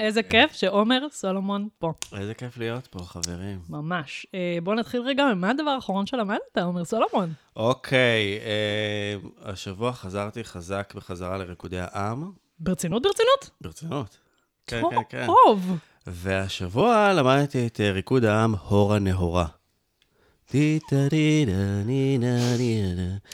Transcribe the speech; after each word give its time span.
איזה 0.00 0.22
כיף 0.22 0.52
שעומר 0.52 1.06
סולומון 1.10 1.68
פה. 1.78 1.92
איזה 2.18 2.34
כיף 2.34 2.58
להיות 2.58 2.86
פה, 2.86 2.98
חברים. 2.98 3.58
ממש. 3.68 4.26
אה, 4.34 4.58
בוא 4.62 4.74
נתחיל 4.74 5.00
רגע, 5.00 5.24
מה 5.36 5.50
הדבר 5.50 5.70
האחרון 5.70 6.06
שלמדת, 6.06 6.58
עומר 6.62 6.84
סולומון? 6.84 7.32
אוקיי, 7.56 8.38
אה, 8.44 9.16
השבוע 9.52 9.92
חזרתי 9.92 10.44
חזק 10.44 10.92
בחזרה 10.96 11.38
לריקודי 11.38 11.78
העם. 11.80 12.30
ברצינות, 12.58 13.02
ברצינות? 13.02 13.50
ברצינות. 13.60 14.18
כן, 14.66 14.82
כן, 14.90 14.96
כן. 15.08 15.26
טוב. 15.26 15.78
והשבוע 16.06 17.12
למדתי 17.12 17.66
את 17.66 17.80
אה, 17.80 17.90
ריקוד 17.90 18.24
העם 18.24 18.54
הורה 18.68 18.98
נהורה. 18.98 19.46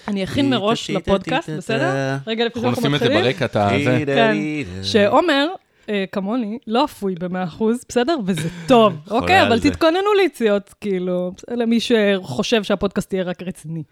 אני 0.08 0.24
אכין 0.24 0.50
מראש 0.50 0.90
לפודקאסט, 0.90 1.50
בסדר? 1.50 2.16
רגע 2.26 2.44
לפני 2.44 2.62
אנחנו 2.68 2.82
שאנחנו 2.82 2.88
נשים 2.88 2.94
את 2.94 3.00
זה 3.00 3.06
מתחילים. 3.06 3.24
ברקע, 3.24 3.44
אתה... 3.44 3.68
זה. 3.84 4.04
כן. 4.06 4.36
שעומר, 4.82 5.46
אה, 5.88 6.04
כמוני, 6.12 6.58
לא 6.66 6.84
אפוי 6.84 7.14
ב-100%, 7.14 7.64
בסדר? 7.88 8.16
וזה 8.26 8.48
טוב, 8.68 8.96
אוקיי? 9.10 9.46
אבל 9.46 9.60
זה. 9.60 9.70
תתכוננו 9.70 10.14
ליציאות, 10.22 10.74
כאילו, 10.80 11.32
למי 11.50 11.78
שחושב 11.80 12.62
שהפודקאסט 12.62 13.12
יהיה 13.12 13.24
רק 13.24 13.42
רציני. 13.42 13.82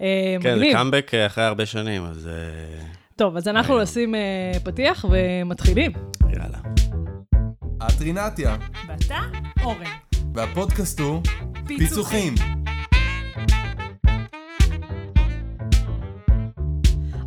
אה, 0.00 0.36
כן, 0.40 0.50
זה 0.50 0.56
מגניב. 0.56 0.72
קאמבק 0.72 1.10
אה, 1.14 1.26
אחרי 1.26 1.44
הרבה 1.44 1.66
שנים, 1.66 2.04
אז 2.04 2.28
אה, 2.28 2.84
טוב, 3.16 3.36
אז 3.36 3.48
אנחנו 3.48 3.74
היום. 3.74 3.82
נשים 3.82 4.14
אה, 4.14 4.52
פתיח 4.64 5.04
ומתחילים. 5.10 5.92
יאללה. 6.22 6.58
את 7.86 8.00
רינתיה, 8.00 8.56
ואתה, 8.88 9.18
אורן. 9.62 9.84
והפודקאסט 10.34 11.00
הוא 11.00 11.22
פיצוחים. 11.66 12.34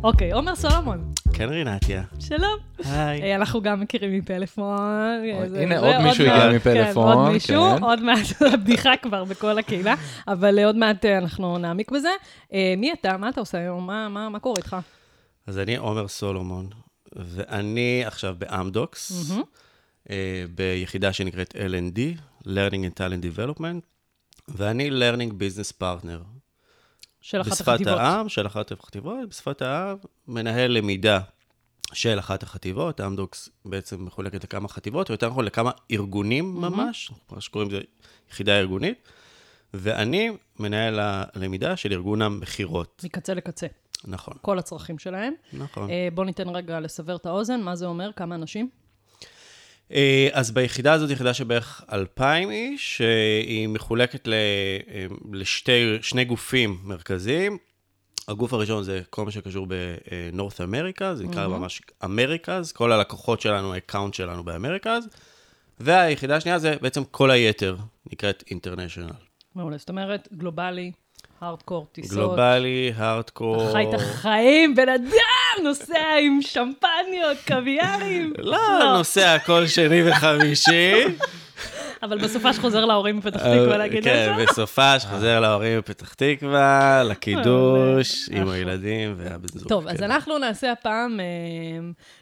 אוקיי, 0.04 0.32
עומר 0.32 0.54
סולומון, 0.54 1.12
כן, 1.34 1.48
רינתיה. 1.48 2.02
שלום. 2.20 2.56
היי. 2.84 3.22
אה, 3.22 3.36
אנחנו 3.36 3.62
גם 3.62 3.80
מכירים 3.80 4.18
מפלאפון. 4.18 4.78
הנה, 5.56 5.78
עוד 5.78 6.02
מישהו 6.02 6.24
הגיע 6.24 6.40
כן, 6.50 6.56
מפלאפון, 6.56 7.12
עוד 7.18 7.32
מישהו, 7.32 7.62
כן. 7.76 7.82
עוד 7.84 8.02
מעט, 8.02 8.18
הבדיחה 8.54 8.92
כבר 9.02 9.24
בכל 9.24 9.58
הקהילה, 9.58 9.94
אבל 10.28 10.58
אה, 10.58 10.66
עוד 10.66 10.76
מעט 10.76 11.04
אה, 11.04 11.18
אנחנו 11.18 11.58
נעמיק 11.58 11.90
בזה. 11.90 12.08
מי 12.76 12.92
אתה? 12.92 13.16
מה 13.16 13.28
אתה 13.28 13.40
עושה 13.40 13.58
היום? 13.58 13.86
מה- 13.86 14.08
מה 14.08 14.28
מה 14.28 14.38
קורה 14.38 14.54
איתך? 14.58 14.76
אז 15.46 15.58
אני 15.58 15.76
עומר 15.76 16.08
סולומון, 16.08 16.66
ואני 17.16 18.02
עכשיו 18.06 18.34
באמדוקס, 18.38 19.12
ביחידה 20.54 21.12
שנקראת 21.12 21.54
L&D, 21.54 21.98
Learning 22.46 22.50
and 22.90 22.98
Talent 23.00 23.38
Development, 23.38 23.80
ואני 24.48 24.90
Learning 24.90 25.30
Business 25.32 25.72
Partner. 25.82 26.33
של 27.24 27.40
אחת 27.40 27.50
בשפת 27.50 27.68
החטיבות. 27.68 27.98
העם, 27.98 28.28
של 28.28 28.46
אחת 28.46 28.72
החטיבות, 28.72 29.28
בשפת 29.28 29.62
העם, 29.62 29.96
מנהל 30.28 30.70
למידה 30.70 31.20
של 31.92 32.18
אחת 32.18 32.42
החטיבות, 32.42 33.00
אמדוקס 33.00 33.48
בעצם 33.64 34.04
מחולקת 34.04 34.44
לכמה 34.44 34.68
חטיבות, 34.68 35.08
או 35.08 35.14
יותר 35.14 35.28
נכון 35.28 35.44
לכמה 35.44 35.70
ארגונים 35.90 36.54
ממש, 36.54 37.10
מה 37.30 37.40
שקוראים 37.40 37.70
לזה 37.70 37.80
יחידה 38.30 38.58
ארגונית, 38.58 39.08
ואני 39.74 40.30
מנהל 40.58 40.98
הלמידה 41.00 41.76
של 41.76 41.92
ארגון 41.92 42.22
המכירות. 42.22 43.02
מקצה 43.04 43.34
לקצה, 43.34 43.66
נכון, 44.04 44.34
כל 44.40 44.58
הצרכים 44.58 44.98
שלהם. 44.98 45.32
נכון. 45.52 45.90
אה, 45.90 46.08
בוא 46.14 46.24
ניתן 46.24 46.48
רגע 46.48 46.80
לסבר 46.80 47.16
את 47.16 47.26
האוזן, 47.26 47.60
מה 47.60 47.76
זה 47.76 47.86
אומר? 47.86 48.10
כמה 48.16 48.34
אנשים? 48.34 48.68
אה, 49.92 50.28
אז 50.32 50.50
ביחידה 50.50 50.92
הזאת, 50.92 51.10
יחידה 51.10 51.34
שבערך 51.34 51.84
2,000 51.92 52.50
איש, 52.50 53.00
היא 53.46 53.68
מחולקת 53.68 54.28
ל- 54.28 54.32
אה, 54.88 55.06
גופים 56.24 56.78
מרכזיים. 56.84 57.58
הגוף 58.28 58.52
הראשון 58.52 58.82
זה 58.84 59.00
כל 59.10 59.24
מה 59.24 59.30
שקשור 59.30 59.66
ב 59.66 59.82
North 59.82 60.60
America, 60.60 61.14
זה 61.14 61.24
נקרא 61.24 61.46
ממש 61.48 61.82
Americas, 62.04 62.72
כל 62.72 62.92
הלקוחות 62.92 63.40
שלנו, 63.40 63.74
ה 63.74 63.79
account 63.79 64.14
שלנו 64.14 64.44
ב 64.44 64.50
Americas. 64.50 65.08
והיחידה 65.80 66.36
השנייה 66.36 66.58
זה 66.58 66.76
בעצם 66.82 67.04
כל 67.10 67.30
היתר, 67.30 67.76
נקראת 68.12 68.44
International. 68.50 69.10
מעולה, 69.54 69.76
זאת 69.76 69.88
אומרת, 69.88 70.28
גלובלי, 70.32 70.92
הארדקור, 71.40 71.86
טיסות. 71.92 72.16
גלובלי, 72.16 72.92
הארדקור. 72.96 73.72
חי 73.72 73.84
את 73.88 73.94
החיים, 73.94 74.74
בן 74.74 74.88
אדם, 74.88 75.64
נוסע 75.64 76.14
עם 76.20 76.38
שמפניות, 76.42 77.36
קוויארים. 77.46 78.32
לא, 78.38 78.96
נוסע 78.96 79.38
כל 79.38 79.66
שני 79.66 80.10
וחמישי. 80.10 81.04
אבל 82.04 82.18
בסופה 82.18 82.52
שחוזר 82.52 82.84
להורים 82.84 83.20
בפתח 83.20 83.40
תקווה 83.40 83.76
להגיד 83.76 84.04
כן, 84.04 84.30
את 84.30 84.36
זה. 84.36 84.44
בסופה 84.44 85.00
שחוזר 85.00 85.40
להורים 85.40 85.78
בפתח 85.78 86.14
תקווה, 86.14 87.02
לקידוש, 87.02 88.28
עם 88.32 88.42
נכון. 88.42 88.54
הילדים 88.54 89.14
והבן 89.16 89.48
זוג. 89.48 89.68
טוב, 89.68 89.88
אז 89.88 89.96
כן. 89.96 90.04
אנחנו 90.04 90.38
נעשה 90.38 90.72
הפעם 90.72 91.20
אה, 91.20 91.24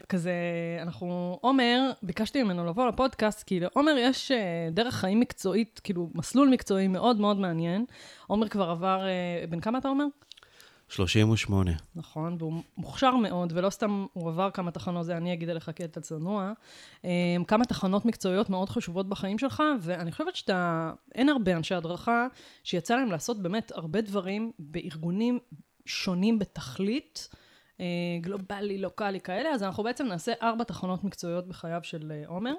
כזה, 0.09 0.33
אנחנו, 0.81 1.37
עומר, 1.41 1.91
ביקשתי 2.03 2.43
ממנו 2.43 2.65
לבוא 2.65 2.87
לפודקאסט, 2.87 3.43
כי 3.43 3.59
לעומר 3.59 3.95
יש 3.97 4.31
אה, 4.31 4.37
דרך 4.71 4.95
חיים 4.95 5.19
מקצועית, 5.19 5.81
כאילו, 5.83 6.09
מסלול 6.15 6.49
מקצועי 6.49 6.87
מאוד 6.87 7.19
מאוד 7.19 7.39
מעניין. 7.39 7.85
עומר 8.27 8.47
כבר 8.47 8.69
עבר, 8.69 9.05
אה, 9.05 9.45
בן 9.49 9.59
כמה 9.59 9.77
אתה 9.77 9.89
אומר? 9.89 10.05
38. 10.89 11.71
נכון, 11.95 12.35
והוא 12.39 12.63
מוכשר 12.77 13.15
מאוד, 13.15 13.53
ולא 13.55 13.69
סתם 13.69 14.05
הוא 14.13 14.29
עבר 14.29 14.51
כמה 14.51 14.71
תחנות, 14.71 15.05
זה 15.05 15.17
אני 15.17 15.33
אגיד 15.33 15.49
עליך 15.49 15.71
כי 15.75 15.83
אתה 15.83 16.01
צנוע. 16.01 16.51
אה, 17.05 17.35
כמה 17.47 17.65
תחנות 17.65 18.05
מקצועיות 18.05 18.49
מאוד 18.49 18.69
חשובות 18.69 19.09
בחיים 19.09 19.37
שלך, 19.37 19.63
ואני 19.81 20.11
חושבת 20.11 20.35
שאתה, 20.35 20.91
אין 21.15 21.29
הרבה 21.29 21.57
אנשי 21.57 21.75
הדרכה 21.75 22.27
שיצא 22.63 22.95
להם 22.95 23.11
לעשות 23.11 23.41
באמת 23.41 23.71
הרבה 23.75 24.01
דברים 24.01 24.51
בארגונים 24.59 25.39
שונים 25.85 26.39
בתכלית, 26.39 27.29
אה, 27.79 27.85
גלובלי, 28.21 28.77
לוקאלי 28.77 29.19
כאלה, 29.19 29.49
אז 29.49 29.63
אנחנו 29.63 29.83
בעצם 29.83 30.05
נעשה 30.05 30.33
ארבע 30.41 30.63
תחנות 30.63 31.03
מקצועיות 31.03 31.47
בחייו 31.47 31.79
של 31.83 32.11
אה, 32.11 32.23
עומר. 32.27 32.53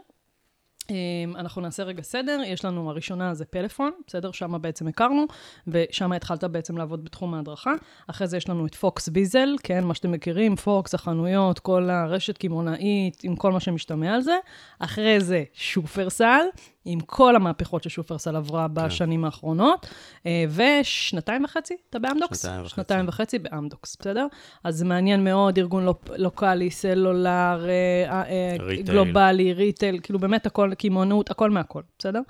אמ, 0.91 1.37
אנחנו 1.37 1.63
נעשה 1.63 1.83
רגע 1.83 2.03
סדר, 2.03 2.41
יש 2.47 2.65
לנו, 2.65 2.91
הראשונה 2.91 3.35
זה 3.35 3.45
פלאפון, 3.45 3.91
בסדר? 4.07 4.33
שם 4.33 4.63
בעצם 4.63 4.89
הכרנו, 4.89 5.27
ושם 5.69 6.13
התחלת 6.13 6.45
בעצם 6.45 6.77
לעבוד 6.77 7.05
בתחום 7.05 7.35
ההדרכה. 7.35 7.73
אחרי 8.07 8.27
זה 8.27 8.37
יש 8.37 8.49
לנו 8.49 8.67
את 8.67 8.75
פוקס 8.75 9.09
ויזל, 9.09 9.49
כן, 9.63 9.85
מה 9.85 9.95
שאתם 9.95 10.13
מכירים, 10.13 10.57
פוקס, 10.57 10.95
החנויות, 10.95 11.59
כל 11.59 11.91
הרשת 11.91 12.39
קמעונאית, 12.39 13.25
עם 13.25 13.37
כל 13.37 13.53
מה 13.53 13.61
שמשתמע 13.61 14.15
על 14.15 14.21
זה. 14.21 14.37
אחרי 14.79 15.21
זה 15.21 15.45
שופרסל, 15.53 16.45
עם 16.85 17.01
כל 17.01 17.37
המהפכות 17.37 17.83
ששופרסל 17.83 18.37
עברה 18.37 18.69
בשנים 18.69 19.25
האחרונות. 19.25 19.87
אה, 20.27 20.45
ושנתיים 20.51 21.45
וחצי, 21.45 21.77
אתה 21.91 21.99
באמדוקס? 21.99 22.43
שנתיים 22.43 22.61
וחצי. 22.61 22.75
שנתיים 22.75 23.09
וחצי 23.09 23.39
באמדוקס, 23.39 23.97
בסדר? 24.01 24.27
אז 24.65 24.77
זה 24.77 24.85
מעניין 24.85 25.25
מאוד, 25.25 25.59
ארגון 25.59 25.87
לוקאלי, 26.17 26.71
סלולר, 26.71 27.67
אה, 27.69 28.23
אה, 28.23 28.57
retail. 28.61 28.87
גלובלי, 28.87 29.53
retail, 29.53 29.99
כאילו 30.03 30.19
באמת 30.19 30.47
הכל, 30.47 30.75
קמעונאות, 30.79 31.31
הכל 31.31 31.51
מהכל, 31.51 31.83
בסדר? 31.99 32.21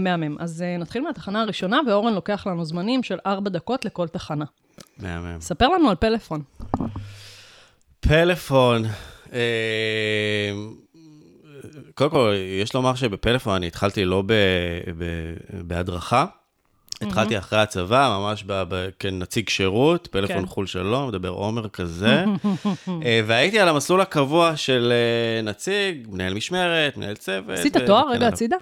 מהמם. 0.00 0.36
אז 0.40 0.64
נתחיל 0.78 1.02
מהתחנה 1.02 1.42
הראשונה, 1.42 1.80
ואורן 1.86 2.14
לוקח 2.14 2.46
לנו 2.46 2.64
זמנים 2.64 3.02
של 3.02 3.18
ארבע 3.26 3.50
דקות 3.50 3.84
לכל 3.84 4.08
תחנה. 4.08 4.44
מהמם. 4.98 5.40
ספר 5.40 5.68
לנו 5.68 5.90
על 5.90 5.96
פלאפון. 5.96 6.42
פלאפון. 8.00 8.82
אה, 11.64 11.80
קודם 11.94 12.10
כל, 12.10 12.34
יש 12.62 12.74
לומר 12.74 12.94
שבפלאפון 12.94 13.54
אני 13.54 13.66
התחלתי 13.66 14.04
לא 14.04 14.22
ב, 14.26 14.32
ב, 14.98 15.04
בהדרכה, 15.50 16.26
התחלתי 17.00 17.38
אחרי 17.38 17.58
הצבא, 17.58 18.18
ממש 18.18 18.44
ב, 18.46 18.62
ב, 18.68 18.88
כנציג 18.98 19.48
שירות, 19.48 20.08
פלאפון 20.10 20.40
כן. 20.40 20.46
חו"ל 20.46 20.66
שלום, 20.66 21.08
מדבר 21.08 21.28
עומר 21.28 21.68
כזה, 21.68 22.24
אה, 23.04 23.20
והייתי 23.26 23.58
על 23.60 23.68
המסלול 23.68 24.00
הקבוע 24.00 24.56
של 24.56 24.92
אה, 24.92 25.42
נציג, 25.42 26.06
מנהל 26.10 26.34
משמרת, 26.34 26.96
מנהל 26.96 27.16
צוות. 27.16 27.58
עשית 27.58 27.76
ו- 27.76 27.86
תואר 27.86 28.10
רגע. 28.10 28.28
הצידה? 28.28 28.56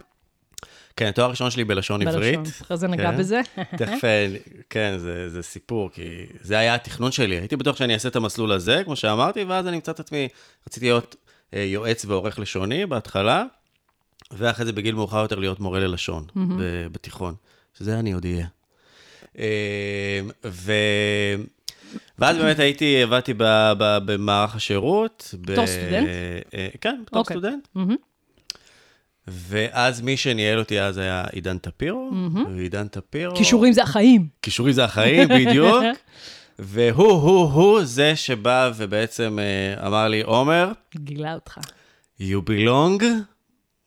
כן, 0.97 1.11
תואר 1.11 1.31
ראשון 1.31 1.51
שלי 1.51 1.65
בלשון 1.65 2.09
עברית. 2.09 2.39
בלשון. 2.39 2.53
אחרי 2.63 2.77
זה 2.77 2.89
נגע 2.89 3.11
כן. 3.11 3.19
בזה. 3.19 3.41
תכף, 3.79 4.05
אה, 4.05 4.27
כן, 4.71 4.95
זה, 4.99 5.29
זה 5.29 5.43
סיפור, 5.43 5.91
כי 5.91 6.27
זה 6.41 6.59
היה 6.59 6.75
התכנון 6.75 7.13
שלי. 7.13 7.39
הייתי 7.39 7.57
בטוח 7.57 7.77
שאני 7.77 7.95
אעשה 7.95 8.09
את 8.09 8.17
המסלול 8.17 8.53
הזה, 8.53 8.83
כמו 8.85 8.97
שאמרתי, 8.97 9.45
ואז 9.45 9.67
אני 9.67 9.77
אמצא 9.77 9.93
את 9.93 10.01
עצמי, 10.01 10.29
רציתי 10.69 10.87
להיות 10.87 11.17
אה, 11.17 11.22
יועץ 11.53 12.05
ועורך 12.05 12.39
לשוני 12.39 12.87
בהתחלה, 12.87 13.45
ואחרי 14.31 14.65
זה 14.67 14.73
בגיל 14.73 14.95
מאוחר 14.95 15.23
יותר 15.23 15.39
להיות 15.39 15.61
מורה 15.61 15.81
ללשון 15.81 16.25
ב- 16.37 16.87
בתיכון, 16.93 17.35
שזה 17.79 17.99
אני 17.99 18.13
עוד 18.13 18.25
אהיה. 18.25 18.47
אה, 19.39 20.21
ו... 20.45 20.73
ואז 22.19 22.37
באמת 22.37 22.59
הייתי, 22.59 23.03
עבדתי 23.03 23.35
ב- 23.37 23.73
ב- 23.79 23.99
במערך 24.05 24.55
השירות. 24.57 25.35
בתור 25.41 25.65
ב- 25.65 25.69
סטודנט? 25.69 26.09
אה, 26.55 26.69
כן, 26.81 27.01
בתור 27.07 27.19
אוקיי. 27.21 27.35
סטודנט. 27.37 27.69
מהמם. 27.75 27.97
ואז 29.29 30.01
מי 30.01 30.17
שניהל 30.17 30.59
אותי 30.59 30.81
אז 30.81 30.99
היה 30.99 31.25
עידן 31.33 31.59
טפירו, 31.59 32.11
ועידן 32.57 32.89
טפירו... 32.89 33.37
כישורים 33.37 33.73
זה 33.73 33.83
החיים. 33.83 34.27
כישורי 34.43 34.73
זה 34.73 34.85
החיים, 34.85 35.29
בדיוק. 35.29 35.83
והוא, 36.59 37.13
הוא, 37.13 37.53
הוא 37.53 37.85
זה 37.85 38.17
שבא 38.17 38.71
ובעצם 38.77 39.39
אה, 39.39 39.87
אמר 39.87 40.09
לי, 40.09 40.23
עומר, 40.23 40.73
גילה 40.97 41.35
אותך. 41.35 41.59
you 42.21 42.49
belong 42.49 43.05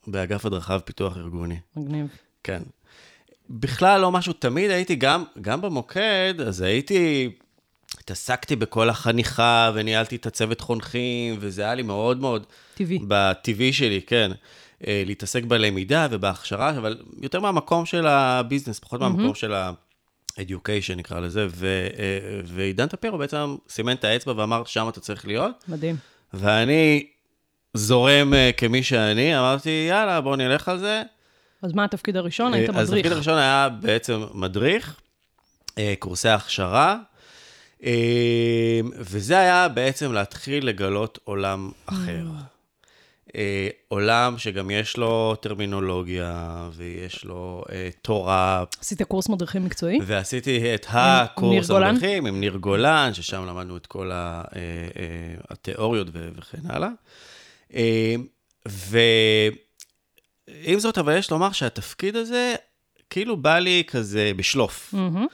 באגף 0.06 0.46
הדרכה 0.46 0.76
ופיתוח 0.80 1.16
ארגוני. 1.16 1.58
מגניב. 1.76 2.06
כן. 2.44 2.62
בכלל 3.50 4.00
לא 4.00 4.12
משהו, 4.12 4.32
תמיד 4.32 4.70
הייתי 4.70 4.94
גם, 4.94 5.24
גם 5.40 5.60
במוקד, 5.60 6.34
אז 6.46 6.60
הייתי 6.60 7.30
התעסקתי 8.00 8.56
בכל 8.56 8.90
החניכה, 8.90 9.70
וניהלתי 9.74 10.16
את 10.16 10.26
הצוות 10.26 10.60
חונכים, 10.60 11.36
וזה 11.40 11.62
היה 11.62 11.74
לי 11.74 11.82
מאוד 11.82 12.20
מאוד... 12.20 12.46
טבעי. 12.74 12.98
בטבעי 13.08 13.72
שלי, 13.72 14.00
כן. 14.06 14.30
אה, 14.86 15.02
להתעסק 15.06 15.44
בלמידה 15.44 16.06
ובהכשרה, 16.10 16.70
אבל 16.70 16.98
יותר 17.22 17.40
מהמקום 17.40 17.86
של 17.86 18.06
הביזנס, 18.06 18.78
פחות 18.78 19.00
מהמקום 19.00 19.34
של 19.34 19.54
ה-education, 20.38 20.94
נקרא 20.96 21.20
לזה, 21.20 21.46
ו- 21.50 21.66
אה, 21.98 22.40
ועידן 22.44 22.86
טפירו 22.86 23.18
בעצם 23.18 23.56
סימן 23.68 23.92
את 23.92 24.04
האצבע 24.04 24.32
ואמר, 24.36 24.64
שם 24.64 24.88
אתה 24.88 25.00
צריך 25.00 25.26
להיות. 25.26 25.64
מדהים. 25.68 25.96
ואני 26.34 27.06
זורם 27.74 28.34
אה, 28.34 28.50
כמי 28.56 28.82
שאני, 28.82 29.38
אמרתי, 29.38 29.86
יאללה, 29.90 30.20
בואו 30.20 30.36
נלך 30.36 30.68
על 30.68 30.78
זה. 30.78 31.02
אז 31.62 31.72
מה 31.72 31.84
התפקיד 31.84 32.16
הראשון? 32.16 32.54
היית 32.54 32.70
אה, 32.70 32.74
אז 32.80 32.88
מדריך. 32.88 32.98
התפקיד 32.98 33.12
הראשון 33.12 33.38
היה 33.38 33.68
בעצם 33.68 34.24
מדריך, 34.34 35.00
קורסי 35.98 36.28
הכשרה, 36.28 36.96
וזה 38.98 39.38
היה 39.38 39.68
בעצם 39.68 40.12
להתחיל 40.12 40.66
לגלות 40.66 41.18
עולם 41.24 41.70
אחר. 41.86 42.24
אה, 43.34 43.68
עולם 43.88 44.38
שגם 44.38 44.70
יש 44.70 44.96
לו 44.96 45.34
טרמינולוגיה, 45.40 46.34
ויש 46.72 47.24
לו 47.24 47.64
אה, 47.72 47.88
תורה, 48.02 48.64
עשית 48.80 49.02
קורס 49.02 49.28
מדריכים 49.28 49.64
מקצועי? 49.64 49.98
ועשיתי 50.06 50.74
את 50.74 50.86
הקורס? 50.90 51.70
המדריכים 51.70 52.26
עם 52.26 52.40
ניר 52.40 52.56
גולן, 52.56 53.10
ששם 53.14 53.46
למדנו 53.46 53.76
את 53.76 53.86
כל 53.86 54.10
ה- 54.12 54.42
אה, 54.56 54.60
אה, 54.98 55.04
התיאוריות 55.50 56.08
ו- 56.12 56.28
וכן 56.36 56.58
הלאה. 56.68 56.88
אה, 57.74 58.14
ועם 58.66 59.54
זאת, 60.78 60.98
אבל 60.98 61.16
יש 61.18 61.30
לומר 61.30 61.52
שהתפקיד 61.52 62.16
הזה, 62.16 62.54
כאילו 63.10 63.36
בא 63.36 63.58
לי 63.58 63.82
כזה 63.86 64.32
בשלוף. 64.36 64.94
מהמם. 64.94 65.26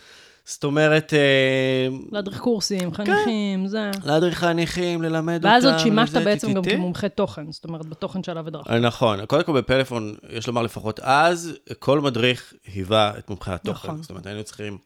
זאת 0.45 0.65
אומרת, 0.65 1.15
אה, 1.15 1.89
להדריך 2.13 2.39
קורסים, 2.39 2.95
חניכים, 2.95 3.67
זה. 3.67 3.91
להדריך 4.05 4.39
חניכים, 4.39 5.03
ללמד 5.03 5.35
אותם. 5.35 5.49
ואז 5.49 5.65
עוד 5.65 5.79
שימשת 5.79 6.15
בעצם 6.15 6.53
גם 6.53 6.63
טי-טי-טי. 6.63 6.77
כמומחה 6.77 7.09
תוכן, 7.09 7.53
זאת 7.53 7.65
אומרת, 7.65 7.87
בתוכן 7.87 8.23
שעליו 8.23 8.47
הדרכת. 8.47 8.71
אה, 8.71 8.79
נכון, 8.79 9.27
קודם 9.27 9.45
כל 9.45 9.61
בפלאפון, 9.61 10.15
יש 10.31 10.47
לומר 10.47 10.63
לפחות 10.63 11.01
אז, 11.01 11.59
כל 11.79 12.01
מדריך 12.01 12.55
היווה 12.75 13.13
את 13.19 13.31
מומחי 13.31 13.53
התוכן. 13.53 13.89
נכון. 13.89 14.03
זאת 14.03 14.11
אומרת, 14.11 14.27
היינו 14.27 14.45
צריכים 14.45 14.79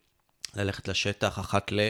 ללכת 0.57 0.89
לשטח 0.89 1.39
אחת 1.39 1.73
ל... 1.73 1.81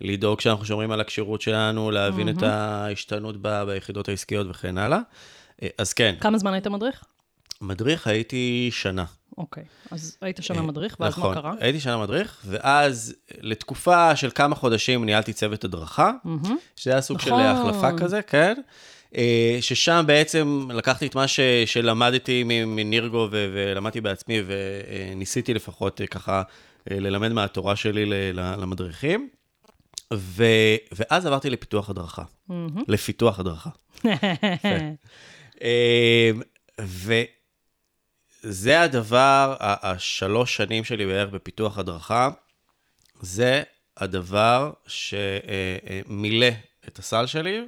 לדאוג 0.00 0.40
שאנחנו 0.40 0.64
שומרים 0.64 0.90
על 0.90 1.00
הכשירות 1.00 1.40
שלנו, 1.40 1.90
להבין 1.90 2.28
את 2.28 2.42
ההשתנות 2.42 3.36
ב- 3.42 3.62
ביחידות 3.64 4.08
העסקיות 4.08 4.46
וכן 4.50 4.78
הלאה. 4.78 4.98
אה, 5.62 5.68
אז 5.78 5.92
כן, 5.92 6.14
כמה 6.20 6.38
זמן 6.38 6.52
היית 6.52 6.66
מדריך? 6.66 7.04
מדריך 7.60 8.06
הייתי 8.06 8.68
שנה. 8.72 9.04
אוקיי. 9.38 9.64
אז 9.90 10.16
היית 10.20 10.38
שנה 10.40 10.62
מדריך, 10.62 10.96
ואז 11.00 11.18
מה 11.18 11.24
נכון, 11.24 11.34
קרה? 11.34 11.54
הייתי 11.60 11.80
שנה 11.80 11.98
מדריך, 11.98 12.42
ואז 12.46 13.14
לתקופה 13.40 14.16
של 14.16 14.30
כמה 14.34 14.54
חודשים 14.54 15.04
ניהלתי 15.04 15.32
צוות 15.32 15.64
הדרכה, 15.64 16.12
מהמם. 16.24 16.56
שזה 16.76 16.90
היה 16.90 17.00
סוג 17.00 17.20
של 17.20 17.30
נכון. 17.30 17.42
החלפה 17.42 17.98
כזה, 17.98 18.22
כן? 18.22 18.54
אה, 19.16 19.58
ששם 19.60 20.04
בעצם 20.06 20.68
לקחתי 20.74 21.06
את 21.06 21.14
מה 21.14 21.28
ש, 21.28 21.40
שלמדתי 21.66 22.44
מנירגו 22.66 23.28
ו, 23.30 23.50
ולמדתי 23.54 24.00
בעצמי, 24.00 24.42
וניסיתי 24.46 25.54
לפחות 25.54 26.00
אה, 26.00 26.06
ככה 26.06 26.42
אה, 26.90 27.00
ללמד 27.00 27.32
מהתורה 27.32 27.76
שלי 27.76 28.32
למדריכים. 28.32 29.28
ו, 30.14 30.44
ואז 30.92 31.26
עברתי 31.26 31.50
לפיתוח 31.50 31.90
הדרכה, 31.90 32.22
מהמם. 32.48 32.82
לפיתוח 32.88 33.40
הדרכה. 33.40 33.70
אה, 35.62 36.30
וזה 38.46 38.80
הדבר, 38.80 39.56
השלוש 39.60 40.56
שנים 40.56 40.84
שלי 40.84 41.06
בערך 41.06 41.30
בפיתוח 41.30 41.78
הדרכה, 41.78 42.30
זה 43.20 43.62
הדבר 43.96 44.72
שמילא 44.86 46.46
את 46.88 46.98
הסל 46.98 47.26
שלי 47.26 47.60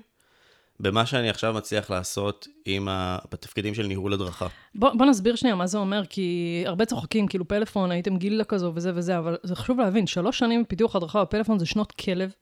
במה 0.80 1.06
שאני 1.06 1.30
עכשיו 1.30 1.54
מצליח 1.54 1.90
לעשות 1.90 2.46
עם 2.64 2.88
ה... 2.88 3.18
בתפקידים 3.32 3.74
של 3.74 3.86
ניהול 3.86 4.12
הדרכה. 4.12 4.46
בוא, 4.74 4.90
בוא 4.94 5.06
נסביר 5.06 5.36
שנייה 5.36 5.54
מה 5.54 5.66
זה 5.66 5.78
אומר, 5.78 6.06
כי 6.06 6.62
הרבה 6.66 6.84
צוחקים, 6.84 7.26
כאילו 7.26 7.48
פלאפון, 7.48 7.90
הייתם 7.90 8.16
גילה 8.16 8.44
כזו 8.44 8.72
וזה 8.74 8.92
וזה, 8.94 9.18
אבל 9.18 9.36
זה 9.42 9.56
חשוב 9.56 9.80
להבין, 9.80 10.06
שלוש 10.06 10.38
שנים 10.38 10.62
בפיתוח 10.62 10.96
הדרכה 10.96 11.22
בפלאפון 11.24 11.58
זה 11.58 11.66
שנות 11.66 11.92
כלב. 11.92 12.32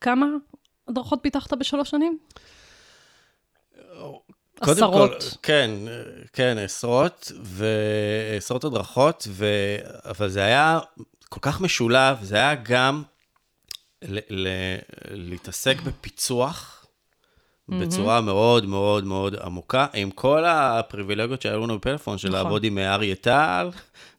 כמה 0.00 0.26
הדרכות 0.88 1.18
פיתחת 1.22 1.52
בשלוש 1.52 1.90
שנים? 1.90 2.18
עשרות. 4.62 5.22
כל, 5.22 5.36
כן, 5.42 5.70
כן, 6.32 6.58
עשרות, 6.64 7.32
ועשרות 7.42 8.64
הדרכות, 8.64 9.28
ו... 9.30 9.46
אבל 10.04 10.28
זה 10.28 10.44
היה 10.44 10.80
כל 11.28 11.40
כך 11.42 11.60
משולב, 11.60 12.16
זה 12.22 12.36
היה 12.36 12.54
גם 12.54 13.02
ל... 14.02 14.18
ל... 14.30 14.48
להתעסק 15.10 15.80
בפיצוח 15.80 16.86
בצורה 17.68 18.20
מאוד 18.20 18.66
מאוד 18.66 19.04
מאוד 19.04 19.36
עמוקה, 19.44 19.86
עם 19.94 20.10
כל 20.10 20.44
הפריבילגיות 20.46 21.42
שהיו 21.42 21.60
לנו 21.60 21.78
בפלאפון, 21.78 22.18
של 22.18 22.28
נכון. 22.28 22.40
לעבוד 22.40 22.64
עם 22.64 22.78
אריה 22.78 23.14
טל, 23.14 23.70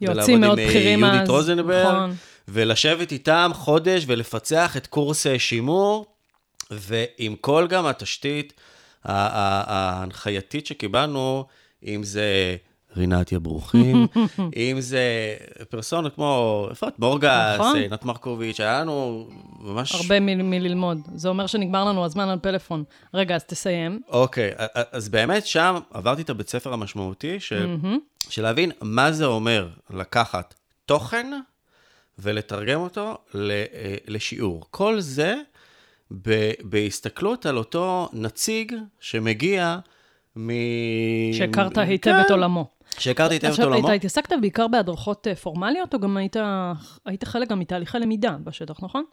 יועצים 0.02 0.42
מאוד 0.42 0.52
ולעבוד 0.52 0.60
עם 0.60 0.68
בכירים 0.68 1.04
אה, 1.04 1.10
אז. 1.10 1.16
יהודית 1.16 1.30
רוזנברג, 1.30 1.86
נכון. 1.86 2.16
ולשבת 2.48 3.12
איתם 3.12 3.52
חודש 3.54 4.04
ולפצח 4.08 4.78
את 4.78 4.88
קורס 4.88 5.28
אה, 5.28 5.40
שימור, 5.40 6.06
ועם 6.72 7.36
כל 7.42 7.68
גם 7.70 7.86
התשתית 7.86 8.54
ההנחייתית 9.06 10.66
שקיבלנו, 10.66 11.46
אם 11.84 12.04
זה 12.04 12.56
רינתיה 12.98 13.40
ברוכים, 13.40 14.08
אם 14.56 14.82
זה 14.82 15.36
פרסונות 15.70 16.16
כמו, 16.16 16.68
איפה 16.70 16.88
את? 16.88 17.00
מורגס, 17.00 17.60
נכון. 17.60 17.76
עינת 17.76 18.06
מרקוביץ', 18.06 18.60
היה 18.60 18.80
לנו 18.82 19.28
ממש... 19.60 19.96
הרבה 19.96 20.20
מללמוד. 20.20 21.00
זה 21.16 21.30
אומר 21.30 21.48
שנגמר 21.48 21.86
לנו 21.86 22.06
הזמן 22.06 22.30
על 22.30 22.40
פלאפון. 22.40 22.84
רגע, 23.14 23.36
אז 23.36 23.44
תסיים. 23.44 24.02
אוקיי, 24.08 24.52
אז 24.92 25.10
באמת 25.10 25.46
שם 25.46 25.76
עברתי 25.92 26.22
את 26.22 26.30
הבית 26.30 26.50
ספר 26.50 26.74
המשמעותי 26.74 27.40
של, 27.40 27.76
של 28.30 28.42
להבין 28.42 28.72
מה 28.82 29.12
זה 29.12 29.26
אומר 29.26 29.70
לקחת 29.90 30.54
תוכן 30.86 31.32
ולתרגם 32.20 32.80
אותו 32.80 33.18
אה, 33.36 33.96
לשיעור. 34.08 34.66
כל 34.72 35.00
זה 35.00 35.36
בהסתכלות 36.64 37.46
על 37.46 37.58
אותו 37.58 38.10
נציג 38.14 38.76
שמגיע 39.00 39.78
מ... 40.38 40.50
שהכרת 41.34 41.78
היטב 41.78 42.12
כן, 42.12 42.22
את 42.22 42.32
עולמו. 42.32 42.68
שהכרתי 43.00 43.36
היטב 43.36 43.46
את 43.46 43.52
עכשיו, 43.52 43.66
עולמו. 43.66 43.88
אתה 43.88 43.94
התעסקת 43.94 44.34
בעיקר 44.42 44.68
בהדרכות 44.68 45.28
אה, 45.28 45.36
פורמליות, 45.36 45.94
או 45.94 46.00
גם 46.00 46.18
היית, 46.18 46.36
היית 47.06 47.24
חלק 47.24 47.50
גם 47.50 47.60
מתהליכי 47.60 48.00
למידה 48.00 48.38
בשטח, 48.44 48.84
נכון? 48.84 49.04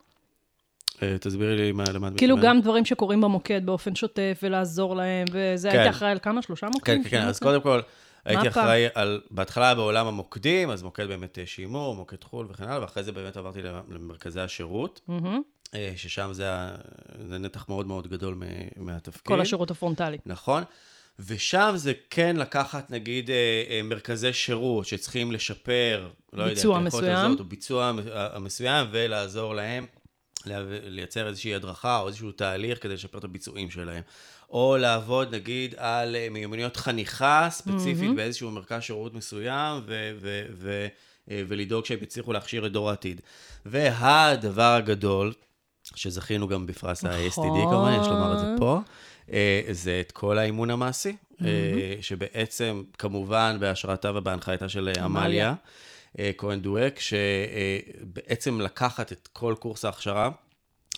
אה, 1.02 1.18
תסבירי 1.20 1.56
לי 1.56 1.72
מה, 1.72 1.84
למה 1.94 2.08
את 2.08 2.12
כאילו. 2.16 2.36
גם 2.42 2.60
דברים 2.60 2.84
שקורים 2.84 3.20
במוקד 3.20 3.66
באופן 3.66 3.94
שוטף, 3.94 4.40
ולעזור 4.42 4.96
להם, 4.96 5.26
וזה, 5.32 5.70
כן. 5.70 5.78
היית 5.78 5.90
אחראי 5.90 6.10
על 6.10 6.18
כמה? 6.18 6.42
שלושה 6.42 6.66
כן, 6.66 6.72
מוקדים? 6.72 7.02
כן, 7.02 7.10
כן, 7.10 7.22
אז 7.22 7.38
שמונה? 7.38 7.60
קודם 7.60 7.62
כל, 7.62 7.80
הייתי? 8.24 8.48
אחראי 8.48 8.86
על, 8.94 9.20
בהתחלה 9.30 9.74
בעולם 9.74 10.06
המוקדים, 10.06 10.70
אז 10.70 10.82
מוקד 10.82 11.08
באמת 11.08 11.38
אה, 11.38 11.46
שימור, 11.46 11.94
מוקד 11.94 12.24
חו"ל 12.24 12.46
וכן 12.50 12.64
הלאה, 12.64 12.80
ואחרי 12.80 13.02
זה 13.02 13.12
באמת 13.12 13.36
עברתי 13.36 13.60
למרכזי 13.88 14.40
השירות, 14.40 15.00
מהמם. 15.08 15.42
אה, 15.74 15.92
ששם 15.96 16.30
זה, 16.32 16.48
זה 17.28 17.38
נתח 17.38 17.64
מאוד 17.68 17.86
מאוד 17.86 18.08
גדול 18.08 18.40
מהתפקיד. 18.76 19.22
כל 19.26 19.40
השירות 19.40 19.70
הפרונטלי. 19.70 20.18
נכון. 20.26 20.62
ושם 21.26 21.72
זה 21.76 21.92
כן 22.10 22.36
לקחת, 22.36 22.90
נגיד, 22.90 23.30
אה, 23.30 23.36
אה, 23.70 23.82
מרכזי 23.82 24.32
שירות 24.32 24.86
שצריכים 24.86 25.32
לשפר, 25.32 26.08
לא 26.32 26.42
יודע, 26.42 26.54
ביצוע 26.54 26.78
מסוים. 26.80 27.16
הזאת, 27.16 27.40
או 27.40 27.44
ביצוע 27.44 27.92
מ- 27.92 27.98
ה- 27.98 28.36
המסוים, 28.36 28.86
ולעזור 28.90 29.54
להם 29.54 29.86
לה- 30.46 30.62
לייצר 30.82 31.26
איזושהי 31.28 31.54
הדרכה 31.54 31.98
או 32.00 32.08
איזשהו 32.08 32.32
תהליך 32.32 32.82
כדי 32.82 32.94
לשפר 32.94 33.18
את 33.18 33.24
הביצועים 33.24 33.70
שלהם. 33.70 34.02
או 34.50 34.76
לעבוד, 34.80 35.34
נגיד, 35.34 35.74
על 35.78 36.16
מיומנויות 36.30 36.76
חניכה 36.76 37.48
ספציפית 37.50 38.14
באיזשהו 38.16 38.50
מרכז 38.50 38.82
שירות 38.82 39.14
מסוים, 39.14 39.80
ו- 39.86 40.12
ו- 40.20 40.46
ו- 40.52 40.86
ולדאוג 41.28 41.84
שהם 41.84 41.98
יצליחו 42.02 42.32
להכשיר 42.32 42.66
את 42.66 42.72
דור 42.72 42.90
העתיד. 42.90 43.20
והדבר 43.66 44.62
הגדול, 44.74 45.32
שזכינו 45.94 46.48
גם 46.48 46.66
בפרס 46.66 47.04
ה-STD, 47.04 47.70
כמובן, 47.70 47.98
יש 48.00 48.06
לומר 48.06 48.34
את 48.34 48.38
זה 48.38 48.46
פה, 48.58 48.80
אה, 49.32 49.62
זה 49.70 50.02
את 50.06 50.12
כל 50.12 50.38
האימון 50.38 50.70
המעשי, 50.70 51.16
אה, 51.44 51.46
שבעצם, 52.00 52.82
כמובן, 52.98 53.56
בהשראתה 53.60 54.10
ובהנחייתה 54.14 54.68
של 54.68 54.92
אה, 54.96 55.04
עמליה. 55.04 55.54
כהן 56.38 56.60
דואק, 56.60 57.00
שבעצם 57.00 58.60
לקחת 58.60 59.12
את 59.12 59.28
כל 59.32 59.54
קורס 59.58 59.84
ההכשרה, 59.84 60.30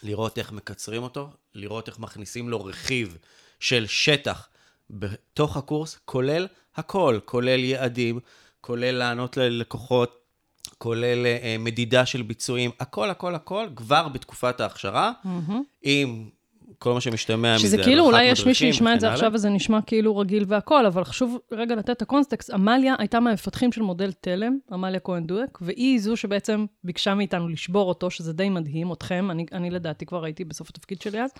לראות 0.03 0.39
איך 0.39 0.53
מקצרים 0.53 1.03
אותו, 1.03 1.31
לראות 1.55 1.89
איך 1.89 1.99
מכניסים 1.99 2.49
לו 2.49 2.65
רכיב 2.65 3.19
של 3.61 3.87
שטח 3.87 4.49
בתוך 4.91 5.57
הקורס, 5.57 5.99
כולל 6.05 6.47
הכל, 6.77 7.19
כולל 7.25 7.65
יעדים, 7.65 8.21
כולל 8.61 8.91
לענות 8.91 9.37
ללקוחות, 9.37 10.22
כולל 10.83 11.27
אה, 11.27 11.57
מדידה 11.59 12.07
של 12.07 12.23
ביצועים, 12.23 12.71
הכל, 12.81 13.11
הכל, 13.11 13.35
הכל, 13.35 13.67
כבר 13.77 14.09
בתקופת 14.09 14.61
ההכשרה, 14.61 15.13
עם 15.83 16.29
כל 16.83 16.93
מה 16.93 17.01
שמשתמע 17.01 17.55
מזה, 17.55 17.63
שזה 17.63 17.79
כאילו, 17.83 18.05
אולי 18.05 18.25
יש 18.25 18.47
מי 18.47 18.55
שישמע 18.55 18.95
את 18.95 19.01
זה 19.01 19.13
עכשיו. 19.13 19.31
וזה 19.35 19.49
נשמע 19.49 19.79
כאילו 19.87 20.17
רגיל 20.17 20.45
והכל, 20.49 20.87
אבל 20.87 21.05
חשוב 21.05 21.39
רגע 21.53 21.75
לתת 21.75 21.91
את 21.91 22.03
הקונסטקסט. 22.03 22.51
עמליה 22.51 22.95
הייתה 22.99 23.21
מהמפתחים 23.21 23.73
של 23.73 23.83
מודל 23.83 24.13
תלם, 24.13 24.59
עמליה 24.73 25.01
כהן 25.01 25.27
דואק, 25.27 25.59
והיא 25.61 26.01
זו 26.01 26.17
שבעצם 26.17 26.67
ביקשה 26.85 27.15
מאיתנו 27.15 27.49
לשבור 27.49 27.89
אותו, 27.89 28.11
שזה 28.11 28.33
די 28.33 28.49
מדהים, 28.49 28.93
אתכם, 28.93 29.29
אני, 29.31 29.47
אני 29.53 29.71
לדעתי 29.71 30.07
כבר 30.07 30.25
הייתי 30.25 30.45
בסוף 30.45 30.71
התפקיד 30.71 31.03
שלי 31.03 31.23
אז, 31.23 31.31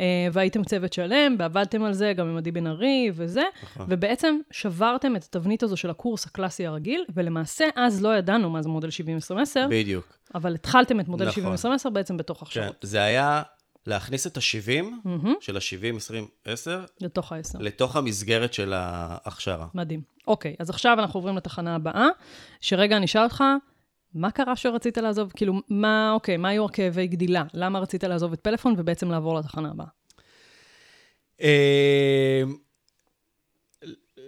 אה, 0.00 0.28
והייתם 0.32 0.64
צוות 0.64 0.92
שלם, 0.92 1.36
ועבדתם 1.38 1.82
על 1.82 1.92
זה 1.92 2.12
גם 2.16 2.28
עם 2.28 2.36
עדי 2.36 2.50
בן 2.50 2.66
ארי 2.66 3.10
וזה, 3.14 3.42
נכון. 3.62 3.86
ובעצם 3.88 4.36
שברתם 4.50 5.16
את 5.16 5.22
התבנית 5.24 5.62
הזו 5.62 5.76
של 5.76 5.90
הקורס 5.90 6.26
הקלאסי 6.26 6.66
הרגיל, 6.66 7.04
ולמעשה 7.14 7.64
אז 7.76 8.02
לא 8.02 8.16
ידענו 8.16 8.50
מה 8.50 8.62
זה 8.62 8.68
מודל 8.68 8.88
70-20-10, 8.88 8.90
בדיוק. 9.70 10.18
אבל 10.34 10.54
התחלתם 10.54 11.00
את 11.00 11.08
מודל 11.08 11.28
נכון. 11.28 11.54
70-20-10 11.86 11.90
בעצם 11.90 12.16
בתוך 12.16 12.38
כן, 12.38 12.44
הכשרות. 12.46 12.76
זה 12.82 13.02
היה 13.02 13.42
להכניס 13.86 14.26
את 14.26 14.36
ה-70 14.36 14.82
מהמם, 15.04 15.34
של 15.40 15.56
ה-70, 15.56 15.96
20, 15.96 16.26
10, 16.44 16.84
לתוך 17.00 17.32
העשר. 17.32 17.58
לתוך 17.58 17.96
המסגרת 17.96 18.54
של 18.54 18.72
ההכשרה. 18.72 19.66
מדהים. 19.74 20.02
אוקיי, 20.26 20.56
אז 20.58 20.70
עכשיו 20.70 20.96
אנחנו 20.98 21.18
עוברים 21.18 21.36
לתחנה 21.36 21.74
הבאה, 21.74 22.06
שרגע 22.60 22.96
אני 22.96 23.04
אשאל 23.04 23.22
אותך, 23.22 23.44
מה 24.14 24.30
קרה 24.30 24.56
שרצית 24.56 24.98
לעזוב? 24.98 25.32
כאילו, 25.36 25.54
מה, 25.68 26.12
אוקיי, 26.12 26.36
מה 26.36 26.48
היו 26.48 26.64
הכאבי 26.64 27.06
גדילה? 27.06 27.44
למה 27.54 27.78
רצית 27.78 28.04
לעזוב 28.04 28.32
את 28.32 28.40
פלאפון 28.40 28.74
ובעצם 28.78 29.10
לעבור 29.10 29.38
לתחנה 29.38 29.70
הבאה? 29.70 29.86
אה, 31.40 32.42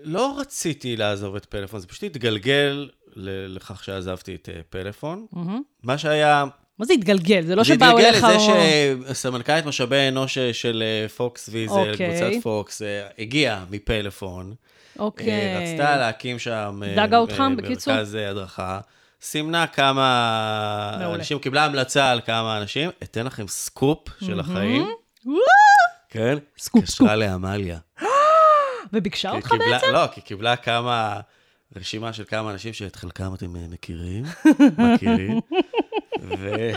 לא 0.02 0.38
רציתי 0.38 0.96
לעזוב 0.96 1.36
את 1.36 1.44
פלאפון, 1.44 1.80
זה 1.80 1.86
פשוט 1.86 2.02
התגלגל 2.02 2.88
לכך 3.48 3.84
שעזבתי 3.84 4.34
את 4.34 4.48
אה, 4.48 4.60
פלאפון. 4.70 5.26
מה 5.82 5.98
שהיה... 5.98 6.44
מה 6.78 6.86
זה 6.86 6.92
התגלגל? 6.92 7.42
זה 7.46 7.54
לא 7.56 7.62
זה 7.62 7.68
שבאו 7.68 7.88
התגלגל 7.88 8.06
אליך... 8.08 8.24
לזה 8.24 8.36
או- 9.08 9.14
שסמנכ"לית 9.14 9.66
משאבי 9.66 10.08
אנוש 10.08 10.38
של 10.38 10.82
אה, 10.86 11.08
פוקס 11.08 11.48
ויזל, 11.52 11.74
אוקיי. 11.92 12.10
קבוצת 12.10 12.42
פוקס, 12.42 12.82
אה, 12.82 13.06
הגיעה 13.18 13.64
מפלאפון. 13.70 14.54
אוקיי. 14.98 15.30
אה, 15.30 15.58
רצתה 15.72 15.96
להקים 15.96 16.38
שם... 16.38 16.80
דגה 16.96 17.18
אותך, 17.18 17.42
בקיצור? 17.56 17.94
מרכז 17.94 18.14
הדרכה. 18.14 18.80
סימנה 19.22 19.66
כמה 19.66 20.96
מעולה. 21.00 21.14
אנשים, 21.14 21.38
קיבלה 21.38 21.64
המלצה 21.64 22.10
על 22.10 22.20
כמה 22.26 22.58
אנשים. 22.58 22.90
אתן 23.02 23.26
לכם 23.26 23.48
סקופ 23.48 23.98
של 24.24 24.40
החיים. 24.40 24.82
וואו! 25.26 25.36
כן? 26.10 26.38
סקופ, 26.58 26.84
סקופ. 26.86 27.08
התקשרה 27.08 27.16
לעמליה. 27.16 27.78
וביקשה 28.92 29.30
אותך 29.30 29.48
קיבלה- 29.50 29.66
בעצם? 29.70 29.86
לא, 29.92 30.06
כי 30.14 30.20
קיבלה 30.20 30.56
כמה, 30.56 31.20
רשימה 31.76 32.12
של 32.12 32.24
כמה 32.24 32.50
אנשים 32.50 32.72
שאת 32.72 32.96
חלקם 32.96 33.34
אתם 33.34 33.46
מכירים, 33.70 34.24
מכירים. 34.94 35.40
ו... 36.38 36.70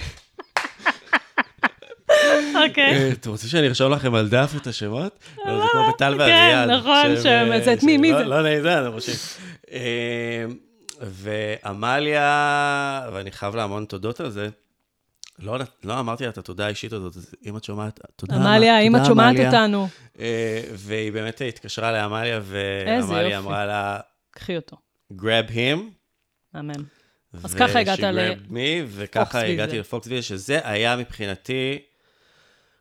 אוקיי. 2.56 2.94
אה, 2.94 3.12
אתם 3.12 3.30
רוצים 3.30 3.50
שאני 3.50 3.68
ארשום 3.68 3.92
לכם 3.92 4.16
על 4.16 4.30
דף 4.30 4.52
את 4.62 4.68
השמות? 4.68 5.20
לא, 5.46 5.62
זה 5.62 5.68
כמו 5.72 5.82
בטל 5.94 6.14
כן, 6.14 6.20
ואביעד. 6.20 6.70
נכון, 6.70 7.04
שהם, 7.04 7.24
שהם- 7.24 7.52
אה, 7.52 7.74
את 7.74 7.84
מי, 7.84 7.98
מי 7.98 8.12
לא- 8.12 8.18
זה? 8.18 8.24
לא 8.26 8.42
נעים, 8.44 8.62
זה, 8.62 8.82
אתם 8.82 8.92
חושבים. 8.92 9.16
אה, 9.72 10.46
ועמליה, 11.02 12.22
ואני 13.14 13.32
חייב 13.32 13.56
לה 13.56 13.64
המון 13.64 13.86
תודות 13.86 14.20
על 14.20 14.30
זה, 14.30 14.50
לא, 15.40 15.58
לא 15.84 16.00
אמרתי 16.00 16.24
לה 16.24 16.30
את 16.30 16.38
התודה 16.38 16.66
האישית 16.66 16.94
הזאת, 16.94 17.16
אז 17.16 17.36
אם 17.46 17.58
את 17.58 17.64
שומעת, 17.64 18.00
תודה. 18.16 18.36
עמליה, 18.36 18.58
תודה, 18.74 18.80
אם 18.80 18.96
את 18.96 19.02
שומעת 19.06 19.36
עמליה. 19.36 19.48
אותנו, 19.48 19.88
והיא 20.74 21.12
באמת 21.12 21.42
התקשרה 21.48 21.92
לעמליה, 21.92 22.40
ועמליה. 22.44 23.38
אמרה 23.38 23.66
לה, 23.66 24.00
קחי 24.32 24.56
אותו. 24.56 24.78
grab 25.14 25.50
him. 25.52 25.80
מהמם. 26.54 26.99
אז 27.44 27.54
ככה 27.54 27.80
הגעת 27.80 28.00
ל- 28.00 28.34
me, 28.50 28.56
וככה 28.88 29.40
הגעתי 29.42 29.72
ויזל. 29.72 29.80
לפוקס 29.82 30.08
ויזל, 30.08 30.22
שזה 30.22 30.60
היה 30.64 30.96
מבחינתי, 30.98 31.80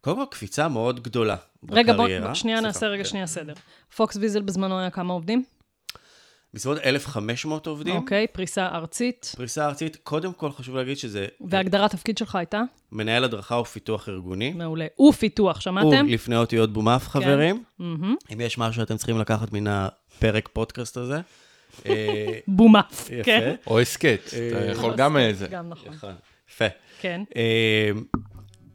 קודם 0.00 0.16
כל 0.16 0.24
קפיצה 0.30 0.68
מאוד 0.68 1.00
גדולה 1.02 1.36
רגע, 1.70 1.92
בוא, 1.92 2.04
בקריירה. 2.04 2.34
שנייה 2.34 2.56
סליחה, 2.56 2.66
נעשה 2.68 2.86
רגע 2.86 3.02
כן. 3.02 3.08
שנייה 3.08 3.26
סדר. 3.26 3.52
פוקס 3.96 4.16
ויזל 4.16 4.42
בזמנו 4.42 4.78
היה 4.78 4.90
כמה 4.90 5.12
עובדים? 5.12 5.44
בסביבות 6.54 6.78
1,500 6.84 7.66
עובדים. 7.66 7.96
אוקיי, 7.96 8.26
פריסה 8.32 8.66
ארצית. 8.66 9.32
פריסה 9.36 9.66
ארצית, 9.66 9.96
קודם 9.96 10.32
כל 10.32 10.52
חשוב 10.52 10.76
להגיד 10.76 10.96
שזה 10.96 11.26
והגדרת 11.40 11.90
תפקיד 11.90 12.18
שלך 12.18 12.34
הייתה? 12.34 12.62
מנהל 12.92 13.24
הדרכה 13.24 13.54
ופיתוח 13.54 14.08
ארגוני. 14.08 14.50
מעולה. 14.52 14.86
ופיתוח, 15.08 15.60
שמעתם? 15.60 15.86
הוא 16.04 16.12
לפני 16.14 16.36
אותיות 16.36 16.72
בומף, 16.72 17.02
כן. 17.02 17.08
חברים. 17.08 17.62
מהמם. 17.78 18.16
אם 18.32 18.40
יש 18.40 18.58
משהו 18.58 18.82
שאתם 18.82 18.96
צריכים 18.96 19.18
לקחת 19.18 19.52
מן 19.52 19.66
הפרק 19.66 20.48
פודקאסט 20.52 20.96
הזה. 20.96 21.20
אה, 21.86 22.38
בומאף. 22.46 23.10
יפה. 23.10 23.22
כן. 23.24 23.54
או 23.66 23.80
הסכת, 23.80 24.20
אה, 24.32 24.48
אתה 24.48 24.70
יכול 24.72 24.94
גם 24.96 25.16
איזה. 25.16 25.46
גם 25.50 25.68
נכון. 25.68 26.14
יפה. 26.50 26.64
כן. 27.00 27.22
אה, 27.36 27.90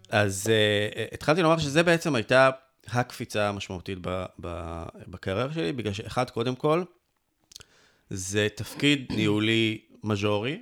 אז 0.09 0.51
התחלתי 1.11 1.41
לומר 1.41 1.57
שזה 1.57 1.83
בעצם 1.83 2.15
הייתה 2.15 2.49
הקפיצה 2.87 3.49
המשמעותית 3.49 3.97
ב- 4.01 4.25
ב- 4.41 4.83
בקריירה 5.07 5.53
שלי, 5.53 5.73
בגלל 5.73 5.93
שאחד, 5.93 6.29
קודם 6.29 6.55
כל, 6.55 6.83
זה 8.09 8.47
תפקיד 8.55 9.11
ניהולי 9.15 9.81
מז'ורי, 10.03 10.59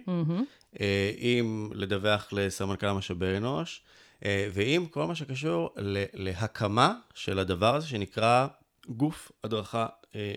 עם 1.18 1.70
לדווח 1.74 2.30
לסמנכ"ל 2.32 2.92
משאבי 2.92 3.38
אנוש, 3.38 3.82
ועם 4.26 4.86
כל 4.86 5.06
מה 5.08 5.16
שקשור 5.16 5.70
ל- 5.78 6.04
להקמה 6.14 6.94
של 7.14 7.40
הדבר 7.40 7.76
הזה 7.76 7.88
שנקרא 7.88 8.48
גוף 8.90 9.32
הדרכה 9.44 9.86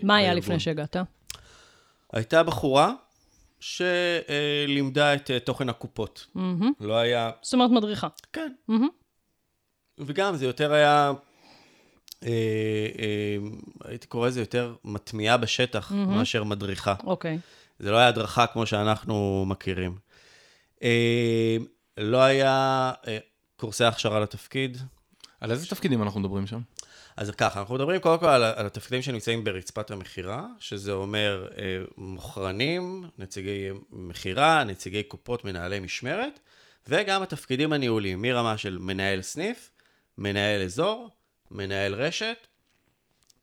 מה 0.03 0.15
היה. 0.15 0.33
לפני 0.33 0.59
שהגעת? 0.59 0.95
הייתה 2.15 2.43
בחורה 2.43 2.93
שלימדה 3.59 5.13
את 5.13 5.31
אה, 5.31 5.39
תוכן 5.39 5.69
הקופות. 5.69 6.27
מהמם. 6.35 6.71
לא 6.79 6.97
היה... 6.97 7.31
זאת 7.41 7.53
אומרת 7.53 7.71
מדריכה. 7.71 8.07
כן. 8.33 8.51
מהמם. 8.67 8.87
וגם 9.97 10.35
זה 10.35 10.45
יותר 10.45 10.73
היה, 10.73 11.11
אה, 12.23 12.29
אה, 12.99 13.37
הייתי 13.83 14.07
קורא 14.07 14.27
לזה 14.27 14.39
יותר 14.39 14.75
מטמיעה 14.83 15.37
בשטח 15.37 15.91
מאשר 15.91 16.43
מדריכה. 16.43 16.95
אוקיי. 17.03 17.39
זה 17.79 17.91
לא 17.91 17.97
היה 17.97 18.07
הדרכה 18.07 18.47
כמו 18.47 18.65
שאנחנו 18.65 19.45
מכירים. 19.47 19.97
אה, 20.83 21.57
לא 21.97 22.17
היה 22.17 22.91
אה, 23.07 23.17
קורסי 23.55 23.83
הכשרה 23.83 24.19
לתפקיד. 24.19 24.77
על 25.41 25.51
איזה 25.51 25.67
תפקידים 25.67 26.03
אנחנו 26.03 26.19
מדברים 26.19 26.47
שם? 26.47 26.59
אז 27.17 27.31
ככה, 27.31 27.59
אנחנו 27.59 27.75
מדברים 27.75 28.01
קודם 28.01 28.19
כל 28.19 28.25
על, 28.25 28.43
על 28.43 28.65
התפקידים 28.65 29.01
שנמצאים 29.01 29.43
ברצפת 29.43 29.91
המכירה, 29.91 30.47
שזה 30.59 30.91
אומר 30.91 31.47
אה, 31.57 31.63
מוכרנים, 31.97 33.09
נציגי 33.17 33.69
מכירה, 33.89 34.63
נציגי 34.63 35.03
קופות, 35.03 35.45
מנהלי 35.45 35.79
משמרת, 35.79 36.39
וגם 36.87 37.21
התפקידים 37.23 37.73
הניהוליים, 37.73 38.21
מרמה 38.21 38.57
של 38.57 38.77
מנהל 38.77 39.21
סניף, 39.21 39.71
מנהל 40.17 40.61
אזור, 40.61 41.09
מנהל 41.51 41.93
רשת. 41.93 42.47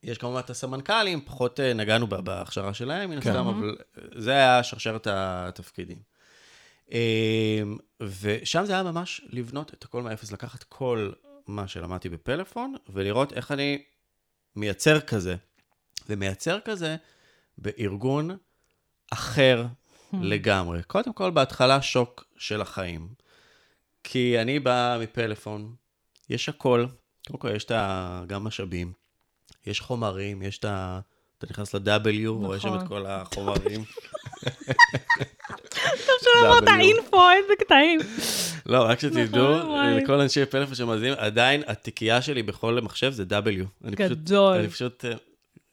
יש 0.03 0.19
כמובן 0.19 0.41
את 0.41 0.51
הסמנכ"לים, 0.51 1.21
פחות 1.25 1.61
אה, 1.61 1.73
נגענו 1.73 2.07
בה 2.07 2.21
בהכשרה 2.21 2.75
שלהם, 2.75 3.11
מן 3.11 3.21
כן. 3.21 3.31
הסתם, 3.31 3.47
אבל 3.47 3.77
אה, 3.99 4.03
זה 4.17 4.31
היה 4.31 4.63
שרשרת 4.63 5.07
התפקידים. 5.11 5.99
אה, 6.93 7.63
ושם 8.21 8.65
זה 8.65 8.73
היה 8.73 8.83
ממש 8.83 9.21
לבנות 9.31 9.75
את 9.75 9.85
הכל 9.85 10.03
מאפס, 10.03 10.33
לקחת 10.33 10.63
כל 10.63 11.13
מה 11.47 11.69
שלמדתי 11.69 12.09
בפלאפון, 12.09 12.75
ולראות 12.89 13.33
איך 13.33 13.53
אני 13.53 13.83
מייצר 14.57 15.01
כזה, 15.01 15.37
ומייצר 16.09 16.61
כזה 16.61 16.97
בארגון 17.59 18.37
אחר 19.11 19.67
לגמרי. 20.13 20.83
קודם 20.83 21.13
כל, 21.13 21.31
בהתחלה 21.31 21.83
שוק 21.83 22.25
של 22.37 22.61
החיים. 22.61 23.09
כי 24.05 24.41
אני 24.43 24.59
בא 24.59 24.99
מפלאפון, 25.03 25.75
יש 26.31 26.49
הכל, 26.49 26.87
קודם 27.27 27.39
כל 27.39 27.51
יש 27.57 27.65
את. 27.65 27.73
גם 28.27 28.45
משאבים, 28.45 28.93
יש 29.67 29.81
חומרים, 29.81 30.43
יש 30.43 30.59
את 30.59 30.65
ה... 30.65 31.01
אתה 31.45 31.53
נכנס 31.53 31.75
ל-W, 31.75 32.29
רואה 32.29 32.61
שם 32.61 32.69
את 32.69 32.75
נכון. 32.75 32.89
כל 32.89 33.07
החומרים. 33.07 33.85
שלא 36.23 36.59
אמרת 36.59 36.69
אינפו, 36.81 37.31
איזה 37.31 37.53
קטעים. 37.59 38.01
לא, 38.67 38.83
רק 38.83 39.01
שתדעו, 39.01 39.57
נכון, 39.57 39.71
וואי. 39.71 40.01
לכל 40.03 40.21
אנשי 40.21 40.47
פלאפון 40.47 40.75
שמאזינים, 40.75 41.15
עדיין 41.17 41.63
התיקייה 41.67 42.23
שלי 42.23 42.43
בכל 42.43 42.81
מחשב 42.83 43.11
זה 43.11 43.25
W. 43.31 43.87
גדול. 43.91 44.57
אני 44.57 44.69
פשוט 44.69 45.05
אה, 45.05 45.13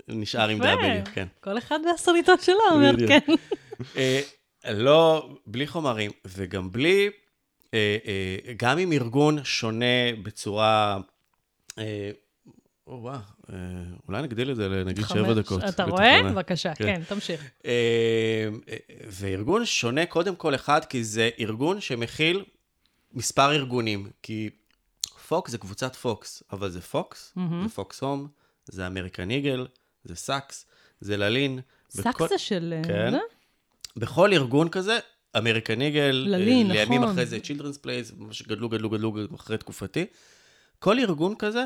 נשאר 0.08 0.50
עם. 0.50 0.62
W, 0.62 1.10
כן. 1.14 1.28
כל 1.40 1.58
אחד 1.58 1.80
והסוליטות 1.86 2.42
שלו, 2.42 2.58
אומר. 2.72 2.92
כן. 3.08 3.20
אה, 3.98 4.22
לא, 4.70 5.30
בלי 5.46 5.68
חומרים, 5.68 6.12
וגם 6.26 6.72
בלי, 6.72 7.10
אה, 7.74 7.98
אה, 8.06 8.54
גם 8.58 8.78
עם 8.78 8.92
ארגון 8.92 9.44
שונה 9.44 9.86
בצורה, 10.24 10.98
אה, 11.80 12.12
או 12.88 13.00
וואו, 13.02 13.14
אה, 13.16 13.20
אולי 14.08 14.22
נגדיל 14.22 14.52
את 14.52 14.56
זה 14.56 14.70
לנגיד 14.70 15.06
שבע. 15.06 15.34
דקות. 15.34 15.60
אתה 15.64 15.70
בתחנה. 15.70 15.86
רואה? 15.92 16.24
בבקשה, 16.32 16.76
כן. 16.76 16.84
כן, 16.86 17.02
תמשיך. 17.08 17.42
אה, 17.66 17.72
אה, 18.70 18.76
וארגון 19.12 19.66
שונה 19.66 20.06
קודם 20.06 20.36
כל 20.36 20.56
אחד, 20.56 20.86
כי 20.86 21.04
זה 21.04 21.30
ארגון 21.40 21.82
שמכיל 21.82 22.44
מספר 23.14 23.52
ארגונים. 23.52 24.10
כי 24.24 24.50
פוקס 25.28 25.52
זה 25.52 25.58
קבוצת 25.58 25.96
פוקס, 25.96 26.44
אבל 26.52 26.70
זה 26.70 26.82
פוקס, 26.82 27.34
זה 27.64 27.70
פוקס 27.70 28.02
הום, 28.02 28.28
זה 28.66 28.88
אמריקן 28.88 29.30
איגל, 29.32 29.68
זה 30.04 30.16
סאקס, 30.16 30.66
זה 31.02 31.18
ללין. 31.18 31.60
בכל- 31.96 32.02
סאקס 32.02 32.30
זה 32.30 32.38
של... 32.38 32.74
אה, 32.78 32.84
כן. 32.88 33.12
זה? 33.12 33.18
בכל 33.98 34.34
ארגון 34.34 34.70
כזה, 34.70 35.00
אמריקן 35.38 35.82
איגל, 35.82 36.26
ללין, 36.28 36.72
אה, 36.72 36.76
לימים 36.76 37.02
נכון. 37.02 37.14
אחרי 37.14 37.26
זה 37.26 37.40
צ'ילדרנס 37.40 37.78
פלייס, 37.78 38.12
ממש 38.18 38.42
גדלו, 38.42 38.70
גדלו, 38.70 38.90
גדלו 38.90 39.12
אחרי 39.36 39.58
תקופתי. 39.58 40.06
כל 40.80 41.00
ארגון 41.00 41.36
כזה, 41.40 41.64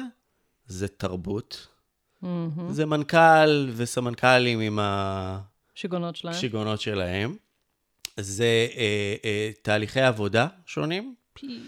זה 0.68 0.88
תרבות. 0.88 1.68
מהמם. 2.24 2.74
זה 2.74 2.86
מנכ"ל 2.86 3.70
וסמנכ"לים 3.76 4.60
עם 4.60 4.80
שיגעונות 5.76 6.16
שלהם. 6.16 6.34
השיגעונות 6.36 6.82
שלהם. 6.82 7.36
זה 8.18 8.68
אה, 8.78 9.16
אה, 9.26 9.52
תהליכי 9.62 10.02
עבודה 10.02 10.48
שונים. 10.66 11.16
פי. 11.34 11.60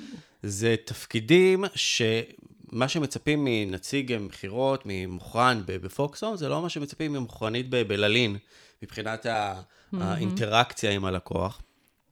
זה 0.43 0.75
תפקידים 0.85 1.63
שמה 1.75 2.87
שמצפים 2.87 3.43
מנציג 3.45 4.17
מכירות, 4.19 4.81
ממוכרן 4.85 5.61
בפוקסון, 5.65 6.37
זה 6.37 6.49
לא 6.49 6.61
מה 6.61 6.69
שמצפים 6.69 7.13
ממוכרנית 7.13 7.69
בללין, 7.69 8.37
מבחינת 8.83 9.25
ה- 9.25 9.61
האינטראקציה 9.93 10.91
עם 10.91 11.05
הלקוח. 11.05 11.61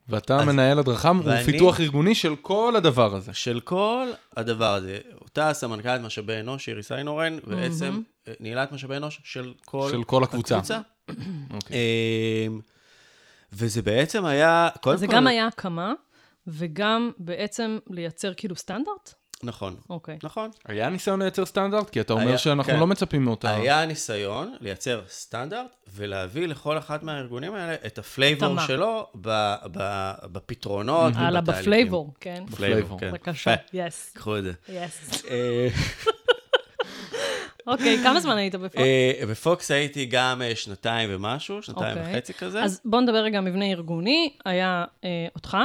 ואתה 0.08 0.36
אז- 0.40 0.46
מנהל 0.46 0.78
הדרכה 0.78 1.12
ואני- 1.24 1.42
ופיתוח 1.42 1.80
ארגוני 1.80 2.14
של 2.14 2.36
כל 2.36 2.74
הדבר 2.76 3.14
הזה. 3.14 3.32
של 3.34 3.60
כל 3.60 4.06
הדבר 4.36 4.74
הזה. 4.74 4.98
אותה 5.20 5.52
סמנכ"לית 5.52 6.02
משאבי 6.02 6.40
אנוש, 6.40 6.68
איריס 6.68 6.92
איינורן, 6.92 7.38
בעצם 7.46 8.00
אה, 8.28 8.32
ניהלה 8.40 8.64
את 8.64 8.72
משאבי 8.72 8.96
אנוש 8.96 9.20
של 9.24 9.52
כל, 9.64 9.88
של 9.90 10.04
כל 10.04 10.22
הקבוצה. 10.24 10.60
אוקיי. 11.54 11.76
אמ, 12.48 12.60
וזה 13.52 13.82
בעצם 13.82 14.24
היה, 14.24 14.68
קודם 14.80 14.94
אז 14.94 15.00
זה 15.00 15.06
כל... 15.06 15.12
גם 15.12 15.26
היה 15.26 15.46
הקמה, 15.46 15.92
וגם 16.46 17.10
בעצם 17.18 17.78
לייצר 17.90 18.34
כאילו 18.36 18.56
סטנדרט? 18.56 19.14
נכון, 19.42 19.76
אוקיי. 19.90 20.18
נכון. 20.22 20.50
היה 20.66 20.88
ניסיון 20.88 21.22
לייצר 21.22 21.44
סטנדרט? 21.46 21.90
כי 21.90 22.00
אתה 22.00 22.12
אומר 22.12 22.26
היה- 22.28 22.38
שאנחנו 22.38 22.72
כן. 22.72 22.80
לא 22.80 22.86
מצפים 22.86 23.24
מאותה... 23.24 23.56
היה 23.56 23.86
ניסיון 23.86 24.54
לייצר 24.60 25.02
סטנדרט 25.08 25.66
ולהביא 25.94 26.46
לכל 26.48 26.78
אחד 26.78 27.04
מהארגונים 27.04 27.54
האלה 27.54 27.74
את 27.86 27.98
ה 27.98 28.06
flavor. 28.06 28.60
שלו 28.66 29.06
ב- 29.20 29.54
ב- 29.72 30.12
בפתרונות 30.32 31.12
הלאה, 31.16 31.40
ובתהליכים. 31.40 31.62
ב 31.72 31.77
flavor, 31.77 32.14
כן. 32.20 32.44
ב 32.50 32.56
flavor, 32.56 33.00
כן. 33.00 33.10
בבקשה, 33.10 33.54
yes. 33.72 34.10
קחו 34.14 34.38
את 34.38 34.42
זה. 34.44 34.52
yes. 34.68 35.24
אה, 35.30 35.68
אוקיי, 37.66 37.98
כמה 38.02 38.20
זמן 38.20 38.36
היית 38.36 38.54
בפוקס? 38.54 38.76
אה, 38.78 39.26
בפוקס 39.30 39.70
הייתי 39.70 40.06
גם 40.06 40.42
אה, 40.42 40.56
שנתיים 40.56 41.10
ומשהו, 41.12 41.62
שנתיים 41.62 41.98
אוקיי. 41.98 42.12
וחצי 42.12 42.34
כזה. 42.34 42.62
אז 42.64 42.80
בוא 42.84 43.00
נדבר 43.00 43.16
רגע 43.18 43.40
מבנה 43.40 43.64
ארגוני. 43.64 44.36
היה 44.44 44.84
אה, 45.04 45.08
אותך, 45.36 45.56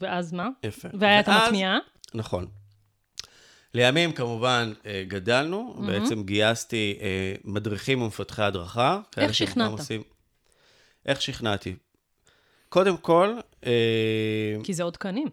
ואז 0.00 0.32
מה? 0.32 0.48
יפה. 0.62 0.88
והיה 0.94 1.20
את 1.20 1.28
המטמיעה. 1.28 1.78
נכון. 2.14 2.46
לימים 3.74 4.12
כמובן 4.12 4.72
אה, 4.86 5.04
גדלנו, 5.08 5.74
בעצם 5.86 6.22
גייסתי 6.24 6.98
אה, 7.00 7.34
מדריכים 7.44 8.02
ומפתחי 8.02 8.42
הדרכה. 8.42 9.00
איך 9.16 9.34
שכנעת? 9.34 9.70
עושים- 9.70 10.02
איך 11.06 11.22
שכנעתי? 11.22 11.74
קודם 12.68 12.96
כל, 12.96 13.36
אה, 13.66 14.56
כי 14.64 14.74
זה 14.74 14.82
עוד 14.82 14.92
תקנים. 14.92 15.28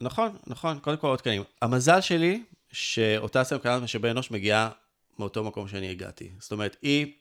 נכון, 0.00 0.36
נכון, 0.46 0.78
קודם 0.78 0.96
כל 0.96 1.06
עוד 1.06 1.18
תקנים. 1.18 1.42
המזל 1.62 2.00
שלי, 2.00 2.42
שאותה 2.72 3.44
סמכ"לת 3.44 3.82
משאבי 3.82 4.10
אנוש 4.10 4.30
מגיעה 4.30 4.70
מאותו 5.18 5.44
מקום 5.44 5.68
שאני 5.68 5.90
הגעתי. 5.90 6.30
זאת 6.38 6.52
אומרת, 6.52 6.76
היא 6.82 7.12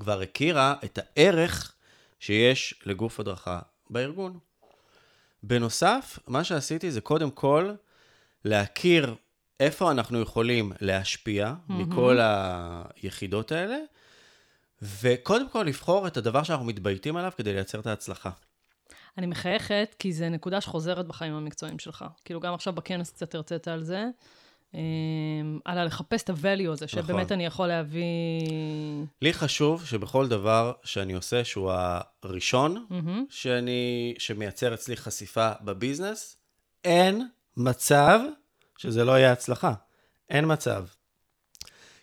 כבר 0.00 0.20
הכירה 0.20 0.74
את 0.84 0.98
הערך 1.02 1.72
שיש 2.20 2.74
לגוף 2.86 3.20
הדרכה 3.20 3.60
בארגון. 3.90 4.38
בנוסף, 5.42 6.18
מה 6.26 6.44
שעשיתי 6.44 6.90
זה 6.90 7.00
קודם 7.00 7.30
כל 7.30 7.72
להכיר 8.44 9.14
איפה 9.60 9.90
אנחנו 9.90 10.20
יכולים 10.20 10.72
להשפיע 10.80 11.54
מכל 11.68 12.18
היחידות 12.22 13.52
האלה, 13.52 13.76
וקודם 14.82 15.48
כל 15.48 15.62
לבחור 15.62 16.06
את 16.06 16.16
הדבר 16.16 16.42
שאנחנו 16.42 16.66
מתבייתים 16.66 17.16
עליו 17.16 17.32
כדי 17.36 17.52
לייצר 17.52 17.80
את 17.80 17.86
ההצלחה. 17.86 18.30
אני 19.18 19.26
מחייכת, 19.26 19.94
כי 19.98 20.12
זו 20.12 20.28
נקודה 20.28 20.60
שחוזרת 20.60 21.06
בחיים 21.06 21.34
המקצועיים 21.34 21.78
שלך. 21.78 22.04
כאילו, 22.24 22.40
גם 22.40 22.54
עכשיו 22.54 22.72
בכנס 22.72 23.10
קצת 23.10 23.34
הרצית 23.34 23.68
על 23.68 23.82
זה. 23.82 24.04
אמ, 24.74 25.58
על 25.64 25.86
לחפש 25.86 26.22
את 26.22 26.30
ה-value 26.30 26.70
הזה, 26.70 26.88
שבאמת 26.88 27.24
נכון. 27.24 27.32
אני 27.32 27.46
יכול 27.46 27.66
להביא... 27.66 28.02
לי 29.22 29.32
חשוב 29.32 29.84
שבכל 29.86 30.28
דבר 30.28 30.72
שאני 30.84 31.12
עושה, 31.12 31.44
שהוא 31.44 31.72
הראשון, 32.22 32.86
מהמם. 32.90 33.24
שאני, 33.30 34.14
שמייצר 34.18 34.74
אצלי 34.74 34.96
חשיפה 34.96 35.50
בביזנס, 35.60 36.36
אין 36.84 37.28
מצב 37.56 38.20
שזה 38.78 39.04
לא 39.04 39.12
יהיה 39.12 39.32
הצלחה. 39.32 39.74
אין 40.30 40.52
מצב. 40.52 40.84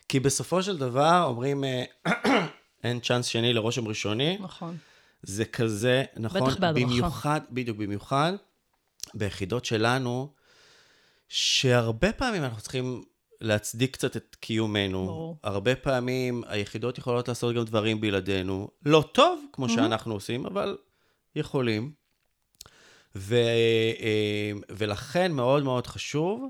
כי 0.10 0.20
בסופו 0.20 0.64
של 0.64 0.78
דבר 0.78 1.24
אומרים, 1.26 1.64
אה, 1.64 1.84
אין 2.84 3.00
צ'אנס 3.00 3.26
שני 3.26 3.54
לרושם 3.54 3.88
ראשוני, 3.88 4.38
נכון. 4.42 4.78
זה 5.24 5.46
כזה, 5.46 6.04
נכון? 6.18 6.42
בטח 6.42 6.58
בהדרכה. 6.60 6.86
במיוחד, 6.86 7.42
בדיוק, 7.52 7.78
במיוחד 7.78 8.34
ביחידות 9.14 9.66
שלנו, 9.66 10.34
שהרבה 11.30 12.12
פעמים 12.14 12.44
אנחנו 12.44 12.62
צריכים 12.62 13.04
להצדיק 13.42 13.94
קצת 13.94 14.18
את 14.18 14.36
קיומנו. 14.40 15.06
ברור. 15.06 15.38
הרבה 15.44 15.76
פעמים 15.76 16.44
היחידות 16.48 16.98
יכולות 16.98 17.28
לעשות 17.28 17.56
גם 17.56 17.64
דברים 17.64 18.02
בלעדינו. 18.02 18.70
לא 18.86 19.10
טוב, 19.14 19.46
כמו 19.54 19.66
Mhm. 19.66 19.70
שאנחנו 19.70 20.14
עושים, 20.14 20.46
אבל 20.46 20.78
יכולים. 21.36 21.92
ו, 23.16 23.36
אה, 24.00 24.52
ולכן 24.70 25.32
מאוד 25.32 25.64
מאוד 25.64 25.88
חשוב 25.88 26.50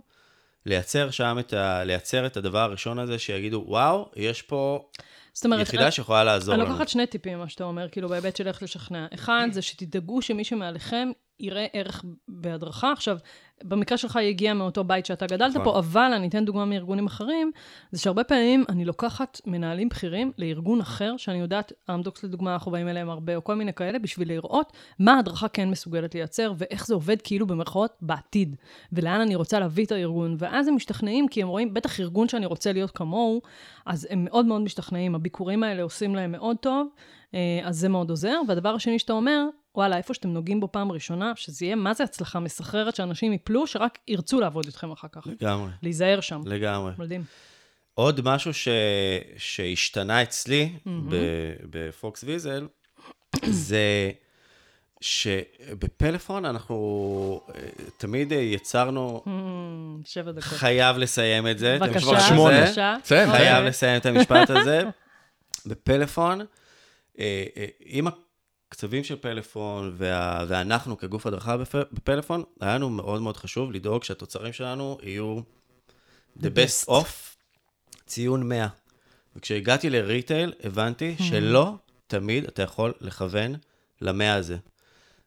לייצר 0.65 1.09
שם 1.11 1.37
את, 1.39 1.53
ה, 1.53 1.83
לייצר 1.83 2.25
את 2.25 2.37
הדבר 2.37 2.59
הראשון 2.59 2.99
הזה, 2.99 3.19
שיגידו, 3.19 3.63
וואו, 3.67 4.11
יש 4.15 4.41
פה 4.41 4.89
זאת 5.33 5.45
אומרת, 5.45 5.61
יחידה 5.61 5.91
שיכולה 5.91 6.23
לעזור 6.23 6.55
אני 6.55 6.63
לנו. 6.63 6.71
לוקחת 6.71 6.89
שני 6.89 7.07
טיפים 7.07 7.37
ממה 7.37 7.49
שאתה 7.49 7.63
אומר, 7.63 7.89
כאילו, 7.89 8.09
בהיבט 8.09 8.35
של 8.35 8.47
איך 8.47 8.63
לשכנע. 8.63 9.07
אחד, 9.13 9.47
זה 9.51 9.61
שתדאגו 9.61 10.21
שמי 10.21 10.43
שמעליכם 10.43 11.09
יראה 11.41 11.65
ערך 11.73 12.05
בהדרכה. 12.27 12.91
עכשיו, 12.91 13.17
במקרה 13.63 13.97
שלך 13.97 14.15
היא 14.15 14.29
הגיעה 14.29 14.53
מאותו 14.53 14.83
בית 14.83 15.05
שאתה 15.05 15.25
גדלת 15.25 15.51
נכון. 15.51 15.63
פה, 15.63 15.79
אבל 15.79 16.11
אני 16.15 16.27
אתן 16.27 16.45
דוגמה 16.45 16.65
מארגונים 16.65 17.05
אחרים, 17.05 17.51
זה 17.91 18.01
שהרבה 18.01 18.23
פעמים 18.23 18.65
אני 18.69 18.85
לוקחת 18.85 19.41
מנהלים 19.45 19.89
בכירים 19.89 20.31
לארגון 20.37 20.81
אחר, 20.81 21.17
שאני 21.17 21.37
יודעת, 21.37 21.73
אמדוקס 21.89 22.23
לדוגמה, 22.23 22.53
אנחנו 22.53 22.71
באים 22.71 22.87
אליהם 22.87 23.09
הרבה, 23.09 23.35
או 23.35 23.43
כל 23.43 23.55
מיני 23.55 23.73
כאלה, 23.73 23.99
בשביל 23.99 24.27
לראות 24.27 24.73
מה 24.99 25.13
ההדרכה 25.13 25.47
כן 25.47 25.69
מסוגלת 25.69 26.15
לייצר, 26.15 26.53
ואיך 26.57 26.87
זה 26.87 26.93
עובד 26.93 27.21
כאילו 27.21 27.47
במרכאות 27.47 27.91
בעתיד, 28.01 28.55
ולאן 28.93 29.21
אני 29.21 29.35
רוצה 29.35 29.59
להביא 29.59 29.85
את 29.85 29.91
הארגון. 29.91 30.35
ואז 30.39 30.67
הם 30.67 30.75
משתכנעים, 30.75 31.27
כי 31.27 31.41
הם 31.41 31.47
רואים, 31.47 31.73
בטח 31.73 31.99
ארגון 31.99 32.27
שאני 32.27 32.45
רוצה 32.45 32.73
להיות 32.73 32.91
כמוהו, 32.91 33.41
אז 33.85 34.07
הם 34.09 34.25
מאוד 34.25 34.45
מאוד 34.45 34.61
משתכנעים. 34.61 35.15
הביקורים 35.15 35.63
האלה 35.63 35.83
עושים 35.83 36.15
להם 36.15 36.31
מאוד 36.31 36.57
טוב, 36.57 36.87
אה, 37.33 37.59
אז 37.63 37.77
זה 37.77 37.89
מאוד 37.89 38.09
עוזר. 38.09 38.41
והדבר 38.47 38.75
השני 38.75 38.99
שאתה 38.99 39.13
אומר, 39.13 39.45
וואלה, 39.75 39.97
איפה 39.97 40.13
שאתם 40.13 40.29
נוגעים 40.29 40.59
בו 40.59 40.71
פעם 40.71 40.91
ראשונה, 40.91 41.33
שזה 41.35 41.65
יהיה, 41.65 41.75
מה 41.75 41.93
זה 41.93 42.03
הצלחה 42.03 42.39
מסחררת, 42.39 42.95
שאנשים 42.95 43.33
יפלו, 43.33 43.67
שרק 43.67 43.99
ירצו 44.07 44.39
לעבוד 44.39 44.65
איתכם 44.65 44.91
אחר 44.91 45.07
כך. 45.11 45.27
לגמרי, 45.27 45.71
להיזהר 45.83 46.21
שם. 46.21 46.41
לגמרי. 46.45 46.91
מדהים. 46.97 47.23
עוד 47.93 48.21
משהו 48.23 48.53
ש... 48.53 48.67
שהשתנה 49.37 50.21
אצלי 50.21 50.73
ב... 51.09 51.15
בפוקס 51.69 52.23
ויזל, 52.23 52.67
זה 53.45 54.11
שבפלאפון 55.01 56.45
אנחנו 56.45 57.41
אה, 57.55 57.61
תמיד 57.97 58.33
אה, 58.33 58.37
יצרנו, 58.37 59.23
שבע 60.05 60.31
דקות. 60.31 60.43
חייב 60.43 60.97
לסיים 60.97 61.47
את 61.47 61.59
זה. 61.59 61.77
בבקשה. 61.81 62.35
בבקשה. 62.35 62.95
חייב 63.05 63.63
לסיים 63.65 63.97
את 63.97 64.05
המשפט 64.05 64.49
הזה. 64.49 64.81
בפלאפון, 65.65 66.41
אה, 67.19 67.45
אה, 67.57 67.65
הקצבים 68.71 69.03
של 69.03 69.15
פלאפון, 69.15 69.93
וה, 69.97 70.45
ואנחנו 70.47 70.97
כגוף 70.97 71.25
הדרכה 71.27 71.55
בפ- 71.57 71.87
בפלאפון, 71.93 72.43
היה 72.61 72.75
לנו 72.75 72.89
מאוד 72.89 73.21
מאוד 73.21 73.37
חשוב 73.37 73.71
לדאוג 73.71 74.03
שהתוצרים 74.03 74.53
שלנו 74.53 74.97
יהיו 75.03 75.39
the 76.39 76.43
best 76.43 76.85
best. 76.85 76.89
of, 76.89 77.05
ציון 78.05 78.49
100. 78.49 78.67
וכשהגעתי 79.35 79.89
לריטייל, 79.89 80.53
הבנתי 80.63 81.15
שלא 81.19 81.73
תמיד 82.07 82.43
אתה 82.43 82.61
יכול 82.61 82.93
לכוון 83.01 83.55
למאה 84.01 84.33
הזה. 84.33 84.57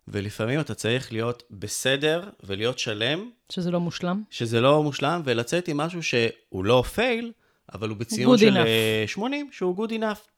ולפעמים 0.08 0.60
אתה 0.60 0.74
צריך 0.74 1.12
להיות 1.12 1.42
בסדר 1.50 2.30
ולהיות 2.42 2.78
שלם, 2.78 3.30
שזה 3.52 3.70
לא 3.70 3.80
מושלם. 3.80 4.22
שזה 4.30 4.60
לא 4.60 4.82
מושלם, 4.82 5.22
ולצאת 5.24 5.68
עם 5.68 5.76
משהו 5.76 6.02
שהוא 6.02 6.64
לא 6.64 6.84
פייל, 6.94 7.32
אבל 7.72 7.88
הוא 7.88 7.96
בציון 7.96 8.34
Good 8.36 8.40
של 8.40 8.56
enough. 8.56 8.66
אה, 8.66 9.04
80, 9.06 9.48
שהוא 9.52 9.86
good 9.86 9.90
enough. 9.90 10.28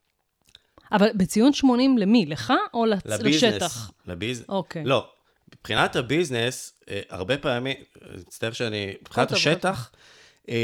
אבל 0.93 1.09
בציון 1.15 1.53
80 1.53 1.99
למי? 1.99 2.27
לך 2.27 2.53
או 2.75 2.87
לצ... 2.87 3.07
לביזנס. 3.07 3.43
לשטח? 3.53 3.91
לביז... 4.07 4.45
אוקיי. 4.49 4.85
לא, 4.85 5.09
מבחינת 5.55 5.97
הביזנס, 5.97 6.73
אה, 6.91 7.01
הרבה 7.11 7.39
פעמים, 7.39 7.77
מצטער 8.17 8.53
שאני, 8.53 8.95
מבחינת 9.01 9.29
טוב, 9.29 9.37
השטח, 9.37 9.91
אה, 10.49 10.55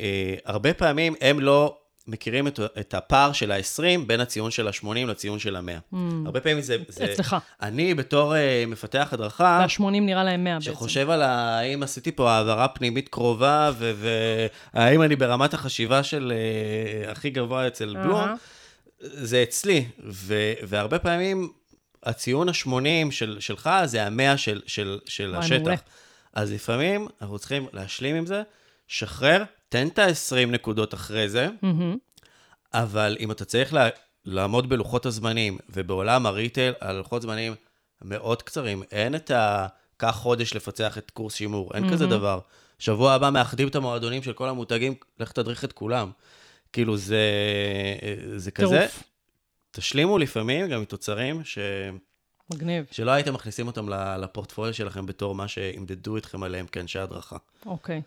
אה, 0.00 0.34
הרבה 0.44 0.74
פעמים 0.74 1.14
הם 1.20 1.40
לא 1.40 1.76
מכירים 2.06 2.46
את, 2.46 2.60
את 2.80 2.94
הפער 2.94 3.32
של 3.32 3.52
ה-20 3.52 4.06
בין 4.06 4.20
הציון 4.20 4.50
של 4.50 4.68
ה-80 4.68 5.06
לציון 5.06 5.38
של 5.38 5.56
ה-100. 5.56 5.96
הרבה 6.26 6.40
פעמים 6.40 6.60
זה... 6.60 6.76
זה. 6.88 7.04
אצלך. 7.04 7.36
אני 7.62 7.94
בתור 7.94 8.36
אה, 8.36 8.64
מפתח 8.66 9.08
הדרכה, 9.12 9.66
וה-80 9.80 9.90
נראה 9.90 10.24
להם 10.24 10.44
100 10.44 10.54
בעצם. 10.54 10.72
שחושב 10.72 11.10
על 11.10 11.22
האם 11.22 11.82
עשיתי 11.82 12.12
פה 12.12 12.30
העברה 12.30 12.68
פנימית 12.68 13.08
קרובה, 13.08 13.70
והאם 14.74 15.02
אני 15.02 15.16
ברמת 15.16 15.54
החשיבה 15.54 16.02
של 16.02 16.32
אה, 16.36 17.10
הכי 17.10 17.30
גבוה 17.30 17.66
אצל 17.66 17.96
אהה. 17.96 18.04
בלום, 18.04 18.28
זה 19.00 19.42
אצלי. 19.42 19.84
ו- 20.04 20.52
והרבה 20.62 20.98
פעמים 20.98 21.52
הציון 22.02 22.48
ה-80 22.48 23.10
של, 23.10 23.36
שלך 23.40 23.70
זה 23.84 24.06
ה-100 24.06 24.36
של, 24.36 24.60
של, 24.66 24.98
של 25.06 25.34
וואי, 25.36 25.48
מעולה. 25.50 25.74
השטח. 25.74 25.88
אז 26.32 26.52
לפעמים 26.52 27.08
אנחנו 27.20 27.38
צריכים 27.38 27.66
להשלים 27.72 28.16
עם 28.16 28.26
זה, 28.26 28.42
שחרר, 28.88 29.44
תן 29.68 29.88
את 29.88 29.98
ה-20 29.98 30.46
נקודות 30.46 30.94
אחרי 30.94 31.28
זה, 31.28 31.48
מהמם. 31.62 31.96
אבל 32.74 33.16
אם 33.20 33.30
אתה 33.30 33.44
צריך 33.44 33.74
לה, 33.74 33.88
לעמוד 34.24 34.68
בלוחות 34.68 35.06
הזמנים, 35.06 35.58
ובעולם 35.68 36.26
הריטייל, 36.26 36.74
הלוחות 36.80 37.22
זמנים 37.22 37.54
מאוד 38.02 38.42
קצרים, 38.42 38.82
אין 38.92 39.14
את 39.14 39.30
ה... 39.30 39.66
קח 40.00 40.10
חודש 40.10 40.54
לפצח 40.54 40.98
את 40.98 41.10
קורס 41.10 41.34
שימור, 41.34 41.70
אין 41.74 41.90
כזה 41.92 42.06
דבר. 42.06 42.40
שבוע 42.78 43.12
הבא 43.12 43.30
מאחדים 43.30 43.68
את 43.68 43.74
המועדונים 43.74 44.22
של 44.22 44.32
כל 44.32 44.48
המותגים, 44.48 44.94
לך 45.18 45.32
תדריך 45.32 45.64
את 45.64 45.72
כולם. 45.72 46.10
כאילו, 46.72 46.96
זה, 46.96 47.24
זה 48.36 48.50
כזה. 48.50 48.78
טירוף. 48.78 49.02
תשלימו 49.70 50.18
לפעמים 50.18 50.68
גם 50.68 50.82
מתוצרים 50.82 51.44
ש... 51.44 51.58
מגניב. 52.54 52.86
שלא 52.90 53.10
הייתם 53.10 53.34
מכניסים 53.34 53.66
אותם 53.66 53.88
לפורטפוליו 54.20 54.74
שלכם 54.74 55.06
בתור 55.06 55.34
מה 55.34 55.48
שימדדו 55.48 56.16
אתכם 56.16 56.42
עליהם 56.42 56.66
כאנשי 56.66 56.98
הדרכה. 56.98 57.36
אוקיי. 57.66 58.02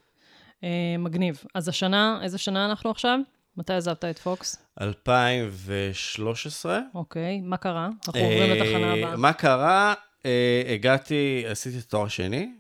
אה, 0.63 0.95
מגניב. 0.99 1.43
אז 1.53 1.67
השנה, 1.67 2.19
איזה 2.23 2.37
שנה 2.37 2.65
אנחנו 2.65 2.91
עכשיו? 2.91 3.19
מתי 3.57 3.73
עזבת 3.73 4.05
את 4.05 4.19
פוקס? 4.19 4.57
2013. 4.81 6.79
אוקיי, 6.95 7.41
מה 7.41 7.57
קרה? 7.57 7.89
אנחנו 8.07 8.21
עוברים 8.21 8.51
לתחנה 8.51 8.93
אה, 8.93 8.93
הבאה. 8.93 9.15
מה 9.15 9.33
קרה? 9.33 9.93
אה, 10.25 10.63
הגעתי, 10.73 11.43
עשיתי 11.47 11.77
את 11.77 11.83
התואר 11.83 12.05
השני. 12.05 12.53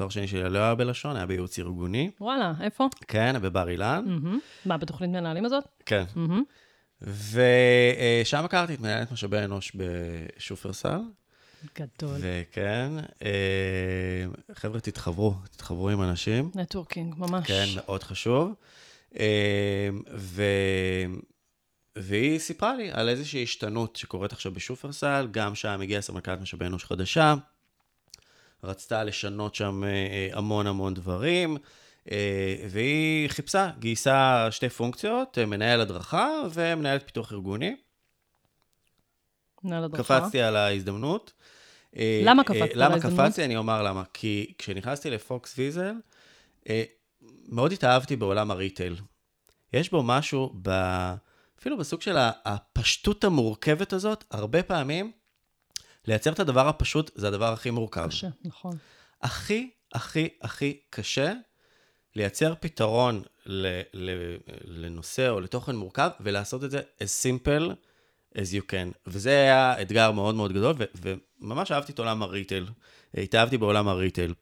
התואר 0.00 0.08
השני 0.08 0.28
שלי 0.28 0.50
לא 0.50 0.58
היה 0.58 0.74
בלשון, 0.74 1.16
היה 1.16 1.26
בייעוץ 1.26 1.58
ארגוני. 1.58 2.10
וואלה, 2.20 2.52
איפה? 2.60 2.88
כן, 3.08 3.36
בבר 3.42 3.68
אילן. 3.68 4.04
מהמם. 4.06 4.38
מה, 4.66 4.76
בתוכנית 4.76 5.10
מנהלים 5.10 5.44
הזאת? 5.44 5.64
כן. 5.86 6.04
מהמם. 6.14 6.42
ושם 7.02 8.44
הכרתי 8.44 8.74
את 8.74 8.80
מנהלת 8.80 9.12
משאבי 9.12 9.38
האנוש 9.38 9.72
בשופרסל. 9.76 11.00
גדול. 11.78 12.16
וכן, 12.20 12.90
אה, 13.22 14.54
חבר'ה, 14.54 14.80
תתחברו, 14.80 15.34
תתחברו 15.50 15.88
עם 15.88 16.02
אנשים. 16.02 16.50
נטוורקינג, 16.54 17.14
ממש. 17.18 17.46
כן, 17.46 17.66
מאוד 17.76 18.02
חשוב. 18.02 18.54
אה, 19.18 19.88
ו... 20.16 20.42
והיא 21.96 22.38
סיפרה 22.38 22.74
לי 22.74 22.90
על 22.92 23.08
איזושהי 23.08 23.42
השתנות 23.42 23.96
שקורית 23.96 24.32
עכשיו 24.32 24.52
בשופרסל, 24.52 25.28
גם 25.30 25.54
שם 25.54 25.80
הגיעה 25.80 26.00
סמנכ"לת 26.00 26.40
משאבי 26.40 26.66
אנוש 26.66 26.84
חדשה, 26.84 27.34
רצתה 28.64 29.04
לשנות 29.04 29.54
שם 29.54 29.84
אה, 29.84 30.28
המון 30.32 30.66
המון 30.66 30.94
דברים, 30.94 31.56
אה, 32.10 32.56
והיא 32.70 33.28
חיפשה, 33.28 33.70
גייסה 33.78 34.48
שתי 34.50 34.68
פונקציות, 34.68 35.38
אה, 35.38 35.46
מנהל 35.46 35.80
הדרכה 35.80 36.28
ומנהלת 36.54 37.06
פיתוח 37.06 37.32
ארגוני. 37.32 37.76
מנהל 39.64 39.84
הדרכה. 39.84 40.20
קפצתי 40.20 40.42
על 40.42 40.56
ההזדמנות. 40.56 41.32
אה, 41.96 42.20
למה 42.24 42.42
אה, 42.42 42.46
קפצת 42.46 42.60
על 42.60 42.84
למה 42.84 42.94
ההזדמנות? 42.94 43.20
קפצתי? 43.20 43.44
אני 43.44 43.56
אומר 43.56 43.82
למה. 43.82 44.02
כי 44.14 44.52
כשנכנסתי 44.58 45.10
לפוקס 45.10 45.54
ויזל, 45.58 45.94
אה, 46.68 46.82
מאוד 47.48 47.72
התאהבתי 47.72 48.16
בעולם 48.16 48.50
הריטייל. 48.50 48.96
יש 49.72 49.90
בו 49.90 50.02
משהו, 50.02 50.54
ב... 50.62 50.70
אפילו 51.58 51.78
בסוג 51.78 52.02
של 52.02 52.16
הפשטות 52.44 53.24
המורכבת 53.24 53.92
הזאת, 53.92 54.24
הרבה 54.30 54.62
פעמים, 54.62 55.12
לייצר 56.10 56.32
את 56.32 56.40
הדבר 56.40 56.68
הפשוט 56.68 57.10
זה 57.14 57.28
הדבר 57.28 57.52
הכי 57.52 57.70
מורכב. 57.70 58.06
קשה, 58.08 58.28
נכון. 58.44 58.76
הכי, 59.22 59.70
הכי, 59.94 60.28
הכי 60.42 60.80
קשה 60.90 61.32
לייצר 62.16 62.54
פתרון 62.60 63.22
ל, 63.46 63.80
ל, 63.94 64.36
לנושא 64.64 65.28
או 65.28 65.40
לתוכן 65.40 65.76
מורכב, 65.76 66.10
ולעשות 66.20 66.64
את 66.64 66.70
זה 66.70 66.80
as 66.80 67.22
simple 67.22 67.72
as 68.34 68.38
you 68.52 68.70
can. 68.70 68.98
וזה 69.06 69.30
היה 69.30 69.82
אתגר 69.82 70.10
מאוד 70.10 70.34
מאוד 70.34 70.52
גדול, 70.52 70.74
ו, 70.78 70.84
וממש 71.40 71.72
אהבתי 71.72 71.92
את 71.92 71.98
עולם 71.98 72.22
הריטייל. 72.22 72.66
התאהבתי 73.14 73.58
בעולם 73.58 73.88
הריטייל. 73.88 74.34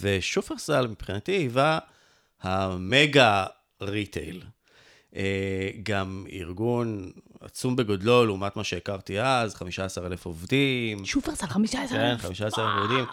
ושופרסל 0.00 0.86
מבחינתי 0.86 1.32
היווה 1.32 1.78
המגה 2.40 3.46
ריטייל. 3.82 4.42
אה, 5.16 5.70
גם 5.82 6.26
ארגון 6.32 7.12
עצום 7.44 7.76
בגודלו 7.76 8.26
לעומת 8.26 8.56
מה 8.56 8.64
שהכרתי 8.64 9.20
אז, 9.20 9.54
15,000 9.54 10.24
עובדים. 10.24 11.04
שופרסל, 11.04 11.46
15 11.46 11.98
כן, 11.98 12.16
15 12.18 12.64
עמודים. 12.64 13.04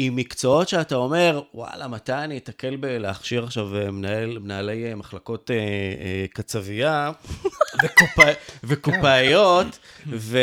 עם 0.00 0.16
מקצועות 0.16 0.68
שאתה 0.68 0.94
אומר, 0.94 1.42
וואלה, 1.54 1.88
מתי 1.88 2.12
אני 2.12 2.38
אתקל 2.38 2.76
בלהכשיר 2.76 3.44
עכשיו 3.44 3.76
אה, 3.76 3.90
מנהל, 3.90 4.38
מנהלי 4.38 4.90
אה, 4.90 4.94
מחלקות 4.94 5.50
אה, 5.50 5.56
אה, 5.56 6.26
קצבייה 6.32 7.10
וקופא, 7.84 8.32
וקופאיות 8.64 9.78
ו, 10.06 10.38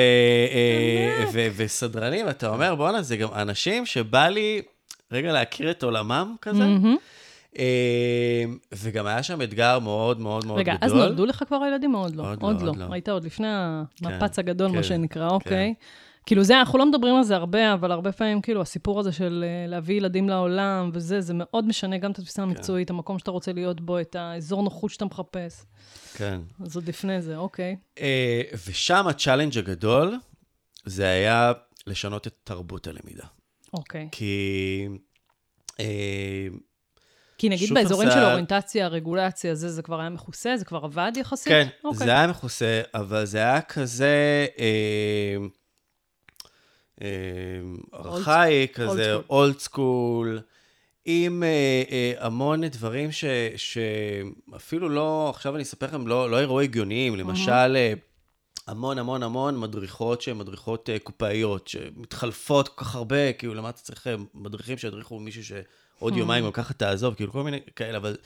אה, 0.54 1.26
ו, 1.34 1.48
וסדרנים, 1.56 2.30
אתה 2.30 2.48
אומר, 2.48 2.76
בואנה, 2.76 3.02
זה 3.02 3.18
גם 3.18 3.30
אנשים 3.34 3.86
שבא 3.86 4.28
לי 4.28 4.62
רגע 5.12 5.32
להכיר 5.34 5.72
את 5.72 5.84
עולמם 5.84 6.36
כזה. 6.42 6.60
מהמם. 6.60 6.98
אה, 7.60 8.44
וגם 8.74 9.06
היה 9.06 9.24
שם 9.24 9.42
אתגר 9.42 9.80
מאוד 9.80 10.20
מאוד 10.20 10.46
מאוד 10.46 10.60
רגע, 10.60 10.76
גדול. 10.76 10.86
אז 10.86 10.94
נולדו 10.94 11.26
לך 11.26 11.44
כבר 11.48 11.58
הילדים 11.58 11.96
או 11.96 12.00
עוד 12.00 12.16
לא? 12.16 12.30
עוד 12.30 12.42
לא, 12.42 12.48
עוד 12.48 12.62
עוד 12.62 12.78
לא. 12.78 12.86
לא. 12.88 12.94
היית 12.94 13.10
עוד 13.10 13.24
לפני 13.24 13.48
המפץ 14.02 14.40
הגדול, 14.40 14.70
כן, 14.70 14.76
מה 14.76 14.84
שנקרא, 14.84 15.30
אוקיי. 15.30 15.74
כאילו 16.26 16.44
זה, 16.44 16.60
אנחנו 16.60 16.80
לא 16.80 16.86
מדברים 16.86 17.16
על 17.16 17.24
זה 17.24 17.36
הרבה, 17.36 17.74
אבל 17.74 17.92
הרבה 17.92 18.12
פעמים, 18.12 18.42
כאילו, 18.42 18.62
הסיפור 18.62 19.00
הזה 19.00 19.12
של 19.12 19.46
אה, 19.48 19.68
להביא 19.68 19.96
ילדים 19.96 20.30
לעולם 20.30 20.90
וזה, 20.94 21.22
זה 21.22 21.34
מאוד 21.36 21.68
משנה 21.68 21.98
גם 21.98 22.12
את 22.12 22.20
התפיסה 22.20 22.42
כן. 22.42 22.50
המקצועית, 22.50 22.90
המקום 22.90 23.20
שאתה 23.20 23.32
רוצה 23.32 23.54
להיות 23.54 23.82
בו, 23.82 24.00
את 24.00 24.16
האזור 24.16 24.64
נוחות 24.64 24.92
שאתה 24.92 25.06
מחפש. 25.06 25.64
כן. 26.14 26.40
אז 26.64 26.76
עוד 26.76 26.88
לפני 26.88 27.22
זה, 27.22 27.38
אוקיי. 27.38 27.76
אה, 28.00 28.42
ושם 28.68 29.08
ה 29.08 29.13
challenge 29.13 29.58
הגדול, 29.58 30.16
זה 30.86 31.08
היה 31.08 31.52
לשנות 31.88 32.28
את 32.28 32.34
תרבות 32.44 32.88
הלמידה. 32.88 33.26
אוקיי. 33.74 34.10
כי... 34.12 34.88
כי 37.38 37.50
נגיד 37.50 37.74
באזורים 37.74 38.12
של 38.12 38.24
אוריינטציה, 38.24 38.88
רגולציה, 38.88 39.56
זה, 39.56 39.70
זה 39.70 39.82
כבר 39.82 40.00
היה 40.00 40.10
מכוסה? 40.10 40.58
זה 40.58 40.66
כבר 40.66 40.86
עבד 40.86 41.12
יחסית? 41.16 41.48
כן, 41.48 41.68
אוקיי. 41.84 42.06
זה 42.06 42.12
היה 42.12 42.28
מכוסה, 42.28 42.82
אבל 42.94 43.26
זה 43.26 43.38
היה 43.38 43.62
כזה 43.62 44.46
אה, 44.60 45.38
אה, 47.02 47.08
ארכאי, 47.94 48.68
כזה. 48.74 49.16
old 49.30 49.60
school, 49.60 50.40
עם 51.06 51.44
אה, 51.44 51.84
אה, 51.92 52.14
המון 52.26 52.66
דברים 52.66 53.12
ש, 53.12 53.26
שאפילו 53.56 54.90
לא, 54.90 55.30
עכשיו 55.30 55.56
אני 55.56 55.64
אספר 55.64 55.86
לכם, 55.86 56.08
לא, 56.08 56.30
לא 56.30 56.40
אירועי 56.40 56.66
הגיוניים, 56.66 57.16
למשל... 57.16 57.76
אה, 57.76 57.94
המון 58.68 59.00
המון 59.00 59.24
המון 59.24 59.60
מדריכות 59.60 60.22
שהן 60.22 60.38
מדריכות 60.38 60.90
אה, 60.90 61.00
קופאיות, 61.00 61.68
שמתחלפות 61.68 62.68
כל 62.68 62.84
כך 62.86 62.96
הרבה, 62.96 63.34
כאילו, 63.34 63.54
למה 63.54 63.70
אתה 63.70 63.78
צריך 63.78 64.08
אה, 64.08 64.16
מדריכים 64.34 64.78
שידריכו 64.78 65.20
מישהו 65.20 65.46
שעוד 65.46 66.18
יומיים 66.18 66.46
גם 66.46 66.52
ככה 66.52 66.74
תעזוב, 66.74 67.14
כאילו, 67.14 67.32
כל 67.32 67.44
מיני 67.44 67.60
כאלה, 67.76 67.98
אבל 67.98 68.18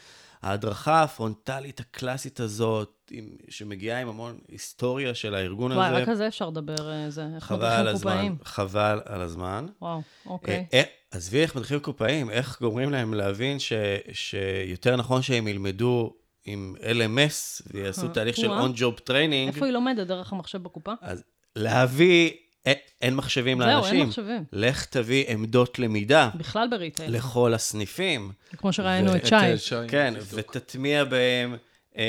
ההדרכה 0.41 1.03
הפרונטלית 1.03 1.79
הקלאסית 1.79 2.39
הזאת, 2.39 3.11
עם, 3.11 3.29
שמגיעה 3.49 4.01
עם 4.01 4.07
המון 4.07 4.39
היסטוריה 4.47 5.15
של 5.15 5.35
הארגון 5.35 5.71
וואי, 5.71 5.87
הזה, 5.87 5.97
רק 5.97 6.09
על 6.09 6.15
זה 6.15 6.27
אפשר 6.27 6.49
לדבר, 6.49 6.91
אה, 6.91 7.09
זה, 7.09 7.27
איך 7.35 7.51
מדריכים 7.51 7.93
קופאים. 7.93 8.37
חבל 8.43 9.01
על 9.05 9.21
הזמן. 9.21 9.65
וואו, 9.81 10.01
אוקיי. 10.25 10.65
עזבי 11.11 11.41
איך 11.41 11.55
מדריכים 11.55 11.79
קופאים, 11.79 12.29
איך 12.29 12.61
גורמים 12.61 12.89
להם 12.89 13.13
להבין 13.13 13.59
ש, 13.59 13.73
שיותר 14.13 14.95
נכון 14.95 15.21
שהם 15.21 15.47
ילמדו 15.47 16.13
עם 16.49 16.75
LMS 16.81 17.61
ויעשו 17.73 18.07
אה, 18.07 18.13
תהליך 18.13 18.35
של 18.35 18.51
on-job 18.51 18.99
training. 19.09 19.47
איפה 19.47 19.65
היא 19.65 19.73
לומדת? 19.73 20.07
דרך 20.07 20.33
המחשב 20.33 20.63
בקופה? 20.63 20.93
אז 21.01 21.23
להביא, 21.55 22.31
א- 22.67 22.71
אין 23.01 23.15
מחשבים 23.15 23.57
זהו, 23.57 23.67
אין 23.67 23.75
לאנשים. 23.77 24.07
מחשבים. 24.07 24.43
לך 24.53 24.85
תביא 24.85 25.25
עמדות 25.27 25.79
למידה 25.79 26.29
בכלל 26.35 26.67
בריטייל. 26.71 27.15
לכל 27.15 27.53
הסניפים. 27.53 28.31
כמו 28.57 28.73
שראינו 28.73 29.15
את 29.15 29.25
שי. 29.25 29.35
אה. 29.35 29.87
כן. 29.87 30.13
ותטמיע 30.33 31.03
בהם 31.03 31.55
אה, 31.97 32.03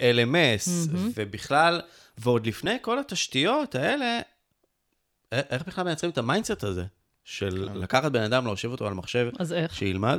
אה, 0.00 0.12
LMS, 0.24 0.68
ובכלל, 1.14 1.80
ועוד 2.18 2.46
לפני 2.46 2.76
כל 2.82 2.98
התשתיות 2.98 3.74
האלה, 3.74 4.18
איך 5.32 5.62
בכלל 5.66 5.84
מייצרים 5.84 6.10
את 6.12 6.18
ה 6.18 6.24
mindset 6.24 6.64
הזה? 6.64 6.84
של 7.24 7.68
כן. 7.72 7.78
לקחת 7.78 8.12
בן 8.12 8.22
אדם, 8.22 8.44
להושיב 8.44 8.70
אותו 8.70 8.86
על 8.86 8.94
מחשב, 8.94 9.28
אז 9.38 9.52
איך? 9.52 9.74
שילמד? 9.74 10.18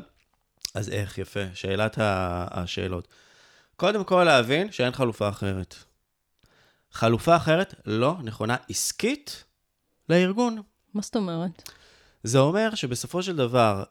אז 0.77 0.89
איך, 0.89 1.17
יפה, 1.17 1.39
שאלת 1.53 1.97
השאלות. 2.51 3.07
קודם 3.75 4.03
כל 4.03 4.23
להבין 4.23 4.71
שאין 4.71 4.91
חלופה 4.91 5.29
אחרת. 5.29 5.75
חלופה 6.91 7.35
אחרת 7.35 7.73
לא 7.85 8.17
נכונה 8.23 8.55
עסקית 8.69 9.43
לארגון. 10.09 10.61
מה 10.93 11.01
זאת 11.01 11.15
אומרת? 11.15 11.69
זה 12.23 12.39
אומר 12.39 12.75
שבסופו 12.75 13.23
של 13.23 13.35
דבר, 13.35 13.83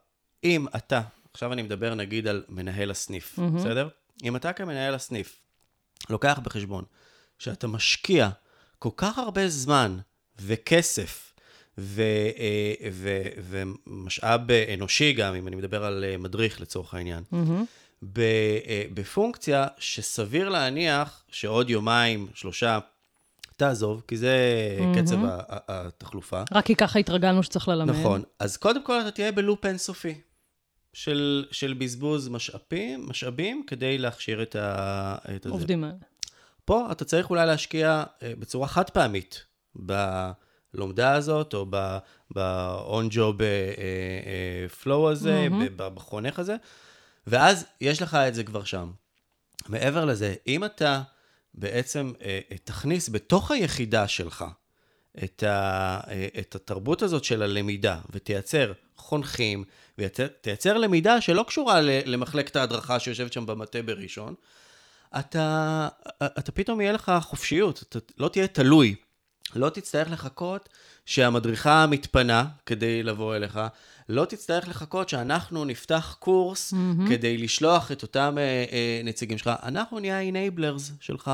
אם 0.44 0.66
אתה, 0.76 1.00
עכשיו 1.32 1.52
אני 1.52 1.62
מדבר 1.62 1.94
נגיד 1.94 2.26
על 2.26 2.44
מנהל 2.48 2.90
הסניף, 2.90 3.38
מהמם. 3.38 3.56
בסדר? 3.56 3.88
אם 4.22 4.36
אתה 4.36 4.52
כמנהל 4.52 4.94
הסניף 4.94 5.40
לוקח 6.10 6.38
בחשבון 6.42 6.84
שאתה 7.38 7.66
משקיע 7.66 8.28
כל 8.78 8.90
כך 8.96 9.18
הרבה 9.18 9.48
זמן 9.48 9.98
וכסף 10.38 11.25
ו, 11.78 12.02
אה, 12.38 12.88
ו, 12.92 13.22
ומשאב 13.86 14.40
אנושי 14.74 15.12
גם, 15.12 15.34
אם 15.34 15.48
אני 15.48 15.56
מדבר 15.56 15.84
על 15.84 16.04
אה, 16.04 16.16
מדריך 16.18 16.60
לצורך 16.60 16.94
העניין. 16.94 17.22
ב, 18.02 18.18
אה, 18.20 18.84
בפונקציה 18.94 19.66
שסביר 19.78 20.48
להניח 20.48 21.24
שעוד 21.30 21.70
יומיים, 21.70 22.28
שלושה, 22.34 22.78
תעזוב, 23.56 24.02
כי 24.08 24.16
זה 24.16 24.36
קצב 24.96 25.24
ה- 25.24 25.28
ה- 25.48 25.58
התחלופה. 25.68 26.42
רק 26.52 26.64
כי 26.66 26.74
ככה 26.74 26.98
התרגלנו 26.98 27.42
שצריך 27.42 27.68
ללמד. 27.68 27.94
נכון. 27.94 28.22
אז 28.38 28.56
קודם 28.56 28.82
כל 28.84 29.00
אתה 29.00 29.10
תהיה 29.10 29.32
בלופ 29.32 29.66
אינסופי, 29.66 30.20
של, 30.92 31.46
של 31.50 31.74
בזבוז 31.74 32.28
משאבים, 32.28 33.06
משאבים 33.08 33.64
כדי 33.66 33.98
להכשיר 33.98 34.42
את, 34.42 34.56
ה, 34.56 35.16
את 35.36 35.46
הזה. 35.46 35.52
עובדים. 35.54 35.84
פה 36.64 36.88
אתה 36.92 37.04
צריך 37.04 37.30
אולי 37.30 37.46
להשקיע 37.46 38.04
בצורה 38.22 38.68
חד 38.68 38.90
פעמית 38.90 39.44
בלומדה 40.76 41.14
הזאת, 41.14 41.54
או 41.54 41.66
ב-on-job 42.34 43.40
flow 44.82 45.10
הזה. 45.10 45.46
ב- 45.76 45.88
בחונך 45.88 46.38
הזה, 46.38 46.56
ואז 47.26 47.64
יש 47.80 48.02
לך 48.02 48.14
את 48.14 48.34
זה 48.34 48.44
כבר 48.44 48.64
שם. 48.64 48.90
מעבר 49.68 50.04
לזה, 50.04 50.34
אם 50.46 50.64
אתה 50.64 51.02
בעצם 51.54 52.12
אה, 52.22 52.40
אה, 52.52 52.56
תכניס 52.64 53.08
בתוך 53.08 53.50
היחידה 53.50 54.08
שלך 54.08 54.44
את, 55.24 55.42
ה, 55.42 56.00
אה, 56.08 56.28
את 56.38 56.54
התרבות 56.54 57.02
הזאת 57.02 57.24
של 57.24 57.42
הלמידה, 57.42 57.98
ותייצר 58.10 58.72
חונכים, 58.96 59.64
ותייצר 59.98 60.78
למידה 60.78 61.20
שלא 61.20 61.44
קשורה 61.48 61.80
למחלקת 61.80 62.56
ההדרכה 62.56 62.98
שיושבת 62.98 63.32
שם 63.32 63.46
במטה 63.46 63.82
בראשון, 63.82 64.34
אתה, 65.18 65.88
אתה 66.22 66.52
פתאום 66.52 66.80
יהיה 66.80 66.92
לך 66.92 67.12
חופשיות, 67.22 67.82
אתה 67.88 67.98
לא 68.18 68.28
תהיה 68.28 68.46
תלוי. 68.46 68.94
לא 69.54 69.68
תצטרך 69.68 70.10
לחכות 70.10 70.68
שהמדריכה 71.06 71.86
מתפנה 71.86 72.44
כדי 72.66 73.02
לבוא 73.02 73.36
אליך, 73.36 73.60
לא 74.08 74.24
תצטרך 74.24 74.68
לחכות 74.68 75.08
שאנחנו 75.08 75.64
נפתח 75.64 76.16
קורס 76.18 76.72
mm-hmm. 76.74 77.08
כדי 77.08 77.38
לשלוח 77.38 77.92
את 77.92 78.02
אותם 78.02 78.34
אה, 78.38 78.64
אה, 78.72 79.00
נציגים 79.04 79.38
שלך. 79.38 79.50
אנחנו 79.62 79.98
נהיה 80.00 80.18
ה-enablers 80.18 80.92
שלך. 81.00 81.30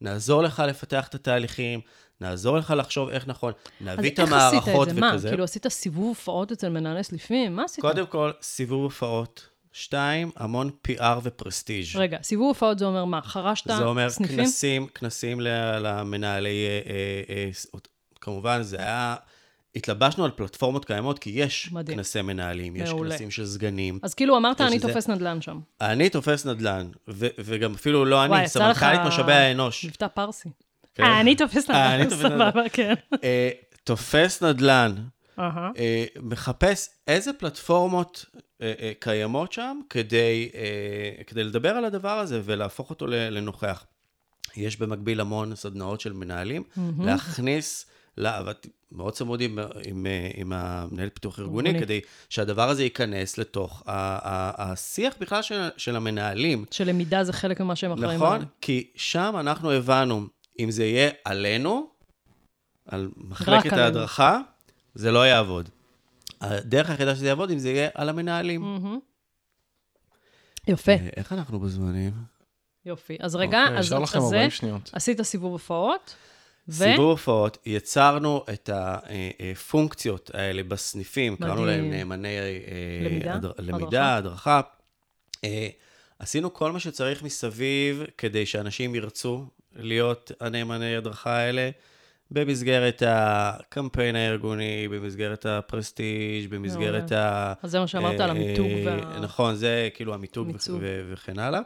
נעזור 0.00 0.42
לך 0.42 0.62
לפתח 0.68 1.08
את 1.08 1.14
התהליכים, 1.14 1.80
נעזור 2.20 2.58
לך 2.58 2.74
לחשוב 2.76 3.08
איך 3.08 3.28
נכון, 3.28 3.52
נביא 3.80 4.10
את 4.10 4.20
אז 4.20 4.32
איך 4.32 4.32
עשית 4.32 4.62
המערכות 4.62 4.88
את 4.88 4.94
זה? 4.94 5.00
מה, 5.00 5.10
וכזה. 5.10 5.28
כאילו 5.28 5.44
עשית 5.44 5.68
סיבוב 5.68 6.08
הופעות 6.08 6.52
אצל 6.52 6.68
מנהלי 6.68 7.04
סליפים? 7.04 7.56
מה 7.56 7.64
עשית? 7.64 7.80
קודם 7.80 8.06
כל, 8.06 8.30
סיבוב 8.42 8.82
הופעות. 8.82 9.49
שתיים, 9.72 10.30
המון 10.36 10.70
PR 10.88 11.02
ופרסטיג'. 11.22 11.86
רגע, 11.94 12.18
סיבוב 12.22 12.48
הופעות 12.48 12.78
זה 12.78 12.84
אומר 12.84 13.04
מה? 13.04 13.20
חרשת 13.22 13.66
זה 13.66 13.84
אומר 13.84 14.10
סניפים? 14.10 14.36
כנסים, 14.36 14.86
כנסים 14.86 15.40
למנהלי, 15.80 16.66
אה, 16.66 16.92
אה, 17.34 17.44
אה, 17.74 17.80
כמובן, 18.20 18.62
זה 18.62 18.76
היה, 18.76 19.16
התלבשנו 19.76 20.24
על 20.24 20.30
פלטפורמות 20.30 20.84
קיימות, 20.84 21.18
כי 21.18 21.30
יש 21.30 21.72
מדהים. 21.72 21.96
כנסי 21.98 22.22
מנהלים, 22.22 22.76
יש 22.76 22.88
מעולה. 22.90 23.10
כנסים 23.10 23.30
של 23.30 23.46
סגנים. 23.46 23.98
אז 24.02 24.14
כאילו 24.14 24.36
אמרת, 24.36 24.60
אני 24.60 24.74
איזה- 24.74 24.88
תופס 24.88 25.08
נדל"ן 25.08 25.40
שם. 25.42 25.60
אני 25.80 26.08
תופס 26.10 26.46
נדל"ן, 26.46 26.88
ו- 27.08 27.26
וגם 27.38 27.74
אפילו 27.74 28.04
לא 28.04 28.16
וואי, 28.16 28.38
אני, 28.40 28.48
סמנכ"לית 28.48 29.00
משאבי 29.06 29.32
האנוש. 29.32 29.84
מבטא 29.84 30.06
פרסי. 30.08 30.48
כן. 30.94 31.02
אה, 31.02 31.20
אני 31.20 31.36
תופס 31.36 31.70
אה, 31.70 31.94
אני 31.94 32.02
נדל"ן, 32.04 32.10
תופס 32.10 32.24
נדל"ן. 32.24 32.50
סבבה, 32.50 32.68
כן. 32.68 32.94
אה, 33.24 33.50
תופס 33.84 34.42
נדל"ן, 34.42 34.94
אהה. 35.38 35.70
אה, 35.78 36.04
מחפש 36.22 36.88
איזה 37.08 37.32
פלטפורמות 37.32 38.24
קיימות 38.98 39.52
שם 39.52 39.80
כדי, 39.90 40.50
אה, 40.54 41.24
כדי 41.24 41.44
לדבר 41.44 41.68
על 41.68 41.84
הדבר 41.84 42.18
הזה 42.18 42.40
ולהפוך 42.44 42.90
אותו 42.90 43.06
לנוכח. 43.06 43.84
יש 44.56 44.76
במקביל 44.76 45.20
המון 45.20 45.54
סדנאות 45.56 46.00
של 46.00 46.12
מנהלים, 46.12 46.62
להכניס, 47.00 47.86
לה, 48.16 48.36
עבדתי 48.36 48.68
מאוד 48.92 49.12
צמוד 49.12 49.40
עם, 49.40 49.58
עם, 49.84 50.06
אה, 50.06 50.30
עם 50.34 50.52
המנהל 50.52 51.08
פיתוח 51.08 51.38
ארגוני. 51.38 51.80
כדי 51.80 52.00
שהדבר 52.28 52.68
הזה 52.68 52.84
ייכנס 52.84 53.38
לתוך 53.38 53.82
ה- 53.86 53.92
ה- 53.92 54.72
השיח 54.72 55.14
בכלל 55.20 55.42
של, 55.42 55.68
של 55.76 55.96
המנהלים. 55.96 56.64
שלמידה 56.70 57.24
זה 57.24 57.32
חלק 57.32 57.60
ממה 57.60 57.76
שהם 57.76 57.92
אחראים 57.92 58.16
נכון? 58.16 58.34
עליו. 58.34 58.46
כי 58.60 58.90
שם 58.96 59.34
אנחנו 59.40 59.70
הבנו, 59.70 60.26
אם 60.58 60.70
זה 60.70 60.84
יהיה 60.84 61.10
עלינו, 61.24 61.90
על 62.86 63.08
מחלקת 63.16 63.66
עלינו. 63.72 63.82
ההדרכה, 63.82 64.40
זה 64.94 65.12
לא 65.12 65.26
יעבוד. 65.26 65.68
הדרך 66.40 66.90
היחידה 66.90 67.14
שזה 67.16 67.26
יעבוד, 67.26 67.50
אם 67.50 67.58
זה 67.58 67.70
יהיה 67.70 67.88
על 67.94 68.08
המנהלים. 68.08 68.64
יפה, 70.68 70.92
אה, 70.92 71.08
איך 71.16 71.32
אנחנו 71.32 71.60
בזמנים? 71.60 72.12
יופי. 72.86 73.16
אז 73.20 73.36
רגע, 73.36 73.62
אוקיי, 73.64 73.78
אז 73.78 73.86
זה, 73.86 73.96
40 73.96 74.50
שניות. 74.50 74.90
עשית 74.92 75.22
סיבוב 75.22 75.52
הופעות, 75.52 76.14
ו... 76.68 76.72
סיבוב 76.72 77.10
הופעות, 77.10 77.58
יצרנו 77.66 78.44
את 78.52 78.70
הפונקציות 78.72 80.30
האלה 80.34 80.62
בסניפים, 80.62 81.36
קראנו 81.36 81.64
להם 81.66 81.78
מדהים. 81.78 81.92
נאמני 81.92 82.38
אה, 82.38 82.50
למידה? 83.04 83.34
הדר- 83.34 83.50
הדרכה? 83.58 83.62
למידה, 83.78 84.16
הדרכה. 84.16 84.60
אה, 85.44 85.68
עשינו 86.18 86.54
כל 86.54 86.72
מה 86.72 86.80
שצריך 86.80 87.22
מסביב 87.22 88.02
כדי 88.18 88.46
שאנשים 88.46 88.94
ירצו 88.94 89.46
להיות 89.76 90.32
הנאמני 90.40 90.96
הדרכה 90.96 91.36
האלה, 91.36 91.70
במסגרת 92.30 93.02
הקמפיין 93.06 94.16
הארגוני, 94.16 94.88
במסגרת 94.88 95.46
הפרסטיג', 95.46 96.50
במסגרת 96.50 97.12
ה... 97.12 97.52
אז 97.62 97.70
זה 97.70 97.80
מה 97.80 97.86
שאמרת 97.86 98.20
על 98.20 98.30
אה, 98.30 98.36
המיתוג 98.36 98.66
וה... 98.84 99.20
נכון, 99.20 99.54
זה 99.54 99.88
כאילו 99.94 100.14
המיתוג 100.14 100.48
וכן 101.12 101.38
הלאה. 101.38 101.60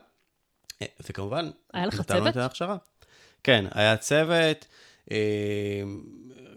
אה, 0.82 0.86
וכמובן, 1.08 1.50
היה 1.72 1.86
לך 1.86 2.00
נתנו 2.00 2.16
צוות? 2.16 2.28
את 2.28 2.36
ההכשרה. 2.36 2.76
כן, 3.42 3.64
היה 3.70 3.96
צוות, 3.96 4.66
אה, 5.10 5.82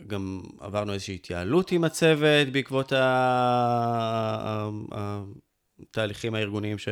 גם 0.07 0.41
עברנו 0.59 0.93
איזושהי 0.93 1.15
התייעלות 1.15 1.71
עם 1.71 1.83
הצוות 1.83 2.47
בעקבות 2.51 2.93
התהליכים 5.81 6.35
הארגוניים 6.35 6.77
ש... 6.77 6.87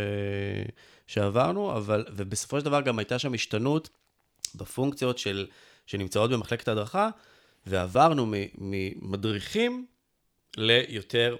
שעברנו, 1.07 1.77
אבל, 1.77 2.05
ובסופו 2.15 2.59
של 2.59 2.65
דבר 2.65 2.81
גם 2.81 2.99
הייתה 2.99 3.19
שם 3.19 3.33
השתנות 3.33 3.89
בפונקציות 4.55 5.17
של, 5.17 5.47
שנמצאות 5.85 6.31
במחלקת 6.31 6.67
ההדרכה, 6.67 7.09
ועברנו 7.65 8.25
ממדריכים 8.57 9.85
ליותר 10.57 11.35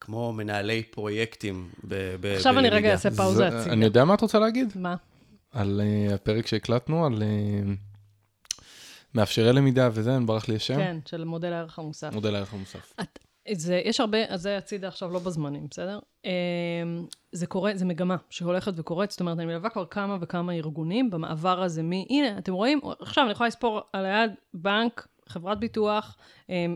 כמו 0.00 0.32
מנהלי 0.32 0.82
פרויקטים 0.82 1.70
ב- 1.88 2.16
ב- 2.20 2.26
עכשיו 2.26 2.58
אני 2.58 2.68
רגע 2.68 2.70
בלמידה. 2.76 2.92
אעשה 2.92 3.10
פאוזה 3.10 3.36
זה- 3.38 3.48
הצידה. 3.58 3.72
אני 3.72 3.84
יודע 3.84 4.04
מה 4.04 4.14
את 4.14 4.20
רוצה 4.20 4.38
להגיד? 4.38 4.72
מה? 4.76 4.94
על 5.52 5.80
אה, 5.84 6.14
הפרק 6.14 6.46
שהקלטנו, 6.46 7.06
על 7.06 7.22
אה, 7.22 7.72
מאפשרי 9.14 9.52
למידה 9.52 9.88
וזה, 9.92 10.18
ברח 10.26 10.48
לי 10.48 10.56
השם. 10.56 10.76
כן, 10.76 10.96
של 11.06 11.24
מודל 11.24 11.52
הערך 11.52 11.78
המוסף. 11.78 12.10
מודל 12.12 12.34
הערך 12.34 12.54
המוסף. 12.54 12.92
את, 13.00 13.18
זה, 13.58 13.82
יש 13.84 14.00
הרבה, 14.00 14.18
אז 14.28 14.42
זה 14.42 14.56
הצידה 14.56 14.88
עכשיו 14.88 15.10
לא 15.10 15.18
בזמנים, 15.18 15.66
בסדר? 15.70 15.98
אמ, 16.24 16.30
זה 17.32 17.46
קורה, 17.46 17.72
זה 17.74 17.84
מגמה 17.84 18.16
שהולכת 18.30 18.72
וקורית, 18.76 19.10
זאת 19.10 19.20
אומרת, 19.20 19.38
אני 19.38 19.46
מלווה 19.46 19.70
כבר 19.70 19.84
כמה 19.84 20.16
וכמה 20.20 20.52
ארגונים 20.52 21.10
במעבר 21.10 21.62
הזה 21.62 21.82
מ... 21.82 21.92
הנה, 21.92 22.38
אתם 22.38 22.52
רואים, 22.52 22.80
עכשיו 23.00 23.24
אני 23.24 23.32
יכולה 23.32 23.48
לספור 23.48 23.80
על 23.92 24.06
היד 24.06 24.30
בנק, 24.54 25.08
חברת 25.28 25.60
ביטוח 25.60 26.16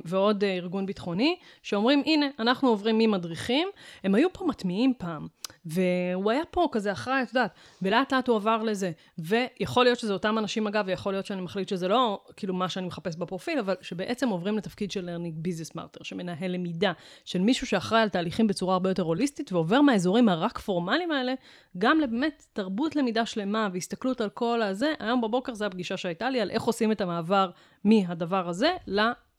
ועוד 0.05 0.45
אה, 0.45 0.55
ארגון 0.55 0.87
ביטחוני, 0.87 1.37
שאומרים, 1.63 2.03
הנה, 2.07 2.27
אנחנו 2.39 2.69
עוברים 2.69 2.99
ממדריכים, 2.99 3.69
הם 4.05 4.15
היו 4.15 4.33
פה 4.33 4.45
מטמיעים 4.45 4.93
פעם, 4.99 5.27
והוא 5.67 6.31
היה 6.31 6.45
פה 6.51 6.69
כזה 6.73 6.93
אחראי, 6.93 7.23
את 7.23 7.29
יודעת, 7.29 7.55
ולאט 7.83 8.13
לאט 8.13 8.29
הוא 8.29 8.37
עבר 8.37 8.63
לזה, 8.63 8.91
ויכול 9.19 9.85
להיות 9.85 9.99
שזה 9.99 10.13
אותם 10.13 10.39
אנשים 10.39 10.67
אגב, 10.67 10.85
ויכול 10.87 11.13
להיות 11.13 11.27
שאני 11.27 11.43
מחליט 11.43 11.69
שזה 11.69 11.89
לא 11.89 12.21
כאילו 12.37 12.55
מה 12.55 12.69
שאני 12.69 12.87
מחפש 12.87 13.17
בפרופיל, 13.17 13.59
אבל 13.59 13.75
שבעצם 13.81 14.29
עוברים 14.29 14.57
לתפקיד 14.59 14.91
של 14.91 15.09
learning 15.09 15.47
business 15.47 15.77
marter, 15.77 16.05
שמנהל 16.05 16.51
למידה, 16.51 16.93
של 17.25 17.41
מישהו 17.41 17.67
שאחראי 17.67 18.03
על 18.03 18.09
תהליכים 18.09 18.47
בצורה 18.47 18.75
הרבה 18.75 18.91
יותר 18.91 19.03
הוליסטית, 19.03 19.53
ועובר 19.53 19.81
מהאזורים 19.81 20.29
הרק 20.29 20.59
פורמליים 20.59 21.11
האלה, 21.11 21.35
גם 21.79 22.01
לבאמת 22.01 22.47
תרבות 22.53 22.97
למידה 22.97 23.27
שלמה 23.27 23.69
והסתכלות 23.73 24.21
על 24.21 24.29
כל 24.29 24.63
הזה. 24.63 24.93
היום 24.99 25.21
בבוקר 25.21 25.55
זו 25.55 25.65
הפגישה 25.65 25.97
שהייתה 25.97 26.31
לי, 26.31 26.41
על 26.41 26.51
איך 26.51 26.63
עושים 26.63 26.93
את 26.93 27.01
המעבר 27.01 27.51
מהדבר 27.85 28.49
הזה 28.49 28.71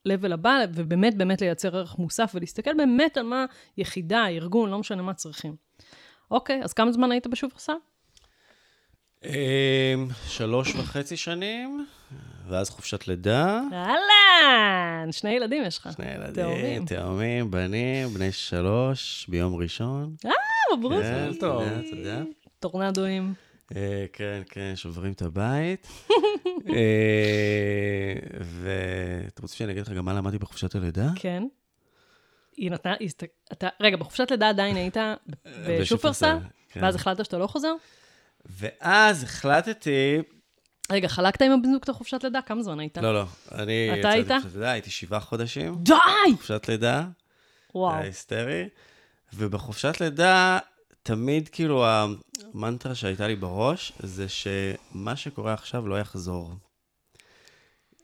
ל-level 0.05 0.33
הבא, 0.33 0.59
ובאמת 0.73 1.15
באמת 1.17 1.41
לייצר 1.41 1.77
ערך 1.77 1.97
מוסף, 1.97 2.31
ולהסתכל 2.35 2.73
באמת 2.73 3.17
על 3.17 3.23
מה 3.23 3.45
יחידה, 3.77 4.27
ארגון, 4.27 4.69
לא 4.69 4.79
משנה 4.79 5.01
מה 5.01 5.13
צריכים. 5.13 5.55
אוקיי, 6.31 6.61
אז 6.63 6.73
כמה 6.73 6.91
זמן 6.91 7.11
היית 7.11 7.27
בשופרסל? 7.27 7.73
אמ, 9.25 9.29
שלוש 10.27 10.75
וחצי 10.75 11.17
שנים, 11.17 11.85
ואז 12.47 12.69
חופשת 12.69 13.07
לידה. 13.07 13.61
אהלן! 13.73 15.11
שני 15.11 15.29
ילדים 15.29 15.63
יש 15.63 15.77
לך. 15.77 15.89
שני 15.97 16.11
ילדים, 16.11 16.85
תאומים. 16.85 17.51
בנים, 17.51 18.07
בני 18.07 18.31
שלוש, 18.31 19.25
ביום 19.29 19.55
ראשון. 19.55 20.15
אה, 20.25 20.31
מברוק. 20.77 21.01
כן, 21.01 21.31
טוב. 21.39 21.63
טורנדואים. 22.59 23.33
אה, 23.75 24.05
כן, 24.13 24.41
כן, 24.49 24.71
שוברים 24.75 25.11
את 25.11 25.21
הבית. 25.21 25.87
אה, 26.69 28.13
ואתה 28.41 29.41
רוצה 29.41 29.55
שאני 29.55 29.71
אגיד 29.71 29.87
לך 29.87 29.93
גם 29.93 30.05
מה 30.05 30.13
למדתי 30.13 30.37
בחופשת 30.37 30.75
הלידה? 30.75 31.07
כן. 31.15 31.43
היא 32.57 32.71
נתנה. 32.71 32.93
אתה, 33.51 33.67
רגע, 33.79 33.97
בחופשת 33.97 34.31
לידה 34.31 34.49
עדיין 34.49 34.75
היית 34.75 34.97
ב- 34.97 35.79
בשופרסל? 35.81 36.37
כן. 36.69 36.83
ואז 36.83 36.95
החלטת 36.95 37.25
שאתה 37.25 37.37
לא 37.37 37.47
חוזר? 37.47 37.73
ואז 38.45 39.23
החלטתי, 39.23 40.17
רגע, 40.91 41.07
חלקת 41.07 41.41
עם 41.41 41.51
הבן 41.51 41.71
זוג 41.71 41.81
את 41.83 41.89
החופשת 41.89 42.23
לידה? 42.23 42.41
כמה 42.41 42.63
זמן 42.63 42.79
היית? 42.79 42.97
לא, 42.97 43.13
לא, 43.13 43.23
אני 43.51 43.99
אתה 43.99 44.09
היית? 44.09 44.27
לחופשת 44.29 44.55
לידה, 44.55 44.71
הייתי 44.71 44.89
שבעה 44.89 45.19
חודשים, 45.19 45.75
די! 45.75 45.93
חופשת 46.35 46.65
לידה. 46.69 47.05
וואו. 47.75 47.93
היה 47.93 48.03
היסטרי. 48.03 48.69
ובחופשת 49.33 50.01
לידה, 50.01 50.59
תמיד 51.05 51.49
כאילו 51.49 51.85
המנטרה 51.85 52.95
שהייתה 52.95 53.27
לי 53.27 53.35
בראש, 53.35 53.91
זה 53.99 54.25
שמה 54.29 55.15
שקורה 55.15 55.53
עכשיו 55.53 55.87
לא 55.87 55.99
יחזור. 55.99 56.53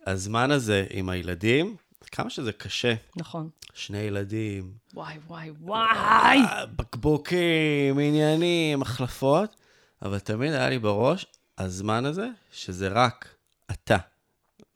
הזמן 0.07 0.51
הזה 0.51 0.85
עם 0.89 1.09
הילדים, 1.09 1.75
כמה 2.11 2.29
שזה 2.29 2.51
קשה. 2.51 2.93
נכון. 3.15 3.49
שני 3.73 3.97
ילדים, 3.97 4.73
וואי, 4.93 5.17
וואי, 5.27 5.51
וואי! 5.59 6.37
אה, 6.37 6.65
בקבוקים, 6.65 7.99
עניינים, 7.99 8.81
החלפות, 8.81 9.55
אבל 10.01 10.19
תמיד 10.19 10.53
היה 10.53 10.69
לי 10.69 10.79
בראש 10.79 11.25
הזמן 11.57 12.05
הזה, 12.05 12.27
שזה 12.51 12.87
רק 12.87 13.35
אתה 13.71 13.97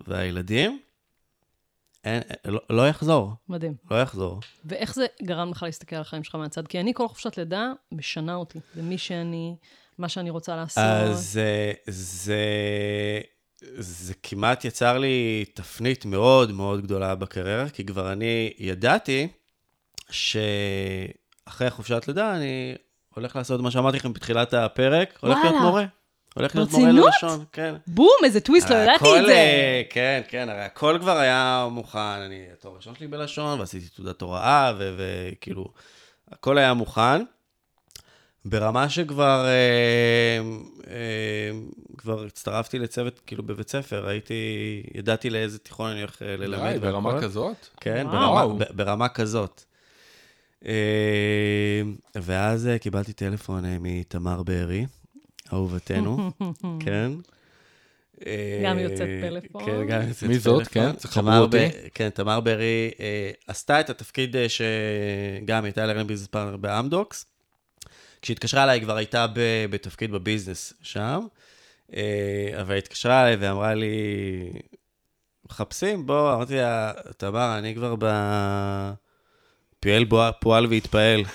והילדים, 0.07 0.79
אין, 2.05 2.21
לא, 2.45 2.59
לא 2.69 2.87
יחזור, 2.87 3.33
מדהים. 3.49 3.73
לא 3.91 4.01
יחזור. 4.01 4.39
ואיך 4.65 4.95
זה 4.95 5.05
גרם 5.23 5.51
לך 5.51 5.63
להסתכל 5.63 5.95
על 5.95 6.01
החיים 6.01 6.23
שלך 6.23 6.35
מהצד? 6.35 6.67
כי 6.67 6.79
אני, 6.79 6.93
כל 6.93 7.07
חופשת 7.07 7.37
לידה, 7.37 7.71
משנה 7.91 8.35
אותי. 8.35 8.59
זה 8.75 8.81
מי 8.81 8.97
שאני, 8.97 9.55
מה 9.97 10.09
שאני 10.09 10.29
רוצה 10.29 10.55
לעשות. 10.55 10.83
אז 10.83 11.39
אה, 11.43 11.71
זה, 11.87 12.41
זה 13.79 14.13
כמעט 14.23 14.65
יצר 14.65 14.97
לי 14.97 15.45
תפנית 15.53 16.05
מאוד 16.05 16.51
מאוד 16.51 16.81
גדולה 16.81 17.15
בקריירה, 17.15 17.69
כי 17.69 17.85
כבר 17.85 18.11
אני 18.11 18.53
ידעתי 18.57 19.27
שאחרי 20.09 21.69
חופשת 21.69 22.07
לידה 22.07 22.35
אני 22.35 22.75
הולך 23.15 23.35
לעשות 23.35 23.61
מה 23.61 23.71
שאמרתי 23.71 23.97
לכם 23.97 24.13
בתחילת 24.13 24.53
הפרק, 24.53 25.19
הולך 25.21 25.37
להיות 25.43 25.53
וואלה. 25.53 25.67
מורה. 25.67 25.85
הולך 26.37 26.55
להיות 26.55 26.71
מורה? 26.71 26.91
ללשון, 26.91 27.45
כן. 27.51 27.75
בום, 27.87 28.15
איזה 28.23 28.39
טוויסט, 28.39 28.69
לא 28.69 28.75
ידעתי 28.75 29.19
את 29.19 29.25
זה. 29.25 29.31
אה, 29.33 29.81
כן, 29.89 30.21
כן, 30.27 30.49
הרי 30.49 30.61
הכל 30.61 30.97
כבר 31.01 31.17
היה 31.17 31.67
מוכן. 31.71 31.99
אני, 31.99 32.45
התואר 32.53 32.73
הראשון 32.73 32.95
שלי 32.95 33.07
בלשון, 33.07 33.59
ועשיתי 33.59 33.87
תעודת 33.87 34.21
הוראה, 34.21 34.73
ו- 34.77 34.95
וכאילו, 34.97 35.65
הכל 36.31 36.57
היה 36.57 36.73
מוכן. 36.73 37.21
ברמה 38.45 38.89
שכבר 38.89 39.45
אה, 39.45 40.39
אה, 40.87 41.51
כבר 41.97 42.23
הצטרפתי 42.25 42.79
לצוות, 42.79 43.21
כאילו, 43.27 43.43
בבית 43.43 43.69
ספר, 43.69 44.07
הייתי, 44.07 44.33
ידעתי 44.95 45.29
לאיזה 45.29 45.59
תיכון 45.59 45.91
אני 45.91 45.99
הולך 45.99 46.21
אה, 46.21 46.37
ללמד. 46.37 46.71
די, 46.73 46.79
ברמה 46.79 47.09
והכל. 47.09 47.21
כזאת? 47.25 47.67
כן. 47.81 48.07
ברמה, 48.11 48.47
ב- 48.47 48.63
ברמה 48.75 49.09
כזאת. 49.09 49.63
אה, 50.65 51.81
ואז 52.15 52.67
אה, 52.67 52.77
קיבלתי 52.79 53.13
טלפון 53.13 53.63
מתמר 53.79 54.43
בארי, 54.43 54.85
אהובתנו, 55.53 56.31
כן. 56.85 57.11
אה, 58.25 58.61
גם 58.65 58.79
יוצאת 58.79 59.07
פלאפון. 59.21 59.65
כן, 59.65 59.87
גם 59.87 60.07
יוצאת 60.07 60.29
מי 60.29 60.39
זאת? 60.39 60.67
פלאפון. 60.67 60.91
כן, 60.93 60.99
תחברו 60.99 61.21
תמר 61.23 61.39
אותי. 61.41 61.57
ב- 61.57 61.87
כן, 61.93 62.09
תמר 62.09 62.39
בארי 62.39 62.91
אה, 62.99 63.31
עשתה 63.47 63.79
את 63.79 63.89
התפקיד 63.89 64.35
אה, 64.35 64.45
שגם 64.49 65.63
הייתה 65.65 65.85
לרן 65.85 66.07
ביזנס 66.07 66.27
פארטנר 66.27 66.57
באמדוקס. 66.57 67.25
כשהתקשרה 68.21 68.63
אליי, 68.63 68.77
היא 68.77 68.83
כבר 68.83 68.95
הייתה 68.97 69.27
ב- 69.27 69.65
בתפקיד 69.69 70.11
בביזנס 70.11 70.73
שם, 70.81 71.19
אה, 71.95 72.51
אבל 72.61 72.71
היא 72.71 72.77
התקשרה 72.77 73.21
אליי 73.23 73.35
ואמרה 73.35 73.73
לי, 73.73 73.93
מחפשים? 75.49 76.05
בוא, 76.05 76.33
אמרתי 76.33 76.55
לה, 76.55 76.91
תמר, 77.17 77.57
אני 77.57 77.75
כבר 77.75 77.95
ב... 77.99 78.05
פועל 80.39 80.65
והתפעל. 80.65 81.23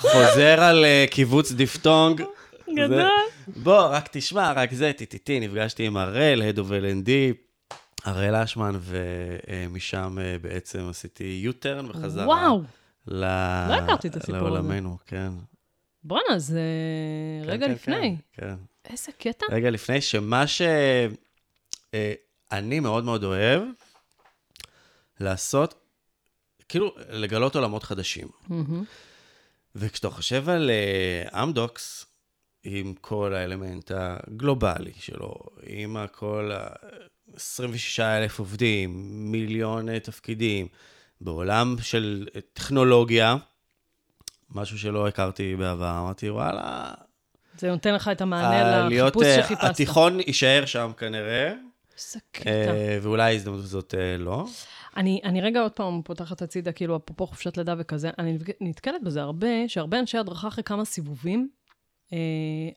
חוזר 0.00 0.60
על 0.60 0.84
אה, 0.84 1.04
קיבוץ 1.10 1.52
דיפטונג. 1.52 2.22
גדול. 2.76 3.10
בוא, 3.46 3.86
רק 3.86 4.08
תשמע, 4.12 4.52
רק 4.52 4.72
זה, 4.72 4.92
טי-טי-טי, 4.96 5.40
נפגשתי 5.40 5.86
עם 5.86 5.96
הראל, 5.96 6.42
of 6.56 6.70
L&D, 6.70 7.10
הראל 8.04 8.34
אשמן, 8.34 8.78
ומשם 8.80 10.18
אה, 10.20 10.36
בעצם 10.38 10.88
עשיתי 10.90 11.48
U-turn 11.48 11.86
בחזרה. 11.86 12.26
וואו. 12.26 12.62
ל... 13.06 13.24
לא 13.68 13.74
הכרתי 13.74 14.08
את 14.08 14.16
הסיפור 14.16 14.36
הזה. 14.36 14.48
לעולמנו, 14.48 14.98
כן. 15.06 15.28
בואנה, 16.04 16.38
זה 16.38 16.60
כן, 17.44 17.50
רגע 17.50 17.66
כן, 17.66 17.72
לפני. 17.72 18.16
כן, 18.32 18.42
כן. 18.42 18.54
איזה 18.92 19.12
קטע. 19.18 19.46
רגע 19.50 19.70
לפני, 19.70 20.00
שמה 20.00 20.44
שאני 20.46 21.10
מאוד 22.80 23.04
מאוד 23.04 23.24
אוהב, 23.24 23.62
לעשות, 25.20 25.74
כאילו, 26.68 26.94
לגלות 27.08 27.56
עולמות 27.56 27.82
חדשים. 27.82 28.28
מהמם. 28.48 28.84
וכשאתה 29.74 30.10
חושב 30.10 30.48
על 30.48 30.70
אה, 30.70 31.42
אמדוקס, 31.42 32.06
עם 32.64 32.94
כל 33.00 33.34
האלמנט 33.34 33.92
הגלובלי 33.94 34.92
שלו, 35.00 35.34
עם 35.66 35.96
הכל, 35.96 36.50
ה- 36.54 36.68
26 37.36 38.00
אלף 38.00 38.38
עובדים, 38.38 38.90
מיליון 39.32 39.88
אה, 39.88 40.00
תפקידים, 40.00 40.66
בעולם 41.20 41.76
של 41.82 42.28
אה, 42.36 42.40
טכנולוגיה, 42.52 43.36
משהו 44.50 44.78
שלא 44.78 45.08
הכרתי 45.08 45.56
בעבר, 45.56 45.98
אמרתי, 46.00 46.30
וואלה, 46.30 46.90
זה 47.58 47.70
נותן 47.70 47.94
לך 47.94 48.08
את 48.12 48.20
המענה 48.20 48.88
לחיפוש 48.88 49.26
שחיפשת. 49.40 49.64
התיכון 49.64 50.20
יישאר 50.26 50.66
שם 50.66 50.90
כנראה, 50.96 51.52
איזה 51.98 52.18
קטע. 52.32 52.48
ואולי 53.02 53.22
ההזדמנות 53.32 53.60
הזאת 53.64 53.94
לא. 54.18 54.46
אני, 54.96 55.20
אני 55.24 55.40
רגע 55.40 55.60
עוד 55.60 55.72
פעם 55.72 56.02
פותחת 56.04 56.42
הצידה, 56.42 56.72
כאילו, 56.72 56.96
אפרופו 56.96 57.26
חופשת 57.26 57.56
לידה 57.56 57.74
וכזה, 57.78 58.10
אני 58.18 58.32
נתק- 58.38 58.56
נתקלת 58.60 59.02
בזה 59.02 59.22
הרבה, 59.22 59.68
שהרבה 59.68 59.98
אנשי 59.98 60.18
הדרכה 60.18 60.48
אחרי 60.48 60.64
כמה 60.64 60.84
סיבובים, 60.84 61.48
אה, 62.12 62.18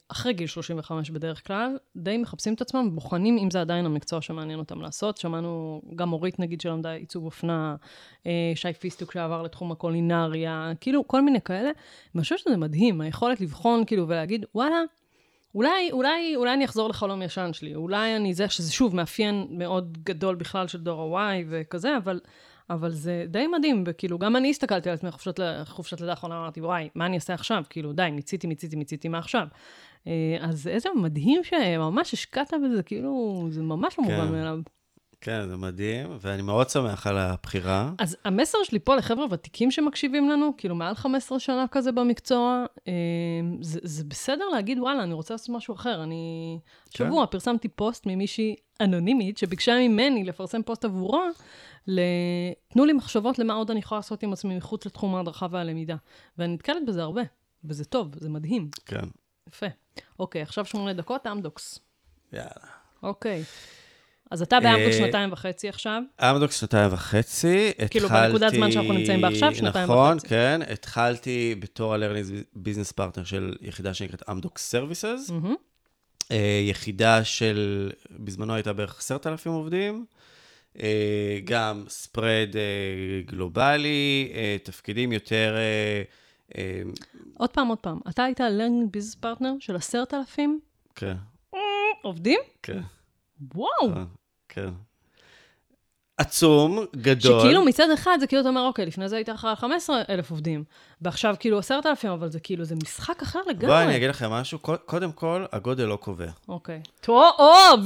אחרי 0.07 0.33
גיל 0.33 0.47
35 0.47 1.09
בדרך 1.09 1.47
כלל, 1.47 1.77
די 1.95 2.17
מחפשים 2.17 2.53
את 2.53 2.61
עצמם, 2.61 2.89
בוחנים 2.95 3.37
אם 3.37 3.51
זה 3.51 3.61
עדיין 3.61 3.85
המקצוע 3.85 4.21
שמעניין 4.21 4.59
אותם 4.59 4.81
לעשות. 4.81 5.17
שמענו 5.17 5.81
גם 5.95 6.13
אורית, 6.13 6.39
נגיד, 6.39 6.61
שלמדה 6.61 6.91
עיצוב 6.91 7.25
אופנה, 7.25 7.75
אה, 8.27 8.51
שי 8.55 8.73
פיסטוק 8.73 9.11
שעבר 9.11 9.41
לתחום 9.41 9.71
הקולינריה, 9.71 10.71
כאילו, 10.81 11.07
כל 11.07 11.21
מיני 11.21 11.41
כאלה. 11.41 11.69
ואני 12.15 12.23
חושבת 12.23 12.39
שזה 12.39 12.57
מדהים, 12.57 13.01
היכולת 13.01 13.41
לבחון, 13.41 13.85
כאילו, 13.85 14.07
ולהגיד, 14.07 14.45
וואלה, 14.55 14.77
אולי, 15.55 15.91
אולי, 15.91 16.35
אולי 16.35 16.53
אני 16.53 16.65
אחזור 16.65 16.89
לחלום 16.89 17.21
ישן 17.21 17.49
שלי, 17.53 17.75
אולי 17.75 18.15
אני 18.15 18.33
זה, 18.33 18.49
שזה 18.49 18.71
שוב 18.71 18.95
מאפיין 18.95 19.47
מאוד 19.49 19.97
גדול 20.03 20.35
בכלל 20.35 20.67
של 20.67 20.81
דור 20.81 21.19
ה-Y 21.19 21.45
וכזה, 21.49 21.97
אבל, 21.97 22.19
אבל 22.69 22.89
זה 22.89 23.25
די 23.27 23.47
מדהים, 23.47 23.83
וכאילו, 23.87 24.19
גם 24.19 24.35
אני 24.35 24.49
הסתכלתי 24.49 24.89
על 24.89 24.95
עצמי 24.95 25.11
חופשת, 25.11 25.39
חופשת 25.65 26.01
לידה 26.01 26.11
האחרונה, 26.11 26.37
אמרתי, 26.37 26.61
וואי, 26.61 26.89
מה 26.95 27.05
אני 27.05 27.15
אעשה 27.15 27.33
עכשיו? 27.33 27.63
כאילו, 27.69 27.93
די, 27.93 28.09
מיציתי, 28.11 28.47
מיציתי, 28.47 28.75
מיציתי, 28.75 29.07
מה 29.07 29.17
עכשיו? 29.17 29.47
אה, 30.07 30.37
אז 30.41 30.67
איזה 30.67 30.89
מדהים 30.95 31.43
שממש 31.43 32.13
השקעת 32.13 32.53
בזה, 32.65 32.83
כאילו, 32.83 33.43
זה 33.49 33.61
ממש 33.61 33.99
לא 33.99 34.03
כן. 34.03 34.11
מובן 34.11 34.31
מאליו. 34.31 34.59
כן, 35.23 35.47
זה 35.49 35.57
מדהים, 35.57 36.17
ואני 36.19 36.41
מאוד 36.41 36.69
שמח 36.69 37.07
על 37.07 37.17
הבחירה. 37.17 37.91
אז 37.99 38.17
המסר 38.25 38.57
שלי 38.63 38.79
פה 38.79 38.95
לחבר'ה 38.95 39.25
ותיקים 39.31 39.71
שמקשיבים 39.71 40.29
לנו, 40.29 40.51
כאילו 40.57 40.75
מעל 40.75 40.95
15 40.95 41.39
שנה 41.39 41.65
כזה 41.71 41.91
במקצוע, 41.91 42.65
אה, 42.87 42.93
זה, 43.61 43.79
זה 43.83 44.03
בסדר 44.03 44.45
להגיד, 44.49 44.79
וואלה, 44.79 45.03
אני 45.03 45.13
רוצה 45.13 45.33
לעשות 45.33 45.49
משהו 45.49 45.73
אחר. 45.73 46.03
אני... 46.03 46.59
כן. 46.91 47.05
שבוע 47.05 47.25
פרסמתי 47.25 47.67
פוסט 47.67 48.05
ממישהי 48.05 48.55
אנונימית, 48.81 49.37
שביקשה 49.37 49.87
ממני 49.87 50.23
לפרסם 50.23 50.63
פוסט 50.63 50.85
עבורה, 50.85 51.27
ל... 51.87 51.99
תנו 52.67 52.85
לי 52.85 52.93
מחשבות 52.93 53.39
למה 53.39 53.53
עוד 53.53 53.71
אני 53.71 53.79
יכולה 53.79 53.99
לעשות 53.99 54.23
עם 54.23 54.33
עצמי 54.33 54.57
מחוץ 54.57 54.85
לתחום 54.85 55.15
ההדרכה 55.15 55.47
והלמידה. 55.51 55.95
ואני 56.37 56.53
נתקלת 56.53 56.85
בזה 56.87 57.01
הרבה, 57.01 57.21
וזה 57.63 57.85
טוב, 57.85 58.15
זה 58.19 58.29
מדהים. 58.29 58.69
כן, 58.85 59.05
יפה. 59.49 59.67
אוקיי, 60.19 60.41
עכשיו 60.41 60.65
שמונה 60.65 60.93
דקות, 60.93 61.27
אמדוקס. 61.27 61.79
יאללה. 62.33 62.47
אוקיי. 63.03 63.43
אז 64.31 64.41
אתה 64.41 64.59
באמדוקס 64.59 64.95
אה, 64.95 64.99
שנתיים 64.99 65.31
וחצי 65.31 65.69
עכשיו. 65.69 66.03
אמדוקס 66.21 66.59
שנתיים 66.59 66.93
וחצי, 66.93 67.69
התחלתי... 67.69 67.89
כאילו, 67.89 68.09
בנקודת 68.09 68.53
זמן 68.53 68.71
שאנחנו 68.71 68.93
נמצאים 68.93 69.21
בה 69.21 69.27
עכשיו, 69.27 69.55
שנתיים 69.55 69.83
נכון, 69.83 70.17
וחצי. 70.17 70.27
כן. 70.27 70.61
התחלתי 70.73 71.55
בתור 71.59 71.93
ה-Learning 71.93 72.57
Business 72.57 72.93
Partner 72.99 73.25
של 73.25 73.55
יחידה 73.61 73.93
שנקראת 73.93 74.29
אמדוקס 74.29 74.75
Services. 74.75 75.33
אה, 76.31 76.61
יחידה 76.69 77.23
של, 77.23 77.91
בזמנו 78.11 78.53
הייתה 78.53 78.73
בערך 78.73 78.99
עשרת 78.99 79.27
אלפים 79.27 79.51
עובדים. 79.51 80.05
אה, 80.79 81.39
גם 81.43 81.85
ספרד 81.87 82.55
גלובלי, 83.25 84.33
תפקידים 84.63 85.11
יותר... 85.11 85.55
עוד 87.37 87.49
פעם, 87.49 87.67
עוד 87.67 87.77
פעם. 87.77 87.99
אתה 88.09 88.23
היית 88.23 88.39
learning 88.39 88.97
business 88.97 89.25
partner 89.25 89.47
של 89.59 89.75
עשרת 89.75 90.13
אלפים 90.13 90.59
כן, 90.95 91.15
עובדים? 92.01 92.39
כן, 92.63 92.81
וואו. 93.55 93.69
כן, 93.95 94.03
כן. 94.49 94.69
עצום, 96.17 96.79
גדול. 96.95 97.39
שכאילו 97.39 97.65
מצד 97.65 97.87
אחד 97.93 98.17
זה 98.19 98.27
כאילו 98.27 98.41
אתה 98.41 98.49
אומר, 98.49 98.61
אוקיי, 98.65 98.85
לפני 98.85 99.09
זה 99.09 99.15
היית 99.15 99.29
אחראי 99.29 99.49
על 99.49 99.55
15 99.55 100.01
אלף 100.09 100.31
עובדים, 100.31 100.63
ועכשיו 101.01 101.35
כאילו 101.39 101.59
עשרת 101.59 101.85
אלפים, 101.85 102.11
אבל 102.11 102.29
זה 102.31 102.39
כאילו, 102.39 102.65
זה 102.65 102.75
משחק 102.75 103.21
אחר 103.21 103.39
לגמרי. 103.47 103.67
בואי 103.67 103.83
אני 103.83 103.97
אגיד 103.97 104.09
לכם 104.09 104.31
משהו, 104.31 104.59
קוד- 104.59 104.79
קודם 104.85 105.11
כל, 105.11 105.45
הגודל 105.51 105.85
לא 105.85 105.95
קובע. 105.95 106.29
אוקיי. 106.47 106.81
טוב, 107.01 107.23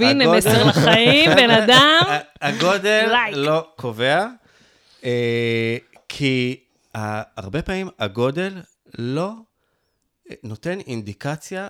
הגודל- 0.01 0.37
מסר 0.37 0.63
לחיים, 0.67 1.29
בן 1.35 1.49
אדם. 1.63 2.01
הגודל. 2.41 3.07
לא 3.35 3.67
קובע, 3.75 4.27
אה, 5.03 5.77
כי 6.09 6.59
הרבה 6.95 7.61
פעמים 7.61 7.89
הגודל 7.99 8.53
לא 8.97 9.31
אה, 10.29 10.35
נותן 10.43 10.79
אינדיקציה 10.79 11.67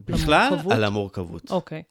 בכלל? 0.00 0.52
על 0.70 0.84
המורכבות. 0.84 1.50
אוקיי. 1.50 1.82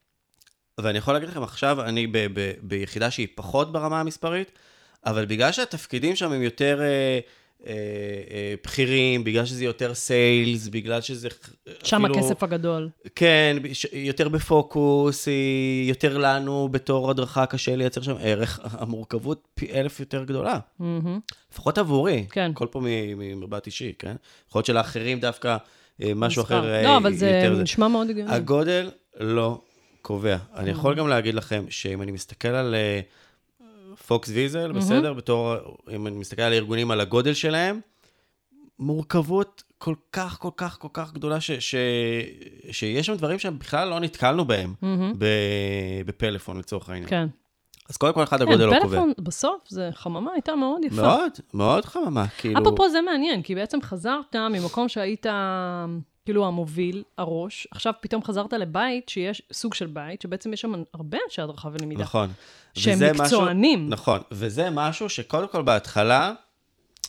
ואני 0.82 0.98
יכול 0.98 1.14
להגיד 1.14 1.28
לכם, 1.28 1.42
עכשיו 1.42 1.82
אני 1.82 2.06
ב- 2.06 2.18
ב- 2.32 2.52
ביחידה 2.62 3.10
שהיא 3.10 3.28
פחות 3.34 3.72
ברמה 3.72 4.00
המספרית, 4.00 4.52
אבל 5.06 5.24
בגלל 5.26 5.52
שהתפקידים 5.52 6.16
שם 6.16 6.32
הם 6.32 6.42
יותר 6.42 6.80
אה, 6.80 6.86
אה, 7.66 7.72
אה, 8.30 8.54
בכירים, 8.64 9.24
בגלל 9.24 9.44
שזה 9.44 9.64
יותר 9.64 9.94
סיילס, 9.94 10.68
בגלל 10.68 11.00
שזה 11.00 11.28
שם 11.82 12.04
אפילו- 12.04 12.18
הכסף 12.18 12.42
הגדול. 12.42 12.88
כן, 13.14 13.56
ש- 13.72 13.86
יותר 13.92 14.28
בפוקוס, 14.28 15.28
היא 15.28 15.88
יותר 15.88 16.18
לנו 16.18 16.68
בתור 16.70 17.10
הדרכה 17.10 17.46
קשה 17.46 17.76
לייצר 17.76 18.02
שם 18.02 18.14
ערך, 18.20 18.60
המורכבות 18.80 19.48
פי 19.54 19.72
אלף 19.72 20.00
יותר 20.00 20.24
גדולה. 20.24 20.58
מהמם. 20.78 21.20
לפחות 21.52 21.78
עבורי. 21.78 22.26
כן. 22.30 22.50
כל 22.54 22.66
פה 22.70 22.80
ממבט 23.16 23.66
אישי, 23.66 23.92
כן? 23.98 24.16
יכול 24.48 24.58
להיות 24.58 24.66
שלאחרים 24.66 25.20
דווקא 25.20 25.56
אה, 26.02 26.12
משהו 26.16 26.42
מספר. 26.42 26.58
אחר 26.60 26.70
אה, 26.74 26.82
לא, 26.82 26.96
אבל 26.96 27.12
זה 27.14 27.26
יותר 27.30 27.62
נשמע 27.62 27.88
מאוד 27.88 28.10
הגיוני. 28.10 28.32
הגודל 28.34 28.90
לא 29.20 29.60
קובע. 30.08 30.36
אני 30.54 30.70
יכול 30.70 30.90
אוקיי. 30.90 31.04
גם 31.04 31.08
להגיד 31.08 31.34
לכם 31.34 31.64
שאם 31.68 32.02
אני 32.02 32.12
מסתכל 32.12 32.48
על 32.48 32.74
אה, 32.74 33.00
פוקס 34.06 34.28
ויזל, 34.28 34.72
בסדר? 34.72 35.12
בתור, 35.12 35.54
אם 35.94 36.06
אני 36.06 36.16
מסתכל 36.16 36.42
על 36.42 36.52
הארגונים, 36.52 36.90
על 36.90 37.00
הגודל 37.00 37.34
שלהם, 37.34 37.80
מורכבות 38.78 39.62
כל 39.78 39.94
כך, 40.12 40.38
כל 40.38 40.50
כך, 40.56 40.78
כל 40.80 40.88
כך 40.92 41.12
גדולה, 41.12 41.40
ש, 41.40 41.50
ש, 41.50 41.74
שיש 42.70 43.06
שם 43.06 43.14
דברים 43.14 43.38
שבכלל 43.38 43.88
לא 43.88 44.00
נתקלנו 44.00 44.44
בהם 44.44 44.74
ב, 45.18 45.24
בפלאפון, 46.06 46.58
לצורך 46.58 46.88
העניין. 46.88 47.10
כן. 47.10 47.26
אז 47.88 47.96
קודם 47.96 48.14
כל, 48.14 48.22
אחד 48.22 48.36
כן, 48.36 48.42
הגודל 48.42 48.64
לא 48.64 48.80
קובע. 48.82 48.96
פלאפון, 48.96 49.12
בסוף, 49.18 49.60
זה 49.68 49.90
חממה 49.92 50.32
הייתה 50.32 50.56
מאוד 50.56 50.84
יפה. 50.84 51.02
מאוד, 51.02 51.32
מאוד 51.54 51.84
חממה, 51.84 52.26
כאילו... 52.38 52.60
אפרופו, 52.60 52.88
זה 52.88 53.00
מעניין, 53.00 53.42
כי 53.42 53.54
בעצם 53.54 53.82
חזרת 53.82 54.36
ממקום 54.36 54.88
שהיית 54.88 55.26
כאילו 56.28 56.46
המוביל, 56.46 57.02
הראש, 57.18 57.66
עכשיו 57.70 57.92
פתאום 58.00 58.24
חזרת 58.24 58.52
לבית 58.52 59.08
שיש 59.08 59.42
סוג 59.52 59.74
של 59.74 59.86
בית, 59.86 60.22
שבעצם 60.22 60.52
יש 60.52 60.60
שם 60.60 60.72
הרבה 60.94 61.18
אנשי 61.26 61.42
הדרכה 61.42 61.68
ולמידה. 61.72 62.02
נכון. 62.02 62.30
שהם 62.74 62.94
וזה 62.94 63.12
משהו- 63.12 63.24
מקצוענים. 63.24 63.88
נכון, 63.88 64.20
וזה 64.32 64.70
משהו 64.70 65.08
שקודם 65.08 65.48
כל 65.48 65.62
בהתחלה, 65.62 66.32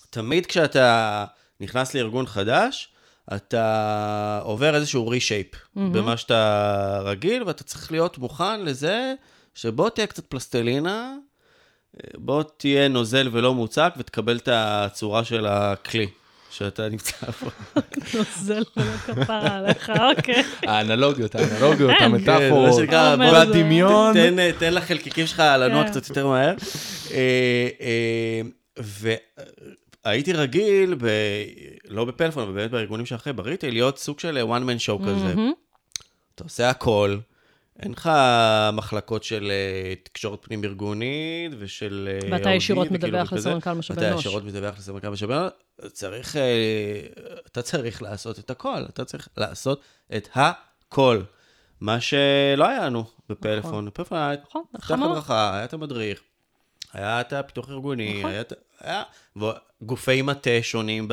תמיד 0.09 0.45
כשאתה 0.45 1.25
נכנס 1.59 1.93
לארגון 1.95 2.25
חדש, 2.25 2.89
אתה 3.35 4.39
עובר 4.43 4.75
איזשהו 4.75 5.07
רישייפ 5.07 5.47
במה 5.75 6.17
שאתה 6.17 6.99
רגיל, 7.03 7.43
ואתה 7.43 7.63
צריך 7.63 7.91
להיות 7.91 8.17
מוכן 8.17 8.61
לזה 8.61 9.13
שבוא 9.55 9.89
תהיה 9.89 10.07
קצת 10.07 10.25
פלסטלינה, 10.25 11.15
בוא 12.17 12.43
תהיה 12.57 12.87
נוזל 12.87 13.29
ולא 13.31 13.53
מוצק 13.53 13.93
ותקבל 13.97 14.37
את 14.37 14.49
הצורה 14.51 15.23
של 15.23 15.45
הכלי 15.45 16.07
שאתה 16.51 16.89
נמצא 16.89 17.31
פה. 17.31 17.49
נוזל 18.17 18.63
ולא 18.77 18.91
כפרה 18.97 19.57
עליך, 19.57 19.91
אוקיי. 20.17 20.43
האנלוגיות, 20.61 21.35
האנלוגיות, 21.35 21.91
כן, 21.99 22.05
המטאפורות, 22.05 22.73
זה 22.73 22.81
שנקרא, 22.81 23.13
אומר 23.13 23.29
בוא, 23.29 23.35
זה. 23.35 23.41
הדמיון. 23.41 24.13
תן, 24.13 24.51
תן 24.51 24.73
לחלקיקים 24.73 25.27
שלך 25.27 25.39
לנוע 25.59 25.83
כן. 25.83 25.89
קצת 25.89 26.09
יותר 26.09 26.27
מהר. 26.27 26.55
אה, 27.11 27.67
אה, 27.81 28.41
והייתי 30.05 30.33
רגיל, 30.33 30.95
לא 31.87 32.05
בפלאפון, 32.05 32.43
אבל 32.43 32.53
באמת 32.53 32.71
בארגונים 32.71 33.05
שאחרי, 33.05 33.33
בריטייל, 33.33 33.73
להיות 33.73 33.97
סוג 33.97 34.19
של 34.19 34.37
one 34.49 34.63
man 34.63 34.85
show 34.85 35.05
כזה. 35.07 35.33
אתה 36.35 36.43
עושה 36.43 36.69
הכל, 36.69 37.17
אין 37.79 37.91
לך 37.91 38.09
מחלקות 38.73 39.23
של 39.23 39.51
אה, 39.51 39.93
תקשורת 40.03 40.45
פנים-ארגונית 40.45 41.51
ושל... 41.59 42.09
אה, 42.11 42.29
ואתה 42.31 42.49
ישירות 42.49 42.87
וכאילו 42.91 43.07
מדווח. 43.07 43.33
לסמנכ"ל 43.33 43.73
משאבי 43.73 43.99
אתה 43.99 44.09
אנוש. 44.09 44.19
ישירות 44.19 44.43
מדווח 44.43 44.77
לסמנכ"ל 44.77 45.09
משאבי 45.09 45.33
אנוש. 45.33 45.51
צריך, 45.91 46.35
אה, 46.35 47.01
אתה 47.47 47.61
צריך 47.61 48.01
לעשות 48.01 48.39
את 48.39 48.49
הכל, 48.49 48.83
אתה 48.89 49.05
צריך 49.05 49.27
לעשות 49.37 49.81
את 50.15 50.29
הכל. 50.33 51.21
מה 51.81 52.01
שלא 52.01 52.67
היה 52.67 52.85
לנו 52.85 53.03
בפלאפון. 53.29 53.85
בפלאפון 53.85 54.17
היה 54.17 54.33
את 54.33 54.39
נכון. 54.73 55.03
הדרכה, 55.03 55.55
היה 55.55 55.65
את 55.65 55.73
המדריך, 55.73 56.21
היה 56.93 57.21
את 57.21 57.33
הפיתוח 57.33 57.69
ארגוני, 57.69 58.19
נכון. 58.19 58.31
היה 58.31 58.41
את... 58.41 58.53
גופי 59.81 60.21
מטה 60.21 60.49
שונים 60.61 61.07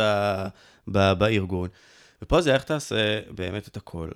בארגון. 0.86 1.68
ופה 2.22 2.40
זה 2.40 2.54
איך 2.54 2.64
תעשה 2.64 3.20
באמת 3.30 3.68
את 3.68 3.76
הכל. 3.76 4.08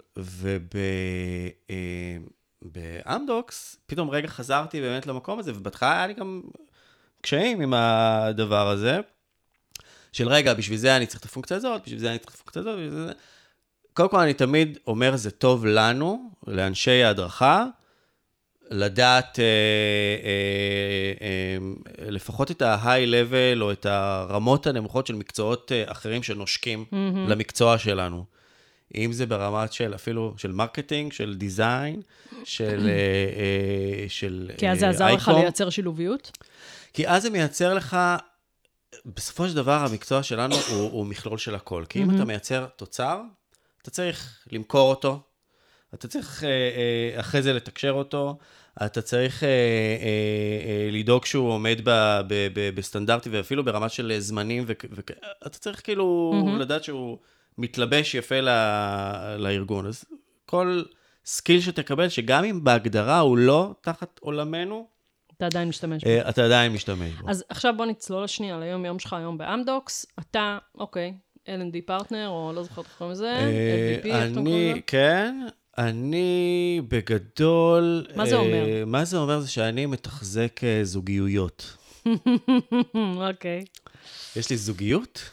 ובאמדוקס, 2.63 3.77
פתאום 3.87 4.11
רגע 4.11 4.29
חזרתי 4.29 4.81
באמת 4.81 5.07
למקום 5.07 5.39
הזה, 5.39 5.53
ובהתחלה 5.55 5.93
היה 5.93 6.07
לי 6.07 6.15
גם 6.15 6.41
קשיים 7.21 7.61
עם 7.61 7.75
הדבר 7.75 8.69
הזה, 8.69 9.01
של 10.13 10.29
רגע, 10.29 10.55
בשביל 10.55 10.79
זה 10.79 10.97
אני 10.97 11.07
צריך 11.07 11.21
את 11.21 11.25
הפונקציה 11.25 11.57
הזאת, 11.57 11.83
בשביל 11.83 11.99
זה 11.99 12.11
אני 12.11 12.19
צריך 12.19 12.35
את 12.35 12.41
הפונקציה 12.41 12.63
הזאת, 12.63 12.75
בשביל 12.75 12.91
זה... 12.91 13.13
קודם 13.95 14.09
כל, 14.09 14.21
אני 14.21 14.35
תמיד 14.35 14.79
אומר, 14.87 15.17
זה 15.17 15.31
טוב 15.31 15.67
לנו, 15.67 16.31
לאנשי 16.47 17.03
ההדרכה, 17.03 17.67
לדעת 18.71 19.39
אה, 19.39 19.45
אה, 20.25 21.27
אה, 22.05 22.11
לפחות 22.11 22.51
את 22.51 22.63
ה-high 22.63 23.09
level 23.09 23.61
או 23.61 23.73
את 23.73 23.87
הרמות 23.87 24.67
הנמוכות 24.67 25.07
של 25.07 25.15
מקצועות 25.15 25.73
אה, 25.73 25.85
אחרים 25.87 26.23
שנושקים 26.23 26.85
מהמם. 26.93 27.29
למקצוע 27.29 27.79
שלנו. 27.79 28.25
אם 28.97 29.12
זה 29.12 29.26
ברמת 29.26 29.72
של 29.72 29.95
אפילו 29.95 30.34
של 30.36 30.53
marketing, 30.53 31.12
של 31.12 31.34
design, 31.37 32.03
של... 32.45 32.88
אה, 32.88 32.93
אה, 32.93 34.09
של 34.09 34.51
כי 34.59 34.68
אז 34.70 34.78
זה 34.78 34.84
אה, 34.86 34.91
עזר 34.91 35.05
לך 35.14 35.28
אייקום. 35.28 35.43
לייצר 35.43 35.70
שילוביות? 35.70 36.38
כי 36.93 37.09
אז 37.09 37.22
זה 37.22 37.30
מייצר 37.30 37.74
לך, 37.74 37.97
בסופו 39.07 39.49
של 39.49 39.55
דבר 39.55 39.72
המקצוע 39.91 40.22
שלנו 40.22 40.55
הוא, 40.57 40.91
הוא 40.91 41.07
מכלול 41.07 41.38
של 41.38 41.55
הכל. 41.55 41.84
כי 41.88 42.03
אם 42.03 42.14
אתה 42.14 42.24
מייצר 42.24 42.66
תוצר, 42.76 43.20
אתה 43.82 43.91
צריך 43.91 44.38
למכור 44.53 44.91
אותו, 44.91 45.20
אתה 45.95 46.09
צריך 46.09 46.45
אה, 46.45 46.49
אה, 46.49 47.20
אחרי 47.20 47.43
זה 47.43 47.53
לתקשר 47.53 47.91
אותו, 47.91 48.38
אתה 48.86 49.03
צריך 49.03 49.43
אה, 49.45 49.49
אה, 49.49 49.55
אה, 50.66 50.88
לדאוג 50.93 51.24
שהוא 51.24 51.51
עומד 51.53 51.80
ב, 51.84 51.91
ב, 52.28 52.49
ב, 52.55 52.70
בסטנדרטים 52.74 53.32
ואפילו 53.34 53.64
ברמה 53.64 53.88
של 53.88 54.12
זמנים, 54.18 54.64
וכ- 54.66 54.84
וכ- 54.93 55.11
אתה 55.47 55.59
צריך 55.59 55.80
כאילו 55.84 56.32
מהמם. 56.34 56.59
לדעת 56.59 56.84
שהוא 56.84 57.18
מתלבש 57.61 58.15
יפה 58.15 58.41
ל, 58.41 58.49
לארגון. 59.39 59.87
אז 59.87 60.05
כל 60.47 60.83
skill 61.24 61.61
שתקבל, 61.61 62.09
שגם 62.09 62.45
אם 62.45 62.65
בהגדרה 62.65 63.19
הוא 63.19 63.39
לא 63.39 63.75
תחת 63.81 64.19
עולמנו, 64.23 64.87
אתה 65.37 65.47
עדיין 65.47 65.69
משתמש 65.69 66.05
בו. 66.05 66.11
אה, 66.11 66.29
אתה 66.29 66.45
עדיין 66.45 66.73
משתמש 66.73 67.13
בו. 67.13 67.31
אז 67.31 67.45
עכשיו 67.49 67.75
בוא 67.77 67.87
נצלול 67.87 68.25
לשנייה 68.25 68.59
ליום 68.59 68.85
יום 68.85 68.99
שלך 68.99 69.13
היום 69.13 69.39
באמדוקס. 69.39 70.07
אתה, 70.19 70.59
אוקיי, 70.79 71.15
L&D 71.47 71.77
partner, 71.87 72.28
או 72.29 72.53
לא 72.55 72.63
זוכרת 72.63 72.85
איך 72.85 72.95
קוראים 72.99 73.13
לזה, 73.13 73.31
אה, 73.31 73.99
LVP, 74.03 74.07
איך 74.07 74.33
אתם 74.33 74.45
קוראים? 74.45 74.81
כן, 74.87 75.47
אני 75.79 76.81
בגדול... 76.89 78.07
מה 78.17 78.27
זה 78.27 78.35
אה, 78.35 78.41
אומר? 78.41 78.85
מה 78.87 79.05
זה 79.05 79.19
אומר 79.19 79.41
זה 79.41 79.51
שאני 79.51 79.87
מתחזק 79.87 80.65
אה, 80.65 80.81
זוגיות. 80.85 81.77
אוקיי. 83.29 83.65
יש 84.37 84.51
לי 84.51 84.57
זוגיות 84.57 85.31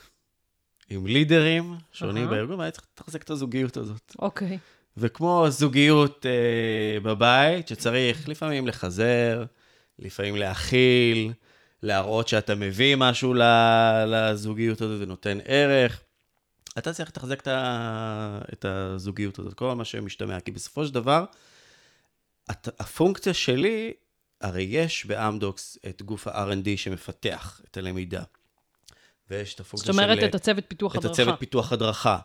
עם 0.89 1.07
לידרים 1.07 1.75
שונים 1.91 2.23
אהה. 2.23 2.31
בארגון, 2.31 2.59
ואני 2.59 2.71
צריך 2.71 2.85
לתחזק 2.93 3.23
את 3.23 3.29
הזוגיות 3.29 3.77
הזאת. 3.77 4.15
אוקיי. 4.19 4.57
וכמו 4.97 5.45
זוגיות 5.49 6.25
אה, 6.25 6.99
בבית, 6.99 7.67
שצריך 7.67 8.29
לפעמים 8.29 8.67
לחזר, 8.67 9.45
לפעמים 9.99 10.35
להכיל, 10.35 11.33
להראות 11.83 12.27
שאתה 12.27 12.55
מביא 12.55 12.95
משהו 12.95 13.33
לזוגיות 14.07 14.81
הזאת 14.81 15.01
ונותן 15.01 15.37
ערך. 15.45 16.01
אתה 16.77 16.93
צריך 16.93 17.09
לתחזק 17.09 17.41
את, 17.41 17.47
ה... 17.47 18.39
את 18.53 18.65
הזוגיות 18.65 19.39
הזאת, 19.39 19.53
כל 19.53 19.73
מה 19.73 19.85
שמשתמע. 19.85 20.39
כי 20.39 20.51
בסופו 20.51 20.85
של 20.85 20.93
דבר, 20.93 21.25
הת... 22.49 22.67
הפונקציה 22.79 23.33
שלי, 23.33 23.93
הרי 24.41 24.63
יש 24.63 25.05
באמדוקס 25.05 25.77
את 25.89 26.01
גוף 26.01 26.27
ה-R&D 26.27 26.67
שמפתח 26.75 27.61
את 27.71 27.77
הלמידה. 27.77 28.23
ויש 29.31 29.53
את 29.53 29.57
זאת 29.57 29.67
הפונקציה 29.67 29.91
אומרת, 29.91 30.19
של... 30.19 30.25
את 30.25 30.35
הצוות 30.35 30.63
פיתוח 30.67 30.91
את 30.91 30.97
הדרכה. 30.97 31.21
הצוות 31.21 31.39
פיתוח 31.39 31.73
הדרכה. 31.73 32.17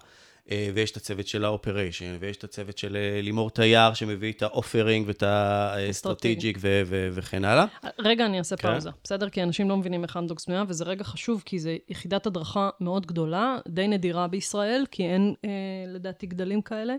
אה, 0.51 0.71
ויש 0.75 0.91
את 0.91 0.97
הצוות 0.97 1.27
של 1.27 1.45
ה 1.45 1.51
operation, 1.51 2.17
ויש 2.21 2.37
את 2.37 2.45
הצוות 2.45 2.79
של 2.79 2.97
אה, 2.97 3.21
לימור 3.23 3.51
תייר, 3.51 3.95
שמביא 3.95 4.33
את 4.33 4.43
ה 4.43 4.50
offering 4.50 5.07
ואת 5.07 5.23
ה 5.23 5.36
strategic 5.36 6.59
ו- 6.61 6.83
ו- 6.87 7.09
וכן 7.13 7.45
הלאה. 7.45 7.65
רגע, 7.99 8.27
אני 8.27 8.39
אעשה 8.39 8.57
כן. 8.57 8.73
פאוזה, 8.73 8.91
בסדר? 9.05 9.29
כי 9.29 9.43
אנשים 9.43 9.69
לא 9.69 9.77
מבינים 9.77 10.03
איך 10.03 10.17
אמדוקס 10.17 10.47
בנויה, 10.47 10.65
וזה 10.69 10.85
רגע 10.85 11.05
חשוב, 11.05 11.43
כי 11.45 11.59
זו 11.59 11.71
יחידת 11.89 12.27
הדרכה 12.27 12.71
מאוד 12.81 13.07
גדולה, 13.07 13.59
די 13.69 13.89
נדירה 13.89 14.29
בישראל, 14.29 14.85
כי 14.91 15.03
אין, 15.03 15.35
אה, 15.45 15.51
לדעתי, 15.89 16.27
גדלים 16.27 16.63
כאלה. 16.63 16.95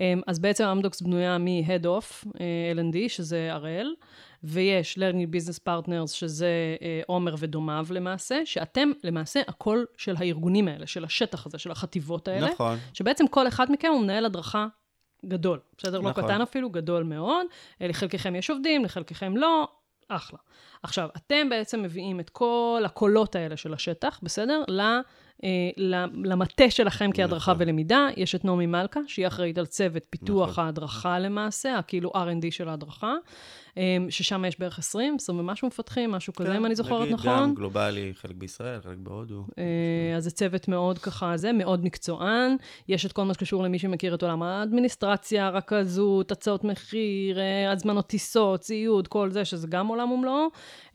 אה, 0.00 0.14
אז 0.26 0.38
בעצם 0.38 0.64
אמדוקס 0.64 1.00
בנויה 1.00 1.38
מ-Head 1.38 1.84
Off, 1.84 2.28
אה, 2.40 2.72
L&D, 2.74 3.08
שזה 3.08 3.48
הראל, 3.52 3.94
ויש 4.42 4.98
Learning 4.98 5.36
Business 5.36 5.58
Partners, 5.68 6.08
שזה 6.08 6.76
אה, 6.82 7.00
עומר 7.06 7.34
ודומיו 7.38 7.86
למעשה, 7.90 8.40
שאתם 8.44 8.90
למעשה 9.04 9.40
הקול 9.48 9.86
של 9.96 10.14
הארגונים 10.18 10.68
האלה, 10.68 10.86
של 10.86 11.04
השטח 11.04 11.46
הזה, 11.46 11.58
של 11.58 11.70
החטיבות 11.70 12.28
האלה. 12.28 12.50
נכון. 12.50 12.78
שבעצם 12.94 13.26
כל 13.26 13.48
אחד 13.48 13.72
מכם 13.72 13.88
הוא 13.88 14.00
מנהל 14.00 14.24
הדרכה 14.24 14.66
גדול. 15.26 15.58
בסדר? 15.78 16.00
לא 16.00 16.10
נכון. 16.10 16.24
קטן 16.24 16.40
אפילו, 16.40 16.70
גדול 16.70 17.02
מאוד. 17.02 17.46
אה, 17.82 17.88
לחלקכם 17.88 18.36
יש 18.36 18.50
עובדים, 18.50 18.84
לחלקכם 18.84 19.36
לא, 19.36 19.68
אחלה. 20.08 20.38
עכשיו, 20.82 21.08
אתם 21.16 21.48
בעצם 21.48 21.82
מביאים 21.82 22.20
את 22.20 22.30
כל 22.30 22.82
הקולות 22.84 23.36
האלה 23.36 23.56
של 23.56 23.74
השטח, 23.74 24.20
בסדר? 24.22 24.62
אה, 25.44 25.70
למטה 26.24 26.70
שלכם 26.70 27.10
כהדרכה 27.14 27.52
נכון. 27.52 27.62
ולמידה, 27.62 28.08
יש 28.16 28.34
את 28.34 28.44
נעמי 28.44 28.66
מלכה, 28.66 29.00
שהיא 29.06 29.26
אחראית 29.26 29.58
על 29.58 29.66
צוות 29.66 30.02
פיתוח 30.10 30.48
נכון. 30.48 30.64
ההדרכה 30.64 31.18
למעשה, 31.18 31.80
כאילו 31.86 32.12
R&D 32.14 32.50
של 32.50 32.68
ההדרכה, 32.68 33.14
ששם 34.08 34.44
יש 34.44 34.60
בערך 34.60 34.78
20, 34.78 35.16
20 35.20 35.38
ומשהו 35.38 35.68
מפתחים, 35.68 36.10
משהו 36.10 36.32
כזה, 36.32 36.56
אם 36.56 36.66
אני 36.66 36.74
זוכרת 36.74 36.98
כן, 36.98 37.02
נגיד 37.02 37.14
נכון. 37.14 37.42
גם 37.42 37.54
גלובלי, 37.54 38.12
חלק 38.14 38.36
בישראל, 38.36 38.80
חלק 38.80 38.98
בהודו. 38.98 39.44
אה, 39.58 40.16
אז 40.16 40.24
זה 40.24 40.30
צוות 40.30 40.68
מאוד 40.68 40.98
ככה, 40.98 41.36
זה 41.36 41.52
מאוד 41.52 41.84
מקצוען. 41.84 42.56
יש 42.88 43.06
את 43.06 43.12
כל 43.12 43.24
מה 43.24 43.34
שקשור 43.34 43.62
למי 43.62 43.78
שמכיר 43.78 44.14
את 44.14 44.22
עולם 44.22 44.42
האדמיניסטרציה, 44.42 45.48
רכזות, 45.48 46.32
הצעות 46.32 46.64
מחיר, 46.64 47.40
אה, 47.40 47.72
הזמנות 47.72 48.06
טיסות, 48.06 48.60
ציוד, 48.60 49.08
כל 49.08 49.30
זה, 49.30 49.44
שזה 49.44 49.66
גם 49.66 49.86
עולם 49.86 50.12
ומלואו. 50.12 50.46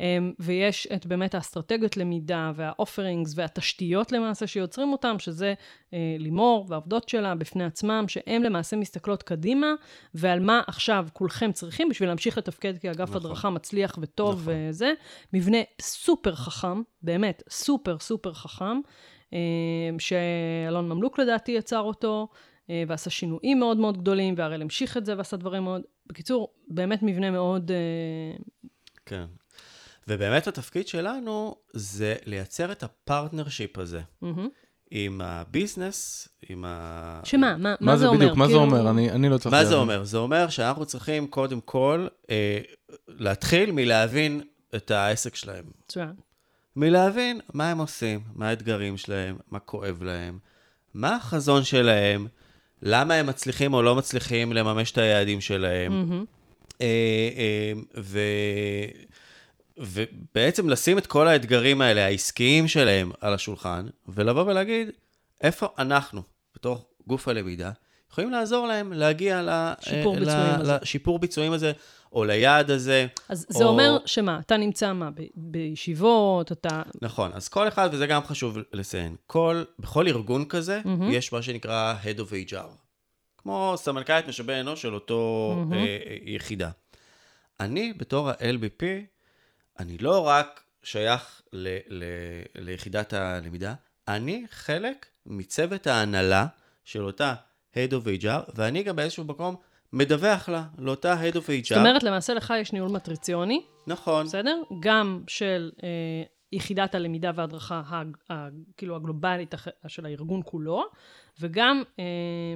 אה, 0.01 0.17
ויש 0.39 0.88
את 0.95 1.05
באמת 1.05 1.36
האסטרטגיות 1.36 1.97
למידה 1.97 2.51
והאופרינגס 2.55 3.34
והתשתיות 3.36 4.11
למעשה 4.11 4.47
שיוצרים 4.47 4.91
אותם, 4.91 5.15
שזה 5.19 5.53
לימור 6.20 6.66
והעובדות 6.70 7.10
שלה 7.10 7.36
בפני 7.36 7.64
עצמם, 7.64 8.06
שהן 8.08 8.43
למעשה 8.43 8.76
מסתכלות 8.76 9.24
קדימה, 9.24 9.74
ועל 10.14 10.39
מה 10.39 10.62
עכשיו 10.68 11.08
כולכם 11.14 11.52
צריכים 11.52 11.89
בשביל 11.89 12.10
להמשיך 12.10 12.38
לתפקד 12.38 12.78
כאגף 12.78 13.10
נכון. 13.10 13.16
הדרכה 13.16 13.50
מצליח 13.50 13.98
וטוב 14.02 14.41
נכון. 14.41 14.54
וזה. 14.70 14.93
מבנה 15.34 15.58
סופר 15.82 16.36
חכם, 16.36 16.82
באמת, 17.02 17.43
סופר 17.50 18.00
סופר 18.00 18.34
חכם, 18.34 18.80
אה, 19.34 19.39
שאלון 20.00 20.89
ממלוק 20.89 21.20
לדעתי 21.20 21.52
יצר 21.52 21.80
אותו, 21.80 22.28
אה, 22.70 22.84
ועשה 22.88 23.10
שינויים 23.10 23.60
מאוד 23.60 23.78
מאוד 23.78 23.98
גדולים, 23.98 24.34
והראל 24.38 24.62
המשיך 24.62 24.98
את 24.98 25.06
זה 25.06 25.18
ועשה 25.18 25.38
דברים 25.38 25.64
מאוד... 25.64 25.82
בקיצור, 26.08 26.54
באמת 26.68 27.04
מבנה 27.04 27.32
מאוד... 27.32 27.72
אה, 27.72 28.38
כן. 29.06 29.26
ובאמת 30.08 30.48
התפקיד 30.48 30.88
שלנו 30.88 31.56
זה 31.74 32.16
לייצר 32.26 32.72
את 32.72 32.84
ה 32.84 32.91
partnership 32.91 33.78
הזה 33.78 34.02
מהמם. 34.22 34.50
עם 34.98 35.22
ה 35.22 35.32
business, 35.32 36.28
עם 36.50 36.66
ה... 36.68 37.20
שמה? 37.24 37.58
מה, 37.58 37.76
מה 37.80 37.98
זה 37.98 38.08
אומר? 38.08 38.18
בדיוק? 38.20 38.38
מה 38.38 38.46
זה 38.48 38.54
כאילו- 38.54 38.62
אומר? 38.62 38.89
אני 38.89 39.12
אני 39.12 39.30
לא 39.30 39.38
צריך... 39.38 39.56
מה 39.56 39.66
זה. 39.66 39.76
אומר? 39.76 40.04
זה 40.04 40.18
אומר 40.18 40.50
שאנחנו 40.50 40.86
צריכים 40.86 41.28
קודם 41.28 41.62
כל 41.62 42.08
אה, 42.30 42.60
להתחיל 43.08 43.72
מלהבין 43.72 44.41
את 44.76 44.91
העסק 44.91 45.36
שלהם. 45.36 45.64
מצוין. 45.86 46.14
מלהבין 46.76 47.39
מה 47.54 47.72
הם 47.72 47.78
עושים, 47.78 48.20
מה 48.36 48.50
האתגרים 48.50 48.98
שלהם, 48.98 49.38
מה 49.52 49.60
כואב 49.60 50.04
להם, 50.04 50.39
מה 50.93 51.16
החזון 51.16 51.64
שלהם, 51.64 52.28
למה 52.82 53.14
הם 53.14 53.26
מצליחים 53.26 53.74
או 53.74 53.82
לא 53.82 53.96
מצליחים 53.96 54.54
לממש 54.54 54.91
את 54.91 54.98
היעדים 54.98 55.41
שלהם. 55.41 55.91
מהמם. 55.91 56.26
אה, 56.82 56.88
אה, 57.38 57.74
ו... 57.98 58.20
ובעצם 59.78 60.69
לשים 60.69 60.97
את 60.97 61.07
כל 61.07 61.28
האתגרים 61.28 61.82
האלה, 61.82 62.05
העסקיים 62.05 62.67
שלהם, 62.67 63.11
על 63.21 63.34
השולחן, 63.34 63.86
ולבוא 64.07 64.41
ולהגיד, 64.43 64.89
איפה 65.41 65.67
אנחנו, 65.80 66.21
בתור 66.55 66.78
גוף 67.07 67.28
הלמידה, 67.28 67.71
יכולים 68.11 68.32
לעזור 68.32 68.67
להם 68.67 68.93
להגיע 68.93 69.41
ל... 69.41 69.49
שיפור 69.82 70.13
אה, 70.15 70.19
ביצועים 70.19 70.39
ל- 70.57 70.61
הזה. 70.61 70.78
לשיפור 70.82 71.19
ביצועים 71.19 71.53
הזה, 71.53 71.71
או 72.13 72.23
ליעד 72.26 72.71
הזה. 72.71 73.07
אז 73.30 73.45
זה 73.49 73.63
או- 73.63 73.69
אומר 73.69 73.97
שמה, 74.05 74.39
אתה 74.39 74.57
נמצא 74.57 74.93
מה, 74.93 75.09
ב- 75.11 75.21
בישיבות, 75.36 76.51
אתה... 76.51 76.82
נכון, 77.01 77.32
אז 77.34 77.47
כל 77.47 77.67
אחד, 77.67 77.89
וזה 77.91 78.07
גם 78.07 78.23
חשוב 78.23 78.57
לציין, 78.73 79.15
כל, 79.28 79.63
בכל 79.80 80.07
ארגון 80.07 80.45
כזה, 80.45 80.82
מהמם. 80.86 81.11
יש 81.11 81.34
מה 81.34 81.41
שנקרא 81.41 81.95
Head 82.03 82.17
of 82.19 82.51
HR. 82.51 82.67
כמו 83.38 83.73
סמנכ"לית 83.78 84.28
משאבי 84.28 84.59
אנוש 84.59 84.82
של 84.82 84.93
אותו. 84.93 85.55
אה, 85.71 85.78
אה, 85.78 85.88
יחידה. 86.26 86.69
אני, 87.59 87.93
בתור 87.97 88.30
ה-LBP, 88.30 88.84
אני 89.80 89.97
לא 89.97 90.28
רק 90.28 90.63
שייך 90.84 91.41
ל, 91.53 91.67
ל, 91.88 92.03
ליחידת 92.55 93.13
הלמידה, 93.13 93.73
אני 94.07 94.45
חלק 94.49 95.05
מצוות 95.26 95.88
ההנהלה 95.88 96.45
של 96.84 97.03
אותה 97.05 97.34
Head 97.73 97.91
of 97.91 98.23
HR, 98.23 98.51
ואני 98.55 98.84
גם 98.84 98.95
באיזשהו 98.95 99.23
מקום 99.23 99.55
מדווח 99.93 100.49
לה, 100.49 100.63
לאותה 100.78 101.13
Head 101.21 101.36
of 101.36 101.38
HR. 101.38 101.69
זאת 101.69 101.78
אומרת, 101.78 102.03
למעשה 102.03 102.34
לך 102.34 102.53
יש 102.61 102.73
ניהול 102.73 102.89
מטריציוני, 102.91 103.65
נכון, 103.88 104.26
בסדר? 104.26 104.61
גם 104.80 105.23
של 105.28 105.71
אה, 105.84 105.89
יחידת 106.51 106.95
הלמידה 106.95 107.32
וההדרכה, 107.36 107.82
הג- 107.88 108.17
ה- 108.32 108.47
כאילו 108.78 108.95
הגלובלית 108.95 109.53
הח- 109.53 109.67
של 109.88 110.05
הארגון 110.05 110.41
כולו, 110.45 110.84
וגם 111.39 111.84
אה, 111.99 112.03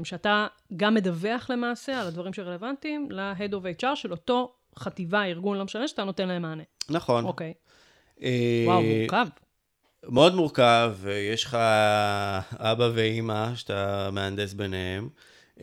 שאתה 0.03 0.47
גם 0.78 0.93
מדווח 0.93 1.49
למעשה 1.49 2.01
על 2.01 2.07
הדברים 2.07 2.34
שרלוונטיים 2.34 3.11
ל-Head 3.11 3.51
of 3.51 3.82
HR 3.84 3.95
של 3.95 4.11
אותו 4.11 4.55
חטיבה, 4.80 5.25
ארגון, 5.25 5.57
לא 5.57 5.65
משנה, 5.65 5.88
שאתה 5.88 6.03
נותן 6.03 6.27
להם 6.27 6.41
מענה. 6.41 6.63
נכון. 6.89 7.25
אוקיי. 7.25 7.53
אה, 8.23 8.63
וואו, 8.65 8.82
מורכב. 8.82 9.27
מאוד 10.03 10.36
מורכב, 10.36 10.93
ויש 11.01 11.43
לך 11.43 11.57
אבא 12.53 12.89
ואימא 12.93 13.55
שאתה 13.55 14.09
מהנדס 14.11 14.53
ביניהם. 14.53 15.09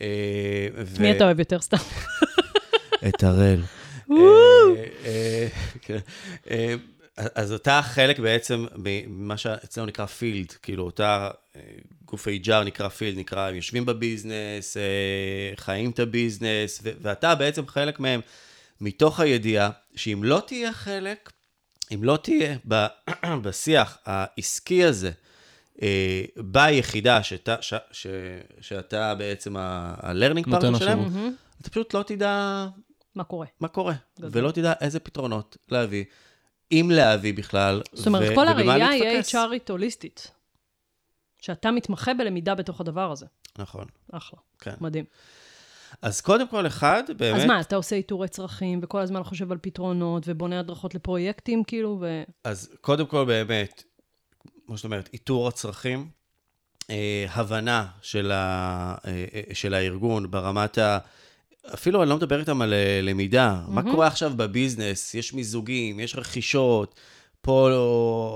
אה, 0.01 0.67
ו- 0.85 1.01
מי 1.01 1.11
אתה 1.11 1.23
אוהב 1.23 1.39
יותר 1.39 1.59
סתם? 1.59 1.77
את 3.07 3.23
הראל. 3.23 3.61
אה, 5.05 5.47
כן. 5.81 5.97
אז 7.35 7.51
אתה 7.51 7.81
חלק 7.83 8.19
בעצם 8.19 8.65
ממה 8.75 9.37
שאצלנו 9.37 9.87
נקרא 9.87 10.05
פילד, 10.05 10.51
כאילו 10.51 10.83
אותה 10.83 11.29
גוף 12.05 12.27
HR 12.27 12.63
נקרא 12.65 12.89
פילד, 12.89 13.17
נקרא, 13.17 13.49
הם 13.49 13.55
יושבים 13.55 13.85
בביזנס, 13.85 14.77
חיים 15.55 15.89
את 15.89 15.99
הביזנס, 15.99 16.81
ואתה 16.83 17.35
בעצם 17.35 17.67
חלק 17.67 17.99
מהם, 17.99 18.21
מתוך 18.81 19.19
הידיעה 19.19 19.69
שאם 19.95 20.21
לא 20.23 20.41
תהיה 20.47 20.73
חלק, 20.73 21.31
אם 21.93 22.03
לא 22.03 22.17
תהיה 22.23 22.57
ב- 22.67 22.87
בשיח 23.43 23.97
העסקי 24.05 24.83
הזה, 24.83 25.11
אה, 25.81 26.23
ביחידה 26.37 27.23
שאתה, 27.23 27.55
ש, 27.61 27.73
ש, 27.91 28.07
שאתה 28.61 29.15
בעצם 29.15 29.57
ה-learning 29.57 30.47
partner 30.47 30.79
שלהם. 30.79 30.99
מהמם. 30.99 31.35
אתה 31.61 31.69
פשוט 31.69 31.93
לא 31.93 32.03
תדע 32.03 32.67
מה 33.15 33.23
קורה? 33.23 33.47
מה 33.59 33.67
קורה, 33.67 33.93
גדול. 34.19 34.29
ולא 34.33 34.51
תדע 34.51 34.73
איזה 34.81 34.99
פתרונות 34.99 35.57
להביא, 35.69 36.05
אם 36.71 36.91
להביא 36.93 37.33
בכלל, 37.33 37.81
זאת 37.93 38.07
אומרת, 38.07 38.31
ו- 38.31 38.35
כל 38.35 38.41
ובמה 38.41 38.51
הראייה 38.73 38.89
היא 38.89 39.03
להתפקס. 39.03 39.35
HRית 39.35 39.69
הוליסטית. 39.69 40.31
שאתה 41.41 41.71
מתמחה 41.71 42.13
בלמידה 42.13 42.55
בתוך 42.55 42.81
הדבר 42.81 43.11
הזה. 43.11 43.25
נכון, 43.57 43.85
אחלה, 44.11 44.39
כן. 44.59 44.73
מדהים. 44.81 45.05
אז 46.01 46.21
קודם 46.21 46.47
כל, 46.47 46.67
אחד, 46.67 47.03
באמת, 47.17 47.41
אז 47.41 47.45
מה, 47.45 47.61
אתה 47.61 47.75
עושה 47.75 47.95
איתורי 47.95 48.27
צרכים, 48.27 48.79
וכל 48.83 48.99
הזמן 48.99 49.23
חושב 49.23 49.51
על 49.51 49.57
פתרונות, 49.61 50.23
ובונה 50.27 50.59
הדרכות 50.59 50.95
לפרויקטים, 50.95 51.63
כאילו, 51.63 51.97
ו... 52.01 52.23
אז 52.43 52.69
קודם 52.81 53.05
כל, 53.05 53.25
באמת, 53.25 53.83
כמו 54.65 54.77
שאת 54.77 54.85
אומרת, 54.85 55.09
איתור 55.13 55.47
הצרכים, 55.47 56.07
אה, 56.89 57.25
הבנה 57.29 57.85
של, 58.01 58.31
ה, 58.31 58.95
אה, 59.05 59.25
אה, 59.33 59.41
של 59.53 59.73
הארגון 59.73 60.31
ברמת 60.31 60.77
ה... 60.77 60.97
אפילו 61.73 62.01
אני 62.01 62.09
לא 62.09 62.15
מדבר 62.15 62.39
איתם 62.39 62.61
על 62.61 62.73
אה, 62.73 62.99
למידה, 63.03 63.61
מה 63.67 63.81
מהמם. 63.81 63.91
קורה 63.91 64.07
עכשיו 64.07 64.31
ב 64.35 64.43
business, 64.43 65.13
יש 65.15 65.33
מיזוגים, 65.33 65.99
יש 65.99 66.15
רכישות, 66.15 66.95
פה 67.41 67.69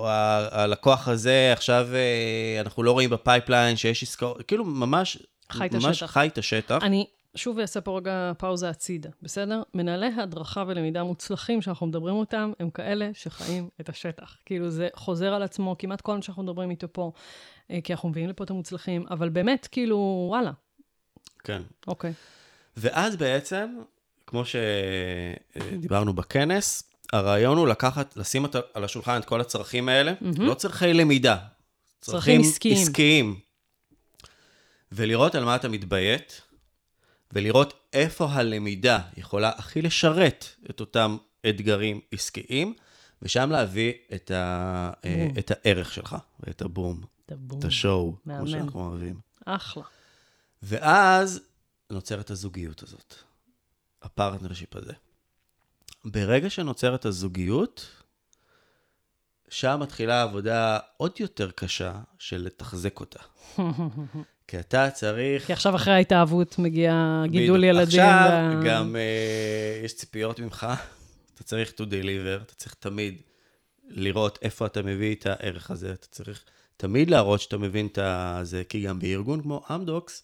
ה- 0.07 0.61
הלקוח 0.63 1.07
הזה, 1.07 1.49
עכשיו 1.53 1.87
אה, 1.93 2.61
אנחנו 2.61 2.83
לא 2.83 2.91
רואים 2.91 3.09
ב 3.09 3.17
pipeline 3.17 3.75
שיש 3.75 4.03
עסקאות, 4.03 4.41
כאילו 4.47 4.65
ממש, 4.65 5.17
חי 5.51 5.65
את 5.65 5.73
ממש 5.73 5.85
השטח. 5.85 6.11
חי 6.11 6.27
את 6.27 6.37
השטח. 6.37 6.79
אני 6.81 7.05
שוב 7.35 7.59
אעשה 7.59 7.81
פה 7.81 7.97
רגע 7.97 8.31
פאוזה 8.37 8.69
הצידה, 8.69 9.09
בסדר? 9.21 9.61
מנהלי 9.73 10.09
הדרכה 10.17 10.63
ולמידה 10.67 11.03
מוצלחים 11.03 11.61
שאנחנו 11.61 11.87
מדברים 11.87 12.15
אותם, 12.15 12.51
הם 12.59 12.69
כאלה 12.69 13.09
שחיים 13.13 13.69
את 13.81 13.89
השטח. 13.89 14.37
כאילו, 14.45 14.69
זה 14.69 14.87
חוזר 14.95 15.33
על 15.33 15.43
עצמו 15.43 15.75
כמעט 15.79 16.01
כל 16.01 16.15
מה 16.15 16.21
שאנחנו 16.21 16.43
מדברים 16.43 16.69
איתו 16.69 16.87
פה, 16.91 17.11
אה, 17.71 17.79
כי 17.83 17.93
אנחנו 17.93 18.09
מביאים 18.09 18.29
לפה 18.29 18.43
את 18.43 18.49
המוצלחים, 18.49 19.05
אבל 19.09 19.29
באמת, 19.29 19.67
כאילו, 19.71 20.25
וואלה, 20.29 20.51
כן. 21.43 21.61
אוקיי. 21.87 22.13
ואז 22.77 23.15
בעצם, 23.15 23.79
כמו 24.27 24.43
שדיברנו 24.45 26.13
בכנס, 26.13 26.83
הרעיון 27.13 27.57
הוא 27.57 27.67
לקחת, 27.67 28.17
לשים 28.17 28.45
על 28.73 28.83
השולחן 28.83 29.17
את 29.17 29.25
כל 29.25 29.41
הצרכים 29.41 29.89
האלה, 29.89 30.13
מהמם. 30.21 30.41
לא 30.41 30.53
צרכי 30.53 30.93
למידה, 30.93 31.37
צרכים 32.01 32.41
עסקיים. 32.41 32.77
עסקיים. 32.77 33.39
ולראות 34.91 35.35
על 35.35 35.43
מה 35.43 35.55
אתה 35.55 35.69
מתביית, 35.69 36.41
ולראות 37.33 37.73
איפה 37.93 38.25
הלמידה 38.31 38.99
יכולה 39.17 39.51
הכי 39.57 39.81
לשרת 39.81 40.45
את 40.69 40.79
אותם 40.79 41.17
אתגרים 41.49 41.99
עסקיים, 42.11 42.73
ושם 43.21 43.49
להביא 43.51 43.93
את, 44.15 44.31
ה, 44.31 44.91
בום. 45.03 45.33
את 45.39 45.51
הערך 45.51 45.93
שלך, 45.93 46.15
ואת 46.39 46.61
הבום, 46.61 47.01
the 47.31 47.42
boom. 47.42 47.59
את 47.59 47.65
ה 47.65 47.74
show, 47.74 48.15
מהמם. 48.25 48.39
כמו 48.39 48.47
שאנחנו 48.47 48.79
אוהבים. 48.79 49.19
אחלה. 49.45 49.83
ואז 50.63 51.41
נוצרת 51.89 52.29
הזוגיות 52.29 52.83
הזאת, 52.83 53.15
ה 54.01 54.08
partnership 54.08 54.75
הזה. 54.75 54.93
ברגע 56.05 56.49
שנוצרת 56.49 57.05
הזוגיות, 57.05 57.87
שם 59.49 59.79
מתחילה 59.81 60.19
העבודה 60.19 60.79
עוד 60.97 61.19
יותר 61.19 61.51
קשה 61.51 62.01
של 62.19 62.37
לתחזק 62.37 62.99
אותה. 62.99 63.19
כי 64.51 64.59
אתה 64.59 64.89
צריך... 64.89 65.47
כי 65.47 65.53
עכשיו 65.53 65.75
אחרי 65.75 65.93
ההתאהבות 65.93 66.59
מגיע 66.59 67.23
גידול. 67.27 67.63
ילדים. 67.63 67.83
עכשיו 67.83 68.27
וה- 68.29 68.61
גם 68.65 68.95
uh, 68.95 69.85
יש 69.85 69.95
ציפיות 69.95 70.39
ממך, 70.39 70.67
אתה 71.33 71.43
צריך 71.43 71.69
to 71.69 71.83
deliver, 71.83 72.41
אתה 72.43 72.55
צריך 72.55 72.73
תמיד 72.79 73.21
לראות 73.83 74.39
איפה 74.41 74.65
אתה 74.65 74.81
מביא 74.81 75.15
את 75.15 75.25
הערך 75.25 75.71
הזה, 75.71 75.93
אתה 75.93 76.07
צריך 76.07 76.43
תמיד 76.77 77.09
להראות 77.09 77.41
שאתה 77.41 77.57
מבין 77.57 77.87
את 77.91 77.99
זה, 78.43 78.63
כי 78.69 78.81
גם 78.81 78.99
בארגון 78.99 79.41
כמו 79.41 79.61
אמדוקס, 79.75 80.23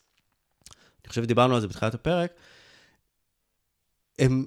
אני 1.01 1.09
חושב 1.09 1.23
שדיברנו 1.23 1.55
על 1.55 1.61
זה 1.61 1.67
בתחילת 1.67 1.93
הפרק, 1.93 2.31
הם, 4.19 4.45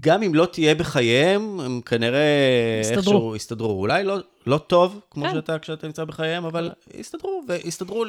גם 0.00 0.22
אם 0.22 0.34
לא 0.34 0.46
תהיה 0.46 0.74
בחייהם, 0.74 1.60
הם 1.60 1.80
כנראה. 1.80 2.80
איכשהו 2.90 3.36
יסתדרו. 3.36 3.80
אולי 3.80 4.04
לא, 4.04 4.18
לא 4.46 4.58
טוב, 4.58 5.00
כמו 5.10 5.24
כן. 5.24 5.32
שאתה, 5.34 5.58
כשאתה 5.58 5.86
נמצא 5.86 6.04
בחייהם, 6.04 6.44
אבל 6.44 6.70
יסתדרו, 6.94 7.42
ויסתדרו 7.48 8.04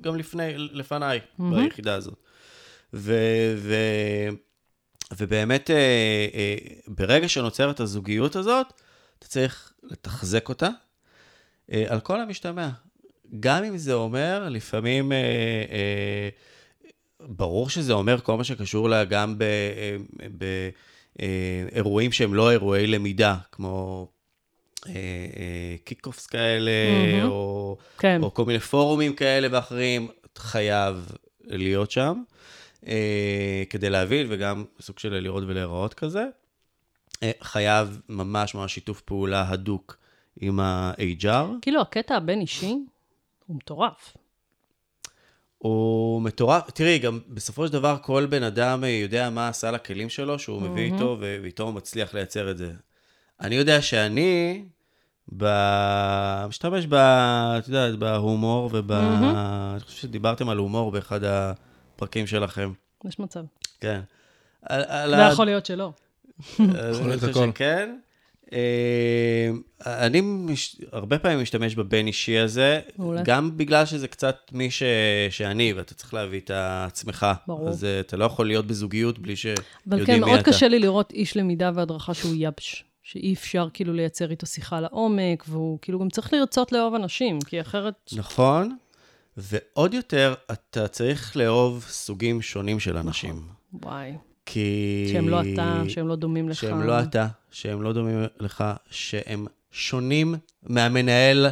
גם 0.00 0.16
לפני, 0.16 0.52
לפניי, 0.56 1.20
מהמם. 1.38 1.64
ביחידה 1.64 1.94
הזאת. 1.94 2.14
ו, 2.94 3.14
ו, 3.56 3.74
ובאמת, 5.18 5.70
אה, 5.70 5.76
אה, 6.34 6.56
ברגע 6.88 7.28
שנוצרת 7.28 7.80
הזוגיות 7.80 8.36
הזאת, 8.36 8.66
אתה 9.18 9.26
צריך 9.26 9.72
לתחזק 9.82 10.48
אותה 10.48 10.68
אה, 11.72 11.84
על 11.88 12.00
כל 12.00 12.20
המשתמע. 12.20 12.68
גם 13.40 13.64
אם 13.64 13.76
זה 13.76 13.94
אומר, 13.94 14.48
לפעמים, 14.50 15.12
אה, 15.12 15.18
אה, 15.70 16.28
ברור 17.28 17.68
שזה 17.68 17.92
אומר 17.92 18.20
כל 18.20 18.36
מה 18.36 18.44
שקשור 18.44 18.88
לה 18.88 19.04
גם 19.04 19.38
באירועים 21.72 22.12
שהם 22.12 22.34
לא 22.34 22.50
אירועי 22.50 22.86
למידה, 22.86 23.36
כמו 23.52 24.08
קיק-אופס 25.84 26.26
כאלה. 26.26 26.70
או, 27.24 27.76
כן. 27.98 28.22
או 28.22 28.34
כל 28.34 28.44
מיני 28.44 28.60
פורומים 28.60 29.14
כאלה 29.14 29.48
ואחרים, 29.50 30.08
חייב 30.38 31.12
להיות 31.44 31.90
שם, 31.90 32.22
אה, 32.86 33.62
כדי 33.70 33.90
להבין, 33.90 34.26
וגם 34.30 34.64
סוג 34.80 34.98
של 34.98 35.14
לראות 35.14 35.44
ולהיראות 35.46 35.94
כזה. 35.94 36.24
אה, 37.22 37.30
חייב 37.40 38.00
ממש 38.08 38.54
ממש 38.54 38.74
שיתוף 38.74 39.00
פעולה 39.00 39.48
הדוק 39.48 39.96
עם 40.40 40.60
ה-HR. 40.60 41.46
כאילו, 41.62 41.80
הקטע 41.80 42.16
הבין-אישי 42.16 42.74
הוא 43.46 43.56
מטורף. 43.56 44.16
הוא 45.58 46.22
מטורף. 46.22 46.70
תראי, 46.70 46.98
גם 46.98 47.20
בסופו 47.28 47.66
של 47.66 47.72
דבר 47.72 47.96
כל 48.02 48.26
בן 48.26 48.42
אדם 48.42 48.84
אה, 48.84 48.88
יודע 48.88 49.30
מה 49.30 49.52
סל 49.52 49.74
הכלים 49.74 50.08
שלו, 50.08 50.38
שהוא 50.38 50.62
מביא 50.62 50.92
איתו, 50.92 51.16
ואיתו 51.20 51.62
הוא 51.62 51.72
מצליח 51.74 52.14
לייצר 52.14 52.50
את 52.50 52.58
זה. 52.58 52.72
אני 53.40 53.54
יודע 53.54 53.82
שאני 53.82 54.64
ב... 55.36 55.44
משתמש 56.48 56.86
ב... 56.86 56.94
את 56.94 57.68
יודעת, 57.68 57.96
בהומור 57.96 58.70
וב... 58.72 58.92
אני 58.92 59.80
חושב 59.80 59.98
שדיברתם 59.98 60.48
על 60.48 60.58
הומור 60.58 60.92
באחד 60.92 61.20
הפרקים 61.24 62.26
שלכם. 62.26 62.72
יש 63.04 63.18
מצב. 63.18 63.44
כן. 63.80 64.00
על, 64.62 64.82
על 64.88 65.10
זה 65.16 65.22
יכול 65.32 65.46
להיות 65.46 65.66
שלא. 65.66 65.92
אז 66.38 66.56
יכול 66.58 66.70
אני 67.00 67.08
להיות 67.08 67.20
חושב 67.20 67.30
הכל. 67.30 67.50
שכן. 67.50 67.96
אה, 68.54 70.06
אני 70.06 70.20
מש... 70.20 70.76
הרבה 70.92 71.18
פעמים 71.18 71.42
משתמש 71.42 71.74
בבין 71.74 72.06
אישי 72.06 72.38
הזה, 72.38 72.80
מעולה. 72.98 73.22
גם 73.24 73.56
בגלל 73.56 73.86
שזה 73.86 74.08
קצת 74.08 74.36
מי 74.52 74.70
ש... 74.70 74.82
שאני, 75.30 75.72
ואתה 75.72 75.94
צריך 75.94 76.14
להביא 76.14 76.40
את 76.40 76.50
עצמך. 76.54 77.26
ברור. 77.46 77.68
אז 77.68 77.84
אה, 77.84 78.00
אתה 78.00 78.16
לא 78.16 78.24
יכול 78.24 78.46
להיות 78.46 78.66
בזוגיות 78.66 79.18
בלי 79.18 79.36
שיודעים 79.36 79.66
מי 79.86 79.94
אבל 79.94 80.02
אתה. 80.02 80.12
כן, 80.12 80.20
מאוד 80.20 80.42
קשה 80.42 80.68
לי 80.68 80.78
לראות 80.78 81.12
איש 81.12 81.36
למידה 81.36 81.70
והדרכה 81.74 82.14
שהוא 82.14 82.34
יבש. 82.38 82.84
שאי 83.02 83.34
אפשר 83.34 83.68
כאילו 83.72 83.92
לייצר 83.92 84.30
איתו 84.30 84.46
שיחה 84.46 84.80
לעומק, 84.80 85.44
והוא 85.48 85.78
כאילו 85.82 85.98
גם 85.98 86.10
צריך 86.10 86.32
לרצות 86.32 86.72
לאהוב 86.72 86.94
אנשים, 86.94 87.40
כי 87.40 87.60
אחרת... 87.60 87.94
נכון, 88.16 88.76
ועוד 89.36 89.94
יותר, 89.94 90.34
אתה 90.52 90.88
צריך 90.88 91.36
לאהוב 91.36 91.86
סוגים 91.88 92.42
שונים 92.42 92.80
של 92.80 92.96
אנשים. 92.96 93.42
וואי. 93.72 94.12
כי... 94.46 95.08
שהם 95.12 95.28
לא 95.28 95.40
אתה, 95.40 95.82
שהם 95.88 96.08
לא 96.08 96.16
דומים 96.16 96.48
לך. 96.48 96.56
שהם 96.56 96.82
לא 96.82 97.00
אתה, 97.02 97.26
שהם 97.54 97.82
לא 97.82 97.92
דומים 97.92 98.24
לך, 98.40 98.64
שהם 98.90 99.46
שונים 99.72 100.34
מהמנהל 100.62 101.46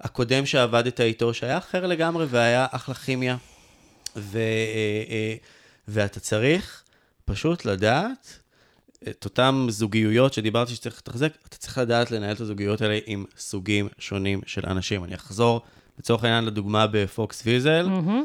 הקודם 0.00 0.46
שעבדת 0.46 1.00
איתו, 1.00 1.34
שהיה 1.34 1.58
אחר 1.58 1.86
לגמרי 1.86 2.26
והיה 2.28 2.66
אחלה 2.70 2.94
כימיה. 2.94 3.36
ו, 4.16 4.38
אה, 4.38 5.04
אה, 5.08 5.34
ואתה 5.88 6.20
צריך 6.20 6.82
פשוט 7.24 7.64
לדעת 7.64 8.38
את 9.08 9.24
אותן 9.24 9.66
זוגיות 9.68 10.32
שדיברתי 10.32 10.74
שצריך 10.74 10.98
לתחזק, 10.98 11.32
אתה 11.48 11.56
צריך 11.56 11.78
לדעת 11.78 12.10
לנהל 12.10 12.34
את 12.34 12.40
הזוגיות 12.40 12.80
האלה 12.80 12.98
עם 13.06 13.24
סוגים 13.38 13.88
שונים 13.98 14.40
של 14.46 14.66
אנשים. 14.66 15.04
אני 15.04 15.14
אחזור 15.14 15.60
לצורך 15.98 16.24
העניין 16.24 16.44
לדוגמה 16.44 16.86
בפוקס 16.86 17.42
ויזל. 17.46 17.86
מהמם. 17.88 18.24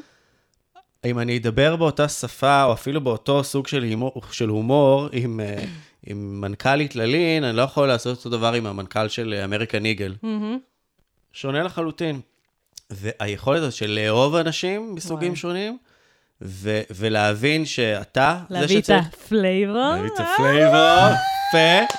אם 1.05 1.19
אני 1.19 1.37
אדבר 1.37 1.75
באותה 1.75 2.07
שפה, 2.07 2.63
או 2.63 2.73
אפילו 2.73 3.01
באותו 3.01 3.43
סוג 3.43 3.67
של, 3.67 3.83
הימור, 3.83 4.21
של 4.31 4.49
הומור 4.49 5.07
עם, 5.11 5.39
אה, 5.39 5.63
עם 6.07 6.41
מנכ"לית 6.41 6.95
ללין, 6.95 7.43
אני 7.43 7.57
לא 7.57 7.61
יכול 7.61 7.87
לעשות 7.87 8.17
אותו 8.17 8.29
דבר 8.29 8.53
עם 8.53 8.65
המנכ"ל 8.65 9.07
של 9.07 9.41
אמריקן 9.43 9.85
איגל. 9.85 10.15
שונה 11.33 11.63
לחלוטין. 11.63 12.19
והיכולת 12.89 13.61
הזאת 13.61 13.73
של 13.73 13.99
לאהוב 14.03 14.35
אנשים 14.35 14.95
מסוגים 14.95 15.27
וואי. 15.27 15.39
שונים, 15.39 15.77
ו- 16.41 16.81
ולהבין 16.95 17.65
שאתה 17.65 18.39
זה 18.49 18.55
להביא 18.59 18.77
את 18.77 18.83
שצריך... 18.83 19.05
ה 19.13 19.23
flavor. 19.23 19.93
להביא 19.95 20.09
את 20.15 20.19
ה 20.19 20.31
flavor, 20.31 21.15
פה. 21.51 21.97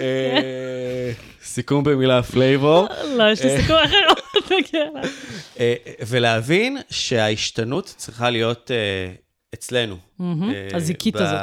אה, 0.00 1.12
סיכום 1.44 1.84
במילה 1.84 2.22
flavor. 2.22 2.86
לא, 3.16 3.30
יש 3.30 3.42
לי 3.42 3.60
סיכום 3.60 3.76
אחר. 3.84 4.25
אליו. 4.74 5.10
אה, 5.60 5.74
ולהבין 6.06 6.78
שההשתנות 6.90 7.94
צריכה 7.96 8.30
להיות 8.30 8.70
אה, 8.70 9.12
אצלנו. 9.54 9.96
אה, 10.20 10.68
הזיקית 10.74 11.16
הזאת. 11.16 11.40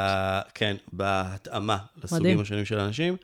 כן, 0.54 0.76
בהתאמה 0.92 1.78
לסוגים. 2.04 2.40
השונים 2.40 2.64
של 2.64 2.78
האנשים. 2.78 3.16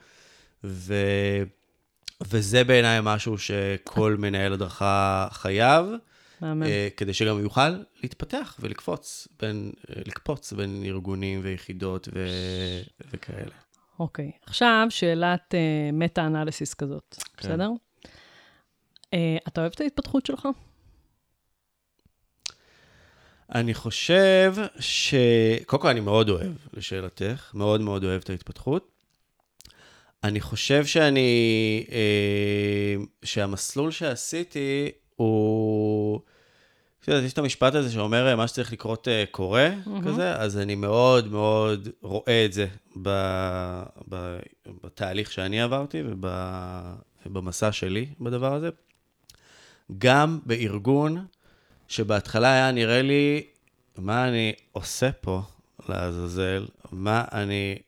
וזה 2.21 2.65
בעיניי 2.67 2.99
משהו 3.03 3.39
שכל 3.39 4.17
מנהל 4.19 4.53
הדרכה 4.53 5.29
חייב. 5.31 5.87
אה, 6.43 6.89
כדי 6.97 7.15
שגם 7.15 7.41
יוכל 7.41 7.69
להתפתח 8.03 8.57
ולקפוץ 8.61 9.29
בין, 9.43 9.73
לקפוץ 9.89 10.53
בין 10.53 10.83
ארגונים 10.87 11.41
ויחידות 11.43 12.09
ו... 12.15 12.27
וכאלה. 13.13 13.55
אוקיי. 13.99 14.31
עכשיו, 14.47 14.87
שאלת 14.91 15.55
מטה-אנליסיס 15.93 16.75
כזאת, 16.75 17.15
כן. 17.19 17.49
בסדר? 17.49 17.71
אה, 19.15 19.37
אתה 19.49 19.61
אוהב 19.61 19.73
את 19.75 19.81
ההתפתחות 19.81 20.27
שלך? 20.27 20.49
אני 23.55 23.75
חושב 23.75 24.55
ש... 24.81 25.15
קודם 25.67 25.83
כל, 25.83 25.89
אני 25.89 26.01
מאוד 26.01 26.29
אוהב, 26.29 26.53
לשאלתך, 26.73 27.51
מאוד 27.55 27.81
מאוד 27.81 28.05
אוהב 28.05 28.21
את 28.25 28.31
ההתפתחות. 28.31 28.91
אני 30.25 30.41
חושב 30.41 30.87
שאני... 30.87 31.87
אה, 31.91 32.97
שהמסלול 33.25 33.91
שעשיתי 33.91 34.91
הוא... 35.17 36.21
יש 37.09 37.33
את 37.33 37.39
המשפט 37.39 37.75
הזה 37.75 37.93
שאומר, 37.93 38.37
מה 38.37 38.49
שצריך 38.49 38.73
לקרות 38.73 39.09
אה, 39.09 39.25
קורה, 39.31 39.71
כזה, 40.05 40.37
אז 40.37 40.59
אני 40.59 40.75
מאוד 40.75 41.29
מאוד 41.29 41.89
רואה 42.03 42.45
את 42.45 42.53
זה 42.53 42.67
ב, 43.03 43.09
ב, 44.09 44.39
בתהליך 44.85 45.33
שאני 45.33 45.63
עברתי 45.63 46.03
וב, 46.07 46.25
ובמסע 47.27 47.73
שלי 47.73 48.07
בדבר 48.21 48.55
הזה. 48.55 48.69
גם 49.99 50.41
בארגון 50.47 51.27
שבהתחלה 51.89 52.53
היה 52.53 52.73
נראה 52.73 53.03
לי, 53.03 53.47
מה 53.99 54.29
אני 54.29 54.53
עושה 54.73 55.13
פה, 55.13 55.43
לעזאזל, 55.89 56.67
מה 56.93 57.25
אני... 57.33 57.79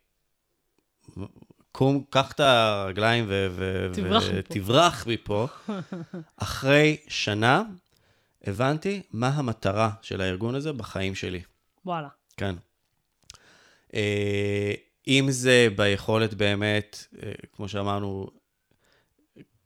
קום, 1.73 2.05
קח 2.11 2.33
את 2.33 2.41
הרגליים 2.41 3.25
ו- 3.29 3.47
ו- 3.51 3.89
תברח 3.93 4.23
מפה. 4.23 4.35
ותברח 4.37 5.07
מפה. 5.07 5.47
אחרי 6.37 6.97
שנה 7.09 7.63
הבנתי 8.45 9.03
מה 9.13 9.29
המטרה 9.29 9.91
של 10.03 10.21
הארגון 10.21 10.55
הזה 10.55 10.73
בחיים 10.73 11.15
שלי. 11.15 11.43
וואלה. 11.85 12.09
כן. 12.37 12.55
אה, 13.95 14.73
אם 15.09 15.27
זה 15.29 15.69
ביכולת 15.77 16.35
באמת, 16.35 17.07
אה, 17.23 17.33
כמו 17.53 17.69
שאמרנו, 17.69 18.27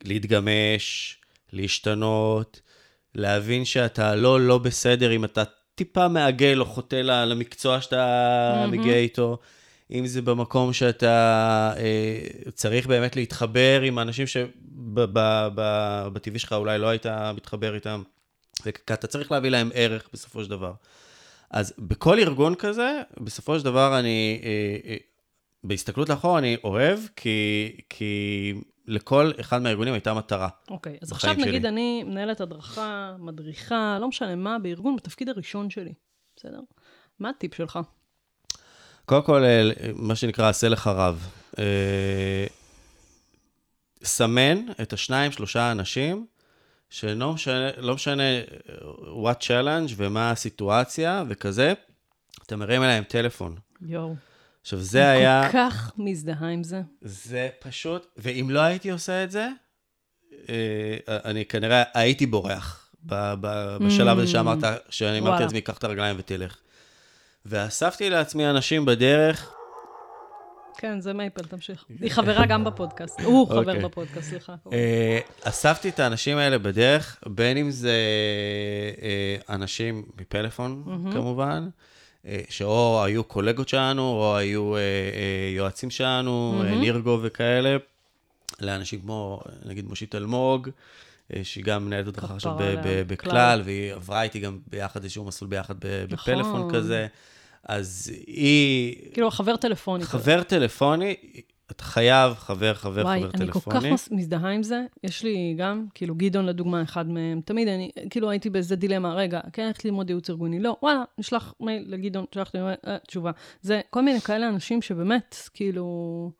להתגמש, 0.05 1.19
להשתנות, 1.53 2.61
להבין 3.15 3.65
שאתה 3.65 4.15
לא 4.15 4.41
לא 4.41 4.59
בסדר 4.59 5.13
אם 5.13 5.25
אתה 5.25 5.43
טיפה 5.75 6.09
מעגל 6.09 6.61
או 6.61 6.65
חוטא 6.65 6.97
למקצוע 6.97 7.81
שאתה 7.81 8.53
מהמם. 8.57 8.73
מגיע 8.73 8.97
איתו, 8.97 9.39
אם 9.91 10.07
זה 10.07 10.23
במקום 10.23 10.73
שאתה 10.73 11.73
אה, 11.77 12.19
צריך 12.55 12.87
באמת 12.87 13.17
להתחבר 13.17 13.83
עם 13.83 13.99
האנשים 13.99 14.27
שבטבעי 14.27 14.59
שלך 16.39 16.53
אולי 16.53 16.79
לא 16.79 16.89
היית 16.89 17.07
מתחבר 17.37 17.75
איתם, 17.75 18.03
ואתה 18.67 19.07
צריך 19.07 19.33
להביא 19.33 19.51
להם 19.51 19.71
ערך 19.75 20.09
בסופו 20.13 20.45
של 20.45 20.51
דבר. 20.51 20.73
אז 21.51 21.75
בכל 21.79 22.19
ארגון 22.19 22.55
כזה, 22.55 23.01
בסופו 23.21 23.59
של 23.59 23.65
דבר 23.65 23.99
אני, 23.99 24.41
אה, 24.45 24.91
אה, 24.91 24.97
בהסתכלות 25.65 26.09
לאחור 26.09 26.39
אני 26.39 26.57
אוהב, 26.65 26.99
כי, 27.17 27.71
כי 27.89 28.55
לכל 28.87 29.31
אחד 29.41 29.63
מהארגונים 29.63 29.95
הייתה 29.95 30.15
מטרה. 30.15 30.49
אוקיי, 30.71 30.99
אז 31.03 31.11
בחיים 31.11 31.33
עכשיו 31.33 31.47
נגיד 31.47 31.63
שלי. 31.63 31.69
אני 31.69 32.05
מנהלת 32.05 32.41
הדרכה, 32.41 33.17
מדריכה, 33.19 33.99
לא 34.01 34.09
משנה 34.09 34.35
מה, 34.35 34.59
בארגון, 34.59 34.97
בתפקיד 34.97 35.29
הראשון 35.29 35.71
שלי, 35.71 35.95
בסדר? 36.37 36.61
מה 37.19 37.29
הטיפ 37.29 37.55
שלך? 37.55 37.79
קודם 39.05 39.23
כל, 39.23 39.45
אה, 39.45 39.71
מה 39.95 40.17
שנקרא, 40.17 40.49
עשה 40.49 40.69
לך 40.69 40.87
רב. 40.87 41.29
אה, 41.59 42.47
סמן 44.05 44.59
את 44.83 44.93
השניים, 44.93 45.33
שלושה 45.33 45.73
אנשים, 45.73 46.27
שלא 46.91 47.33
משנה, 47.33 47.71
לא 47.77 47.95
משנה 47.95 48.23
what 49.03 49.43
challenge 49.43 49.93
ומה 49.97 50.31
הסיטואציה 50.31 51.25
וכזה, 51.29 51.73
אתה 52.47 52.57
מרים 52.57 52.83
אליהם 52.83 53.05
טלפון. 53.05 53.57
יואו. 53.83 54.15
עכשיו, 54.67 54.79
זה 54.79 55.09
היה... 55.09 55.43
אני 55.43 55.53
כל 55.53 55.59
כך 55.59 55.93
מזדהה 55.97 56.49
עם 56.49 56.65
זה. 56.65 56.81
זה 57.01 57.49
פשוט, 57.59 58.07
ואם 58.17 58.47
לא 58.51 58.61
הייתי 58.61 58.91
עושה 58.91 59.25
את 59.25 59.31
זה, 59.31 59.49
אה, 60.49 60.97
אני 61.09 61.45
כנראה 61.45 61.83
הייתי 61.95 62.27
בורח 62.27 62.91
ב- 63.03 63.35
ב- 63.41 63.77
בשלב 63.87 64.19
הזה 64.19 64.27
שאמרת, 64.27 64.65
שאני 64.91 65.19
אמרתי. 65.19 65.43
לעצמי, 65.43 65.61
קח 65.61 65.79
את 65.79 65.85
הרגליים 65.85 66.17
ותלך. 66.19 66.57
ואספתי 67.47 68.11
לעצמי 68.11 68.51
אנשים 68.51 68.85
בדרך, 68.85 69.55
כן, 70.79 71.01
זה 71.01 71.13
מייפל, 71.13 71.43
תמשיך. 71.43 71.85
היא 72.03 72.11
חברה 72.11 72.47
גם 72.47 72.65
בפודקאסט. 72.65 73.21
הוא 73.21 73.49
חבר 73.49 73.59
אוקיי. 73.59 73.85
בפודקאסט, 73.85 74.29
סליחה. 74.29 74.55
אה, 74.73 75.19
אספתי 75.43 75.89
את 75.89 76.01
האנשים 76.01 76.39
האלה 76.39 76.59
בדרך, 76.59 77.19
בין 77.27 77.57
אם 77.57 77.71
זה 77.71 77.97
אה, 79.03 79.55
אנשים 79.55 80.03
מפלאפון, 80.21 80.85
כמובן, 81.13 81.63
אה, 81.67 81.96
שאו 82.49 83.05
היו 83.05 83.25
קולגות 83.25 83.69
שלנו, 83.69 84.03
או 84.03 84.37
היו 84.37 84.77
אה, 84.77 84.81
אה, 84.81 85.55
יועצים 85.57 85.91
שלנו, 85.91 86.63
אה, 86.65 86.75
נירגו 86.75 87.19
וכאלה, 87.23 87.77
לאנשים 88.61 89.01
כמו, 89.01 89.41
נגיד, 89.65 89.85
מושית 89.89 90.15
אלמוג, 90.15 90.69
אה, 91.35 91.41
שהיא 91.45 91.65
גם 91.65 91.87
מנהלת 91.87 92.07
הדרכה 92.07 92.35
עכשיו 92.35 92.57
בכלל, 93.07 93.31
כלל. 93.31 93.63
והיא 93.65 93.93
עברה 93.93 94.23
איתי 94.23 94.39
גם 94.39 94.59
ביחד 94.67 95.03
איזשהו 95.03 95.25
מסלול 95.25 95.51
ביחד 95.51 95.75
ב- 95.79 96.05
נכון. 96.11 96.35
בפלאפון 96.35 96.75
כזה. 96.75 97.07
אז 97.65 98.13
היא 98.27 98.97
כאילו, 99.13 99.29
החבר 99.29 99.57
טלפוני. 99.57 100.05
חבר 100.05 100.43
טלפוני, 100.43 101.17
אתה 101.71 101.85
חייב 101.85 102.35
חבר, 102.35 102.75
חבר, 102.75 103.03
וואי, 103.03 103.21
חבר 103.21 103.31
אני 103.35 103.53
כל 103.53 103.61
כך 103.61 103.65
טלפוני. 103.65 103.93
מס- 103.93 104.09
מזדהה 104.13 104.51
עם 104.51 104.63
זה. 104.63 104.83
יש 105.05 105.23
לי 105.25 105.55
גם, 105.59 105.87
כאילו, 105.95 106.15
גדעון 106.15 106.47
לדוגמה, 106.47 106.83
אחד 106.83 107.09
מהם. 107.09 107.41
תמיד 107.45 107.69
אני, 107.69 107.91
כאילו, 108.11 108.31
הייתי 108.31 108.51
באיזה 108.51 108.77
דילמה, 108.77 109.15
רגע, 109.15 109.41
כן, 109.53 109.63
הלכתי 109.63 109.89
ללמוד 109.89 110.11
ייעוץ 110.11 110.31
ארגוני? 110.31 110.61
לא, 110.61 110.77
וואלה, 110.83 111.03
נשלח 111.19 111.55
מייל 111.61 111.85
לגדעון, 111.87 112.25
שלחתי 112.35 112.59
אה, 112.59 112.97
תשובה. 113.07 113.31
זה 113.63 113.81
כל 113.91 114.03
מיני 114.03 114.21
כאלה 114.21 114.49
אנשים 114.49 114.83
שבאמת, 114.83 115.37
כאילו... 115.55 116.31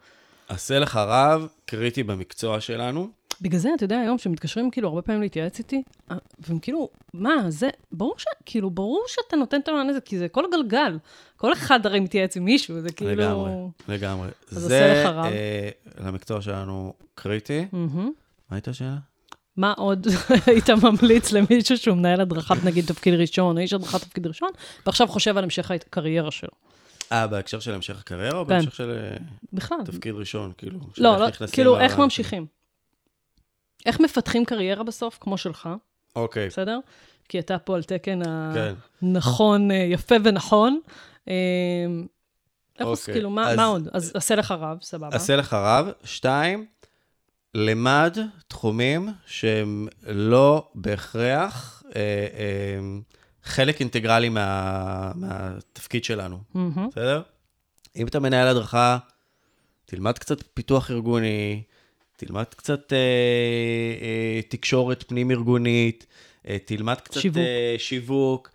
עשה 0.49 0.79
לך 0.79 0.97
רב, 0.97 1.49
קריטי 1.65 2.03
במקצוע 2.03 2.61
שלנו. 2.61 3.09
בגלל 3.41 3.61
זה, 3.61 3.69
אתה 3.77 3.85
יודע, 3.85 3.99
היום, 3.99 4.19
שמתקשרים 4.19 4.71
כאילו 4.71 4.89
הרבה 4.89 5.03
פעמים 5.03 5.21
להתייעץ 5.21 5.59
איתי, 5.59 5.83
אה, 6.11 6.17
והם 6.39 6.59
כאילו, 6.59 6.89
מה, 7.15 7.35
זה, 7.49 7.69
ברור 7.93 8.15
ש... 8.19 8.25
כאילו, 8.47 8.71
ברור 8.71 9.05
שאתה 9.09 9.37
נותן 9.37 9.61
את 9.61 9.69
המענה 9.69 9.91
הזה, 9.91 10.01
כי 10.01 10.19
זה 10.19 10.29
כל 10.29 10.45
גלגל. 10.53 10.99
כל 11.37 11.53
אחד 11.53 11.87
הרי 11.87 12.01
מתייעץ 12.01 12.37
עם 12.37 12.45
מישהו, 12.45 12.81
זה 12.81 12.93
כאילו... 12.93 13.11
לגמרי, 13.11 13.51
לגמרי. 13.89 14.29
אז 14.53 14.59
זה 14.59 14.65
עושה 14.65 15.03
לך 15.03 15.07
רב. 15.07 15.25
אה, 15.25 15.69
למקצוע 16.07 16.43
שלנו 16.43 16.93
קריטי. 17.15 17.67
מה 17.73 18.11
הייתה 18.51 18.71
השאלה? 18.71 18.97
מה 19.57 19.73
עוד 19.77 20.07
היית 20.47 20.71
ממליץ 20.71 21.33
למישהו 21.33 21.79
שהוא 21.79 21.97
מנהל 21.97 22.21
הדרכת, 22.21 22.65
נגיד, 22.65 22.87
תפקיד 22.87 23.15
ראשון, 23.15 23.57
או 23.57 23.63
איש 23.63 23.73
הדרכת 23.73 24.01
תפקיד 24.01 24.27
ראשון, 24.27 24.51
ועכשיו 24.87 25.07
חושב 25.07 25.37
על 25.37 25.45
המשך 25.45 25.71
הקריירה 25.71 26.31
שלו? 26.31 26.51
אה, 27.13 27.27
בהקשר 27.27 27.61
של 27.61 27.75
המשך 27.75 28.01
הקריירה, 28.01 28.39
או 28.39 28.47
כן. 28.47 28.55
בהקשר 28.55 28.71
של 28.71 28.91
אה, 28.91 29.17
בכלל. 29.53 29.79
תפקיד 29.85 30.15
ראשון, 30.15 30.53
כאילו? 30.59 30.79
לא, 30.99 31.17
לא, 31.19 31.27
כאילו, 31.53 31.81
איך 31.81 31.99
ממשיכים? 31.99 32.47
איך 33.87 34.01
מפתחים 34.01 34.45
קריירה 34.45 34.83
בסוף, 34.85 35.19
כמו 35.21 35.39
שלך, 35.39 35.69
אוקיי, 36.17 36.49
בסדר? 36.49 36.79
כי 37.29 37.39
אתה 37.39 37.59
פה 37.59 37.75
על 37.77 37.83
תקן 37.83 38.21
כן. 38.55 38.75
הנכון, 39.03 39.71
אה, 39.71 39.77
יפה 39.77 40.15
ונכון. 40.25 40.81
אה, 41.29 41.35
איך 42.79 42.87
עושים, 42.87 43.03
אוקיי, 43.03 43.15
כאילו, 43.15 43.31
מה 43.31 43.51
אז- 43.51 43.57
מה 43.57 43.65
עוד? 43.65 43.89
אז 43.93 44.13
עשה 44.15 44.35
לך 44.35 44.51
רב, 44.51 44.79
סבבה. 44.83 45.17
עשה 45.17 45.37
לך 45.37 45.53
רב. 45.55 45.87
שתיים, 46.05 46.67
למד 47.55 48.19
תחומים 48.49 49.09
שהם 49.27 49.89
לא 50.07 50.69
בהכרח 50.75 51.83
אה, 51.97 52.01
אה, 52.01 52.79
חלק 53.43 53.81
אינטגרלי 53.81 54.29
מה- 54.29 55.13
מהתפקיד 55.15 56.05
שלנו. 56.05 56.39
מהמם. 56.55 56.89
בסדר? 56.91 57.23
אם 57.97 58.07
אתה 58.07 58.21
מנהל 58.21 58.49
הדרכה, 58.49 58.99
תלמד 59.87 60.19
קצת 60.19 60.39
פיתוח 60.55 60.91
ארגוני, 60.91 61.63
תלמד 62.17 62.45
קצת 62.45 62.93
אה, 62.93 62.99
אה, 64.03 64.41
תקשורת 64.49 65.05
פנים-ארגונית, 65.09 66.07
אה, 66.49 66.57
תלמד 66.65 67.01
קצת 67.01 67.21
שיווק. 67.21 67.39
אה, 67.39 67.75
שיווק. 67.79 68.51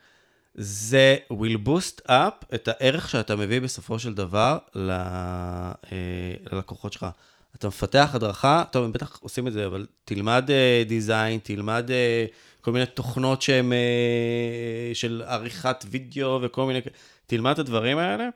זה 0.56 1.18
will 1.34 1.68
boost 1.68 2.10
up 2.10 2.56
את 2.56 2.68
הערך 2.68 3.10
שאתה 3.10 3.36
מביא 3.36 3.60
בסופו 3.62 4.00
של 4.00 4.14
דבר 4.14 4.58
ל, 4.76 4.90
אה, 4.92 5.78
ללקוחות 6.52 6.94
שלך. 6.94 7.06
אתה 7.56 7.68
מפתח 7.68 8.12
הדרכה, 8.14 8.64
טוב, 8.72 8.86
הם 8.86 8.92
בטח 8.92 9.20
עושים 9.22 9.48
את 9.48 9.54
זה, 9.54 9.66
אבל 9.66 9.86
תלמד 10.06 10.52
אה, 10.52 10.84
דיזיין, 10.88 11.40
תלמד 11.44 11.92
אה, 11.92 12.26
כל 12.62 12.72
מיני 12.72 12.86
תוכנות 12.86 13.42
שהן 13.42 13.74
אה, 13.74 13.78
של 14.94 15.24
עריכת 15.26 15.86
וידאו 15.90 16.40
וכל 16.42 16.66
מיני, 16.66 16.80
תלמד 17.26 17.52
את 17.52 17.60
הדברים 17.60 17.98
האלה. 17.98 18.30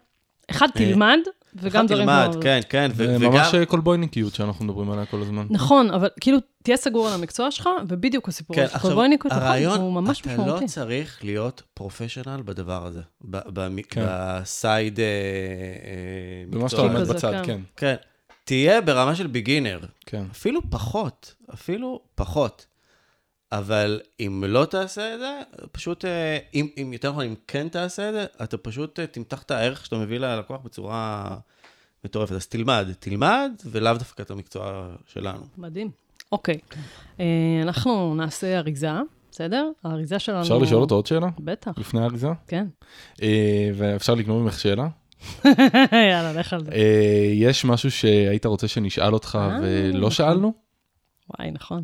אחד, 0.52 0.68
תלמד, 0.74 1.20
וגם 1.62 1.86
דברים 1.86 2.06
תלמד, 2.06 2.30
כמו... 2.32 2.42
כן, 2.42 2.60
כן, 2.70 2.92
ו- 2.96 3.06
זה 3.08 3.16
וגם... 3.20 3.34
ממש 3.34 3.56
קולבויניקיות 3.68 4.34
שאנחנו 4.34 4.66
מדברים 4.66 4.92
עליה 4.92 5.06
כל 5.06 5.22
הזמן. 5.22 5.48
נכון, 5.50 5.92
אבל 5.92 6.10
כאילו, 6.22 6.38
תהיה 6.64 6.78
סגור 6.78 7.08
על 7.08 7.14
המקצוע 7.14 7.52
שלך, 7.52 7.70
ובדיוק 7.88 8.28
הסיפור 8.28 8.56
כן, 8.56 8.64
הזה. 8.64 8.76
עכשיו, 8.76 8.82
קולבויניקות, 8.90 9.32
נכון, 9.32 9.44
הרעיון, 9.44 9.80
הוא 9.80 9.94
ממש 9.94 10.22
אתה 10.22 10.30
משמעותי. 10.30 10.64
לא 10.64 10.68
צריך 10.68 11.20
להיות 11.24 11.62
פרופשיונל 11.74 12.42
בדבר 12.46 12.86
הזה, 12.86 13.02
ב- 13.22 13.38
ב- 13.60 13.82
כן. 13.90 14.06
בסייד 14.08 15.00
אה, 15.00 15.06
אה, 15.06 15.10
במה 16.50 16.70
שאתה. 16.70 16.82
כזה, 16.96 17.14
בצד, 17.14 17.32
כן. 17.32 17.44
כן. 17.44 17.62
כן, 17.78 17.96
תהיה 18.44 18.82
ברמה 18.82 19.16
של 19.16 19.28
ביגינר, 19.28 19.80
כן. 20.06 20.24
אפילו 20.32 20.62
פחות, 20.70 21.36
אפילו 21.54 22.00
פחות. 22.16 22.66
אבל 23.60 24.00
אם 24.20 24.44
לא 24.48 24.66
תעשה 24.66 25.14
את 25.14 25.20
זה, 25.20 25.40
פשוט, 25.72 26.06
אה, 26.06 26.38
אם, 26.54 26.68
אם 26.82 26.94
יותר 26.94 27.12
נכון, 27.12 27.24
אם 27.26 27.36
כן 27.48 27.68
תעשה 27.70 28.10
את 28.10 28.14
זה, 28.14 28.26
אתה 28.44 28.58
פשוט 28.58 29.00
אה, 29.00 29.08
תמתח 29.08 29.44
את 29.44 29.52
הערך 29.52 29.86
שאתה 29.86 29.98
מביא 29.98 30.18
ללקוח 30.18 30.62
בצורה 30.66 31.28
מטורפת. 32.06 32.32
אז 32.32 32.48
תלמד, 32.48 32.88
תלמד, 33.00 33.52
ולאו 33.66 33.94
דווקא 33.94 34.22
את 34.22 34.32
המקצוע 34.32 34.88
שלנו. 35.08 35.46
מדהים. 35.58 35.92
אוקיי, 36.32 36.60
אה, 37.20 37.26
אנחנו 37.62 38.16
נעשה 38.16 38.58
אריזה, 38.58 38.90
בסדר? 39.32 39.70
האריזה 39.84 40.20
שלנו... 40.20 40.42
אפשר 40.42 40.58
לשאול 40.58 40.82
אותו 40.82 40.96
עוד 40.96 41.06
שאלה? 41.06 41.28
בטח, 41.40 41.72
לפני 41.78 42.02
האריזה? 42.02 42.30
כן. 42.48 42.68
ואפשר 43.76 44.16
לגנוב 44.16 44.44
ממך 44.44 44.60
שאלה? 44.60 44.88
יאללה, 46.12 46.34
לך 46.34 46.54
על 46.54 46.64
זה. 46.66 46.72
יש 47.34 47.66
משהו 47.66 47.92
שהיית 47.92 48.46
רוצה 48.46 48.68
שנשאל 48.68 49.14
אותך 49.14 49.40
ולא 49.62 49.98
נכון. 49.98 50.12
שאלנו? 50.12 50.54
וואי, 51.30 51.52
נכון. 51.52 51.84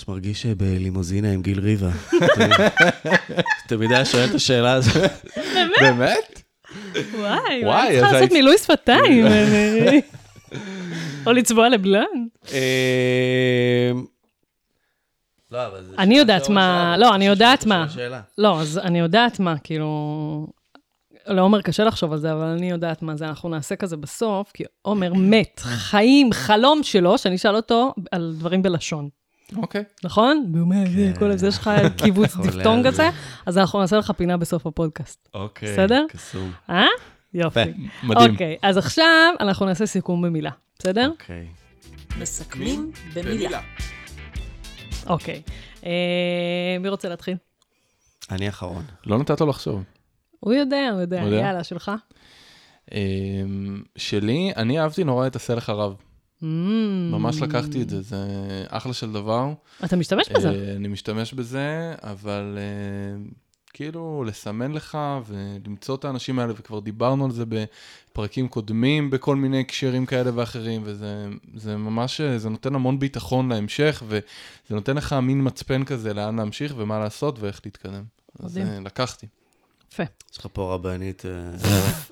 ממש 0.00 0.08
מרגיש 0.08 0.42
שבלימוזינה 0.42 1.32
עם 1.32 1.42
גיל 1.42 1.60
ריבה. 1.60 1.90
תמיד- 3.68 3.92
היה 3.92 4.04
שואל 4.04 4.24
את 4.30 4.34
השאלה 4.34 4.72
הזאת. 4.72 5.10
באמת? 5.80 6.42
וואי, 6.96 7.20
וואי, 7.20 7.64
וואי, 7.64 7.98
צריכה 8.00 8.12
לעשות 8.12 8.32
מילוי 8.32 8.58
שפתיים. 8.58 9.26
אני- 9.26 10.00
או 11.26 11.32
לצבוע 11.32 11.68
לבלן. 11.68 12.02
אמ, 12.52 12.56
לא, 15.50 15.66
אבל 15.66 15.82
זה... 15.84 15.94
אני 15.98 16.18
יודעת 16.18 16.48
מה- 16.48 16.96
לא, 16.98 17.14
אני 17.14 17.26
יודעת 17.26 17.66
מה. 17.66 17.86
לא, 18.38 18.60
אז 18.60 18.78
אני 18.78 18.98
יודעת 18.98 19.40
מה, 19.40 19.58
כאילו... 19.58 20.46
לעומר 21.26 21.62
קשה 21.62 21.84
לחשוב 21.84 22.12
על 22.12 22.18
זה, 22.18 22.32
אבל 22.32 22.44
אני 22.46 22.70
יודעת 22.70 23.02
מה 23.02 23.16
זה. 23.16 23.24
אנחנו 23.28 23.48
נעשה 23.48 23.76
כזה 23.76 23.96
בסוף, 23.96 24.50
כי 24.54 24.64
עומר 24.82 25.12
מת, 25.14 25.60
חיים, 25.64 26.32
חלום 26.32 26.82
שלו, 26.82 27.18
שאני 27.18 27.36
אשאל 27.36 27.56
אותו 27.56 27.94
על 28.12 28.34
דברים 28.38 28.62
בלשון. 28.62 29.08
אוקיי. 29.56 29.84
נכון? 30.04 30.50
והוא 30.52 30.64
אומר, 30.64 30.84
"זה, 30.94 31.12
כל 31.18 31.30
הזה 31.30 31.52
שלך 31.52 31.70
קיבוץ 31.96 32.34
חולה 32.34 32.50
דיפטונג 32.50 32.86
על 32.86 32.92
זה. 32.94 33.08
כזה, 33.10 33.18
אז 33.46 33.58
אנחנו 33.58 33.80
נעשה 33.80 33.96
לך 33.96 34.10
פינה 34.10 34.36
בסוף 34.36 34.66
הפודקאסט. 34.66 35.28
אוקיי. 35.34 35.72
בסדר? 35.72 36.04
קסום. 36.08 36.52
אה? 36.70 36.84
יופי. 37.34 37.60
יפה. 37.60 37.70
מדהים. 38.02 38.32
אוקיי, 38.32 38.56
אז 38.62 38.76
עכשיו 38.76 39.34
אנחנו 39.40 39.66
נעשה 39.66 39.86
סיכום 39.86 40.22
במילה, 40.22 40.50
בסדר? 40.78 41.10
אוקיי. 41.10 41.46
מסכמים 42.18 42.90
במילה. 43.14 43.60
אוקיי. 45.06 45.42
אה, 45.86 46.76
מי 46.80 46.88
רוצה 46.88 47.08
להתחיל? 47.08 47.36
אני 48.30 48.48
אחרון. 48.48 48.84
לא 49.06 49.18
נתת 49.18 49.40
לו 49.40 49.46
לחשוב. 49.46 49.82
הוא 50.40 50.52
יודע, 50.52 50.88
הוא 50.92 51.00
יודע. 51.00 51.16
יאללה, 51.16 51.64
שלך. 51.64 51.90
אה, 52.92 52.98
שלי, 53.96 54.52
אני 54.56 54.80
אהבתי 54.80 55.04
נורא 55.04 55.26
את 55.26 55.36
עשה 55.36 55.54
לך 55.54 55.70
רב. 55.70 55.96
Mm. 56.42 56.46
ממש 57.10 57.42
לקחתי 57.42 57.82
את 57.82 57.90
זה, 57.90 58.02
זה 58.02 58.16
אחלה 58.68 58.92
של 58.92 59.12
דבר. 59.12 59.52
אתה 59.84 59.96
משתמש 59.96 60.28
בזה? 60.28 60.48
אה, 60.48 60.76
אני 60.76 60.88
משתמש 60.88 61.34
בזה, 61.34 61.94
אבל 62.02 62.58
אה, 62.58 63.22
כאילו 63.72 64.24
לסמן 64.26 64.72
לך 64.72 64.98
ולמצוא 65.26 65.94
את 65.94 66.04
האנשים 66.04 66.38
האלה, 66.38 66.52
וכבר 66.56 66.80
דיברנו 66.80 67.24
על 67.24 67.30
זה 67.30 67.44
בפרקים 67.48 68.48
קודמים, 68.48 69.10
בכל 69.10 69.36
מיני 69.36 69.60
הקשרים 69.60 70.06
כאלה 70.06 70.30
ואחרים, 70.34 70.82
וזה 70.84 71.26
זה 71.54 71.76
ממש, 71.76 72.20
אה, 72.20 72.38
זה 72.38 72.48
נותן 72.48 72.74
המון 72.74 72.98
ביטחון 72.98 73.48
להמשך, 73.52 74.02
וזה 74.06 74.74
נותן 74.74 74.96
לך 74.96 75.12
מין 75.12 75.46
מצפן 75.46 75.84
כזה 75.84 76.14
לאן 76.14 76.36
להמשיך 76.36 76.74
ומה 76.76 76.98
לעשות 76.98 77.38
ואיך 77.38 77.60
להתקדם. 77.64 78.02
אז 78.38 78.60
לקחתי. 78.84 79.26
יפה. 79.92 80.02
יש 80.32 80.38
לך 80.38 80.46
פה 80.52 80.74
רבנית... 80.74 81.22
אה, 81.26 81.30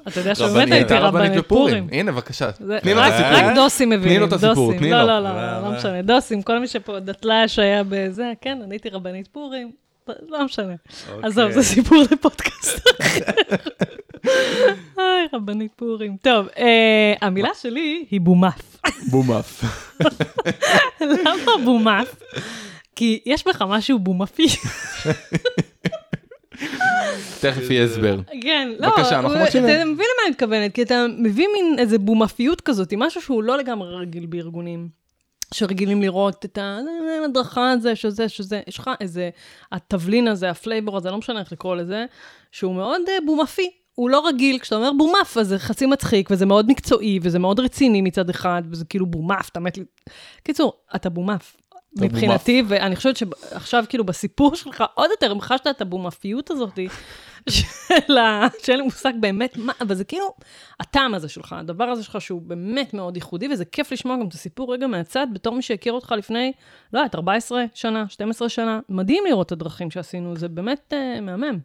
אתה 0.08 0.20
יודע 0.20 0.34
שבאמת 0.34 0.72
הייתי 0.72 0.94
רבנית. 0.94 1.46
פורים. 1.46 1.88
הנה, 1.92 2.12
בבקשה. 2.12 2.52
תני 2.52 2.94
לו 2.94 3.00
את 3.00 3.12
הסיפור. 3.12 3.32
רק 3.32 3.54
דוסים 3.54 3.90
מבינים, 3.90 4.20
לו 4.20 4.26
את 4.26 4.32
הסיפור. 4.32 4.72
תני 4.78 4.90
לא, 4.90 5.00
לו. 5.00 5.06
לא, 5.06 5.20
לא, 5.20 5.28
מה, 5.32 5.60
לא 5.62 5.70
מה? 5.70 5.76
משנה. 5.76 6.02
דוסים, 6.02 6.42
כל 6.42 6.58
מי 6.58 6.66
שפה, 6.66 7.00
דתל"ש 7.00 7.58
היה 7.58 7.82
בזה, 7.88 8.32
כן, 8.40 8.58
אני 8.64 8.74
הייתי 8.74 8.88
רבנית 8.88 9.28
פורים, 9.28 9.72
לא 10.28 10.44
משנה. 10.44 10.74
עזוב, 11.22 11.44
אוקיי. 11.44 11.52
זה 11.52 11.62
סיפור 11.62 12.02
לפודקאסט 12.12 12.88
אחר. 13.00 13.20
היי, 14.98 15.26
רבנית 15.32 15.72
פורים. 15.76 16.16
טוב, 16.22 16.46
אה, 16.58 17.14
המילה 17.20 17.50
שלי 17.60 18.04
היא 18.10 18.20
בומף. 18.20 18.80
בומאף. 19.10 19.64
למה 21.00 21.52
בומף? 21.64 22.14
כי 22.96 23.20
יש 23.26 23.46
בך 23.46 23.62
משהו 23.62 23.98
בומפי. 23.98 24.46
תכף 27.40 27.70
יהיה 27.70 27.84
הסבר. 27.84 28.16
כן, 28.42 28.72
לא, 28.78 28.88
בבקשה, 28.88 29.18
אנחנו 29.18 29.34
הוא- 29.34 29.42
מקשיבים. 29.44 29.68
אתה 29.70 29.84
מבין 29.84 30.06
למה 30.14 30.22
אני 30.24 30.30
מתכוונת, 30.30 30.74
כי 30.74 30.82
אתה 30.82 31.06
מביא 31.18 31.46
מין 31.54 31.76
איזה 31.78 31.98
בומפיות 31.98 32.60
כזאת, 32.60 32.94
משהו 32.96 33.22
שהוא 33.22 33.42
לא 33.42 33.58
לגמרי 33.58 33.94
רגיל 34.00 34.26
בארגונים. 34.26 34.88
שרגילים 35.54 36.02
לראות 36.02 36.44
את 36.44 36.58
ההדרכה 36.58 37.70
הזה, 37.70 37.96
שזה, 37.96 38.28
שזה, 38.28 38.60
יש 38.66 38.78
לך 38.78 38.90
איזה, 39.00 39.30
התבלין 39.72 40.28
הזה, 40.28 40.50
ה 40.50 40.57
flavor 40.57 40.96
הזה, 40.96 41.10
לא 41.10 41.18
משנה 41.18 41.40
איך 41.40 41.52
לקרוא 41.52 41.76
לזה, 41.76 42.04
שהוא 42.52 42.74
מאוד 42.74 43.00
אה, 43.06 43.26
בומפי. 43.26 43.70
הוא 43.94 44.10
לא 44.10 44.26
רגיל, 44.28 44.58
כשאתה 44.58 44.76
אומר 44.76 44.90
בומף, 44.98 45.36
אז 45.40 45.48
זה 45.48 45.58
חצי 45.58 45.86
מצחיק, 45.86 46.28
וזה 46.30 46.46
מאוד 46.46 46.70
מקצועי, 46.70 47.18
וזה 47.22 47.38
מאוד 47.38 47.60
רציני 47.60 48.02
מצד 48.02 48.30
אחד, 48.30 48.62
וזה 48.70 48.84
כאילו 48.84 49.06
בומף, 49.06 49.48
אתה 49.48 49.60
מת 49.60 49.78
לי... 49.78 49.84
קיצור, 50.42 50.72
אתה 50.96 51.08
בומף. 51.10 51.56
מבחינתי, 51.96 52.62
ואני 52.68 52.96
חושבת 52.96 53.16
שעכשיו, 53.16 53.84
כאילו, 53.88 54.04
בסיפור 54.04 54.54
שלך, 54.56 54.84
עוד 54.94 55.10
יותר 55.10 55.30
המחשת 55.30 55.66
את 55.70 55.80
הבומפיות 55.80 56.50
הזאת, 56.50 56.78
של 57.48 58.18
ה... 58.18 58.46
שאין 58.62 58.78
לי 58.78 58.84
מושג 58.84 59.12
באמת 59.20 59.56
מה, 59.56 59.72
אבל 59.80 59.94
זה 59.94 60.04
כאילו 60.04 60.34
הטעם 60.80 61.14
הזה 61.14 61.28
שלך, 61.28 61.52
הדבר 61.52 61.84
הזה 61.84 62.02
שלך 62.02 62.20
שהוא 62.20 62.42
באמת 62.42 62.94
מאוד 62.94 63.16
ייחודי, 63.16 63.48
וזה 63.48 63.64
כיף 63.64 63.92
לשמוע 63.92 64.16
גם 64.16 64.28
את 64.28 64.32
הסיפור 64.32 64.72
רגע 64.72 64.86
מהצד, 64.86 65.26
בתור 65.32 65.54
מי 65.54 65.62
שהכיר 65.62 65.92
אותך 65.92 66.14
לפני, 66.18 66.52
לא 66.92 66.98
יודעת, 66.98 67.14
14 67.14 67.64
שנה, 67.74 68.04
12 68.08 68.48
שנה. 68.48 68.80
מדהים 68.88 69.24
לראות 69.28 69.46
את 69.46 69.52
הדרכים 69.52 69.90
שעשינו, 69.90 70.36
זה 70.36 70.48
באמת 70.48 70.92
uh, 70.92 71.20
מהמם. 71.20 71.58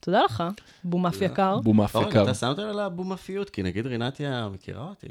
תודה 0.00 0.22
לך, 0.24 0.44
בומף 0.84 1.22
יקר. 1.22 1.58
בומאף 1.60 1.94
יקר. 2.08 2.22
אתה 2.22 2.34
שמת 2.34 2.58
על 2.58 2.80
הבומפיות, 2.80 3.50
כי 3.50 3.62
נגיד 3.62 3.86
רינתיה 3.86 4.48
מכירה 4.52 4.88
אותי. 4.88 5.08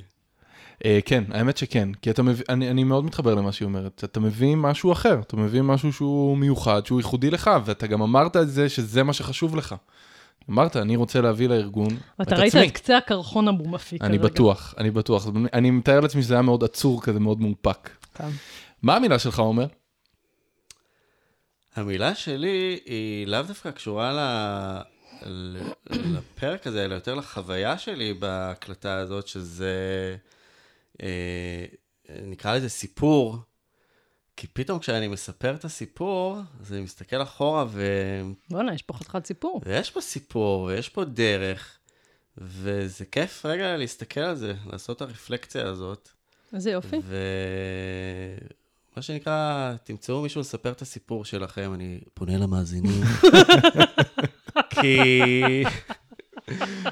אה, 0.86 1.00
כן, 1.06 1.24
האמת 1.32 1.58
שכן, 1.58 1.94
כי 1.94 2.10
אתה 2.10 2.24
מבין, 2.24 2.46
אני, 2.50 2.70
אני 2.70 2.84
מאוד 2.84 3.06
מתחבר 3.06 3.36
למה 3.36 3.52
שהיא 3.52 3.66
אומרת, 3.66 4.04
אתה 4.04 4.20
מביא 4.20 4.56
משהו 4.56 4.92
אחר, 4.92 5.20
אתה 5.20 5.38
מביא 5.38 5.62
משהו 5.62 5.94
שהוא 5.94 6.38
מיוחד, 6.38 6.86
שהוא 6.86 7.00
ייחודי 7.00 7.32
לך, 7.32 7.52
ואתה 7.66 7.88
גם 7.88 8.02
אמרת 8.02 8.38
את 8.38 8.50
זה 8.50 8.70
שזה 8.70 9.04
מה 9.04 9.14
שחשוב 9.14 9.56
לך. 9.56 9.76
אמרת, 10.50 10.78
אני 10.78 10.96
רוצה 10.96 11.22
להביא 11.22 11.50
לארגון 11.50 11.88
את 11.88 12.20
ואתה 12.20 12.36
ראית 12.36 12.56
עצמי. 12.56 12.68
את 12.68 12.72
קצה 12.72 12.98
הקרחון 12.98 13.48
הבומפי 13.48 14.00
כרגע. 14.00 14.10
אני 14.10 14.18
בטוח, 14.18 14.76
אני 14.78 14.92
בטוח. 14.92 15.28
אני 15.54 15.72
מתאר 15.72 16.00
לעצמי 16.00 16.22
שזה 16.22 16.34
היה 16.34 16.42
מאוד 16.42 16.64
עצור 16.64 17.02
כזה, 17.02 17.20
מאוד 17.20 17.42
מאופק. 17.42 17.90
כן. 18.14 18.30
מה 18.82 18.96
המילה 18.96 19.20
שלך 19.20 19.40
אומר? 19.40 19.66
המילה 21.76 22.16
שלי 22.16 22.80
היא 22.86 23.28
לאו 23.28 23.42
דווקא 23.42 23.72
קשורה 23.72 24.14
ל... 24.14 24.20
ל... 25.26 25.58
לפרק 25.90 26.68
הזה, 26.68 26.86
אלא 26.86 26.94
יותר 26.94 27.16
לחוויה 27.16 27.78
שלי 27.78 28.14
בהקלטה 28.14 28.98
הזאת, 28.98 29.28
שזה... 29.28 29.76
אה, 31.04 31.66
נקרא 32.26 32.56
לזה 32.56 32.70
סיפור, 32.70 33.38
כי 34.38 34.48
פתאום 34.48 34.80
כשאני 34.80 35.08
מספר 35.08 35.56
את 35.56 35.66
הסיפור, 35.66 36.38
אז 36.62 36.74
אני 36.74 36.82
מסתכל 36.82 37.22
אחורה 37.22 37.66
ו... 37.70 37.88
בואנה, 38.50 38.74
יש 38.74 38.82
פה 38.82 38.94
חתיכת 38.94 39.26
סיפור. 39.26 39.62
ויש 39.66 39.92
פה 39.92 40.02
סיפור, 40.02 40.64
ויש 40.64 40.90
פה 40.90 41.06
דרך, 41.06 41.78
וזה 42.38 43.06
כיף 43.06 43.46
רגע 43.46 43.78
להסתכל 43.78 44.20
על 44.20 44.36
זה, 44.36 44.54
לעשות 44.72 44.98
את 44.98 45.02
הרפלקציה 45.02 45.68
הזאת. 45.68 46.10
איזה 46.54 46.72
יופי. 46.72 46.98
ומה 48.94 49.02
שנקרא, 49.02 49.74
תמצאו 49.84 50.22
מישהו 50.22 50.42
לספר 50.42 50.72
את 50.72 50.82
הסיפור 50.82 51.26
שלכם, 51.26 51.74
אני 51.74 52.00
פונה 52.14 52.38
למאזינים. 52.38 53.02
כי... 54.82 55.10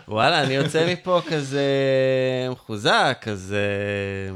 וואלה, 0.08 0.44
אני 0.44 0.54
יוצא 0.54 0.94
מפה 0.94 1.22
כזה 1.30 1.66
מחוזק, 2.52 3.18
כזה 3.22 3.68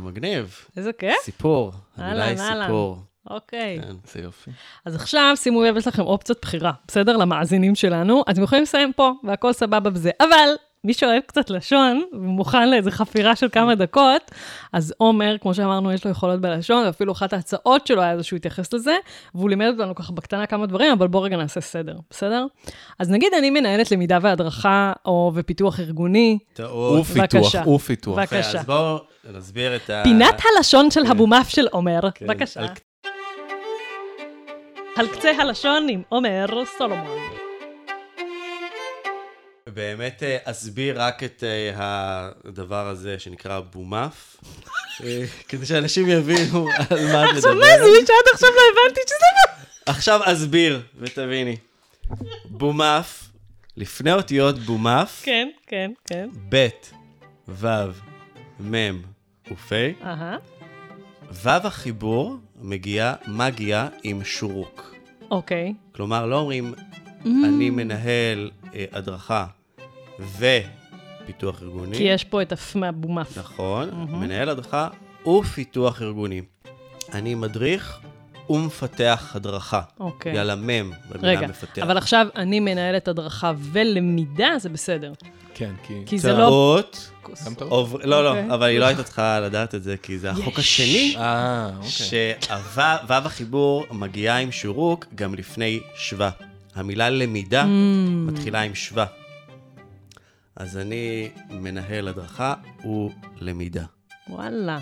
מגניב. 0.01 0.55
איזה 0.78 0.93
כיף. 0.93 1.15
סיפור, 1.23 1.71
המילה 1.97 2.26
היא. 2.26 2.38
סיפור. 2.38 2.97
אוקיי. 3.30 3.80
כן. 3.82 3.95
זה 4.11 4.19
יופי. 4.19 4.51
אז 4.86 4.95
עכשיו, 4.95 5.34
שימו 5.36 5.63
לב, 5.63 5.78
יש 5.78 5.88
לכם 5.88 6.01
אופציות 6.01 6.38
בחירה, 6.41 6.71
בסדר? 6.88 7.17
למאזינים 7.17 7.76
שלנו. 7.76 8.23
אתם 8.30 8.43
יכולים 8.43 8.63
לסיים 8.63 8.93
פה, 8.93 9.11
והכל 9.23 9.53
סבבה 9.53 9.89
בזה. 9.89 10.11
אבל, 10.19 10.49
מי 10.86 10.93
שאוהב 10.93 11.21
קצת 11.25 11.49
לשון, 11.49 12.03
ומוכן 12.13 12.69
לאיזה 12.69 12.91
חפירה 12.91 13.36
של 13.36 13.47
כמה 13.51 13.75
דקות, 13.75 14.31
אז 14.73 14.93
עומר, 14.97 15.36
כמו 15.41 15.53
שאמרנו, 15.53 15.93
יש 15.93 16.05
לו 16.05 16.11
יכולות 16.11 16.41
בלשון, 16.41 16.86
ואפילו 16.86 17.11
אחת 17.11 17.33
ההצעות 17.33 17.88
שלו 17.88 18.01
היה 18.01 18.17
זה 18.17 18.23
שהוא 18.23 18.38
התייחס 18.38 18.73
לזה, 18.73 18.95
והוא 19.36 19.49
לימד 19.49 19.67
אותנו 19.67 19.95
ככה 19.95 20.13
בקטנה 20.13 20.45
כמה 20.45 20.65
דברים, 20.65 20.91
אבל 20.91 21.07
בואו 21.07 21.23
רגע 21.23 21.38
נעשה 21.38 21.61
סדר, 21.61 21.95
בסדר? 22.09 22.45
אז 22.99 23.09
נגיד 23.09 23.33
אני 23.38 23.49
מנהלת 23.49 23.91
למידה 23.91 24.17
והדרכה, 24.21 24.93
או 25.05 25.31
ופיתוח 25.36 25.79
ארגוני, 25.79 26.38
טעות. 26.53 27.01
ופיתוח. 27.01 27.67
ופיתוח. 27.67 28.17
בבקשה. 28.19 28.39
יפה, 28.39 28.59
אז 28.59 28.65
בואו 28.65 28.97
נסביר 29.33 29.75
את 29.75 29.89
ה... 29.89 30.01
פינת 30.03 30.41
הלשון 30.57 30.91
של 30.91 31.05
הבומף 31.05 31.49
של 31.49 31.67
עומר, 31.71 31.99
כן, 32.15 32.27
בבקשה. 32.27 32.65
על 34.95 35.07
קצה 35.07 35.31
הלשון 35.39 35.88
עם 35.89 36.01
עומר 36.09 36.45
סולומון. 36.77 37.45
באמת 39.74 40.24
אה, 40.24 40.38
אסביר 40.43 41.01
רק 41.01 41.24
את 41.24 41.43
אה, 41.43 42.30
הדבר 42.43 42.88
הזה 42.88 43.20
שנקרא 43.20 43.59
בומף, 43.59 44.38
אה, 45.03 45.26
כדי 45.47 45.66
שאנשים 45.66 46.09
יבינו 46.09 46.68
על 46.89 47.13
מה 47.13 47.26
את 47.26 47.36
עכשיו 47.36 47.53
מה 47.53 47.59
מדברת. 47.59 47.80
זה 47.80 48.05
שעד 48.07 48.34
עכשיו 48.34 48.49
לא 48.49 48.61
הבנתי 48.72 49.01
שזה 49.07 49.26
עכשיו 49.86 50.20
אסביר 50.24 50.82
ותביני. 50.99 51.57
בומף, 52.45 53.30
לפני 53.78 54.13
אותיות 54.13 54.59
בומף, 54.59 55.22
כן, 55.26 55.49
כן, 55.68 55.91
כן. 56.05 56.30
ב', 56.49 56.68
ו', 57.47 57.68
מ' 58.59 59.01
ופ'. 59.51 59.72
ו' 61.43 61.49
החיבור 61.49 62.38
מגיע, 62.61 63.13
מגיע 63.28 63.88
עם 64.03 64.24
שורוק. 64.24 64.95
אוקיי. 65.32 65.74
כלומר, 65.91 66.26
לא 66.26 66.39
אומרים, 66.39 66.74
אני 67.26 67.70
מנהל 67.70 68.51
אה, 68.76 68.86
הדרכה 68.91 69.45
ופיתוח 70.20 71.61
ארגוני. 71.61 71.97
כי 71.97 72.03
יש 72.03 72.24
פה 72.24 72.41
את 72.41 72.51
הפ 72.51 72.76
מהבומף. 72.76 73.38
נכון, 73.38 73.89
מנהל 74.09 74.49
הדרכה 74.49 74.88
ופיתוח 75.28 76.01
ארגוני. 76.01 76.41
אני 77.13 77.36
מדריך 77.36 77.99
ומפתח 78.49 79.32
הדרכה. 79.36 79.82
אוקיי. 79.99 80.32
בגלל 80.32 80.49
המם 80.49 80.91
במילה 81.09 81.28
רגע, 81.30 81.47
מפתח. 81.47 81.82
אבל 81.82 81.97
עכשיו 81.97 82.28
אני 82.36 82.59
מנהלת 82.59 83.07
הדרכה 83.07 83.51
ולמידה, 83.59 84.49
זה 84.59 84.70
בסדר. 84.70 85.13
כן, 85.53 85.72
כי... 85.88 85.93
כי 86.05 86.20
זה 86.20 86.34
לא... 86.34 86.38
טעות, 86.38 87.11
טעות? 87.57 87.72
עובר... 87.72 87.97
לא, 88.03 88.24
לא, 88.24 88.30
אוקיי. 88.30 88.53
אבל 88.53 88.63
היא 88.68 88.80
לא 88.80 88.86
הייתה 88.86 89.03
צריכה 89.03 89.39
לדעת 89.39 89.76
את 89.76 89.84
זה, 89.84 89.95
כי 89.97 90.18
זה 90.18 90.32
החוק 90.32 90.59
השני, 90.59 91.16
אה, 91.18 91.70
אוקיי. 91.78 91.89
שהוו 91.89 93.13
החיבור 93.13 93.86
מגיעה 93.91 94.38
עם 94.38 94.51
שורוק 94.51 95.05
גם 95.16 95.36
לפני 95.36 95.80
שווה. 95.95 96.30
המילה 96.76 97.09
למידה 97.09 97.63
Mm. 97.63 97.68
מתחילה 98.32 98.61
עם 98.61 98.76
שווה. 98.76 99.05
אז 100.56 100.78
אני 100.78 101.30
מנהל 101.49 102.08
הדרכה 102.08 102.53
ולמידה. 103.41 103.84
וואלה. 104.30 104.80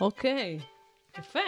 אוקיי. 0.00 0.58
יפה. 1.18 1.38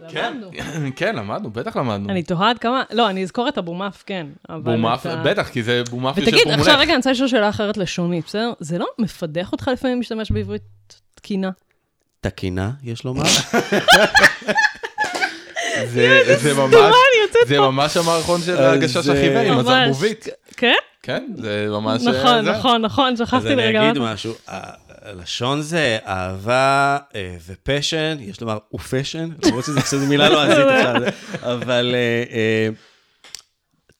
למדנו. 0.00 0.50
כן, 0.96 1.16
למדנו, 1.16 1.50
בטח 1.50 1.76
למדנו. 1.76 2.10
אני 2.10 2.22
תוהה 2.22 2.50
עד 2.50 2.58
כמה... 2.58 2.82
לא, 2.90 3.10
אני 3.10 3.22
אזכור 3.22 3.48
את 3.48 3.58
הבומף, 3.58 4.02
כן. 4.06 4.26
בומאף, 4.62 5.06
בטח, 5.06 5.48
כי 5.48 5.62
זה 5.62 5.82
בומאף 5.90 6.18
יושב 6.18 6.30
פה 6.30 6.36
ותגיד. 6.36 6.52
עכשיו 6.58 6.78
רגע, 6.78 6.92
אני 6.92 6.96
רוצה 6.96 7.10
לשאול 7.10 7.28
שאלה 7.28 7.48
אחרת 7.48 7.76
לשונית, 7.76 8.24
בסדר? 8.26 8.52
זה 8.60 8.78
לא 8.78 8.86
מפדח 8.98 9.52
אותך 9.52 9.70
לפעמים 9.72 9.98
להשתמש 9.98 10.30
בעברית 10.30 10.62
תקינה? 11.14 11.50
תקינה, 12.20 12.70
יש 12.82 13.04
לומר. 13.04 13.22
זה 15.84 16.34
זה 17.46 17.60
ממש, 17.60 17.96
המערכון 17.96 18.40
של 18.40 18.56
הגשש 18.56 19.08
אה, 19.08 19.14
החיוור 19.14 19.52
עם. 19.52 19.58
הזרבובית. 19.58 20.26
כן? 20.56 20.74
כן, 21.02 21.32
זה 21.36 21.66
ממש... 21.70 22.06
אה, 22.06 22.12
נכון, 22.12 22.44
זה. 22.44 22.50
נכון, 22.52 22.82
נכון, 22.82 23.12
אז 23.12 23.18
שכחתי 23.18 23.46
אני 23.46 23.56
לרגע. 23.56 23.90
אגיד 23.90 24.02
משהו, 24.02 24.34
הלשון 24.88 25.62
זה 25.62 25.98
אהבה 26.06 26.98
אה, 27.14 27.36
ו 27.46 27.54
passion, 27.54 28.16
יש 28.20 28.40
לומר 28.40 28.58
ו 28.74 28.80
passion, 28.80 29.28
למרות 29.46 29.64
שזו 29.64 30.06
מילה 30.06 30.28
לועזית 30.28 30.58
עכשיו, 30.70 30.94
אבל 31.42 31.90
אה, 31.94 32.24
אה, 32.34 32.68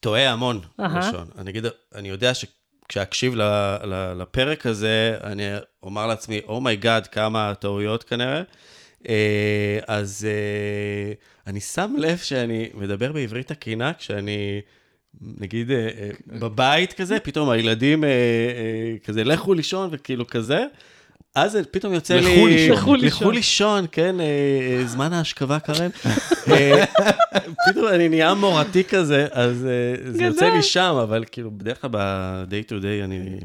טועה 0.00 0.30
המון. 0.30 0.60
לשון. 0.78 1.26
אני 1.38 1.50
אגיד, 1.50 1.66
אני 1.94 2.08
יודע 2.08 2.32
שכשאקשיב 2.34 3.34
ל- 3.34 3.42
ל- 3.84 4.12
לפרק 4.22 4.66
הזה, 4.66 5.16
אני 5.24 5.42
אומר 5.82 6.06
לעצמי, 6.06 6.40
oh 6.48 6.63
my 6.63 6.77
god, 6.77 7.06
כמה 7.06 7.52
טעויות 7.58 8.04
כנראה. 8.04 8.42
אה, 9.08 9.78
אז 9.86 10.26
אה, 10.30 11.12
אני 11.46 11.60
שם 11.60 11.94
לב 11.98 12.18
שאני 12.18 12.68
מדבר 12.74 13.12
בעברית 13.12 13.52
תקינה 13.52 13.92
כשאני 13.98 14.60
נגיד 15.20 15.70
אה, 15.70 15.76
אה, 15.76 16.10
בבית 16.26 16.92
כזה, 16.92 17.18
פתאום 17.20 17.50
הילדים 17.50 18.04
אה, 18.04 18.10
כזה, 19.04 19.24
לכו 19.24 19.54
לישון 19.54 19.88
וכאילו 19.92 20.26
כזה. 20.26 20.64
אז 21.34 21.58
פתאום 21.70 21.94
יוצא 21.94 22.14
לי... 22.14 22.20
לכו 22.20 22.46
לישון. 22.46 22.96
לכו 23.00 23.30
לישון. 23.30 23.84
כן, 23.92 24.16
זמן 24.86 25.12
ההשכבה 25.12 25.58
קרן. 25.58 25.90
פתאום 27.68 27.88
אני 27.88 28.08
נהיה 28.08 28.34
מורתי 28.34 28.84
כזה, 28.84 29.26
אז 29.30 29.56
זה 30.06 30.22
יוצא. 30.24 30.48
לי 30.54 30.62
שם, 30.62 30.94
אבל 31.02 31.24
כאילו, 31.32 31.50
בדרך 31.50 31.80
כלל 31.80 31.90
ב-day 31.92 32.68
to 32.68 32.82
day 32.82 33.04
אני... 33.04 33.38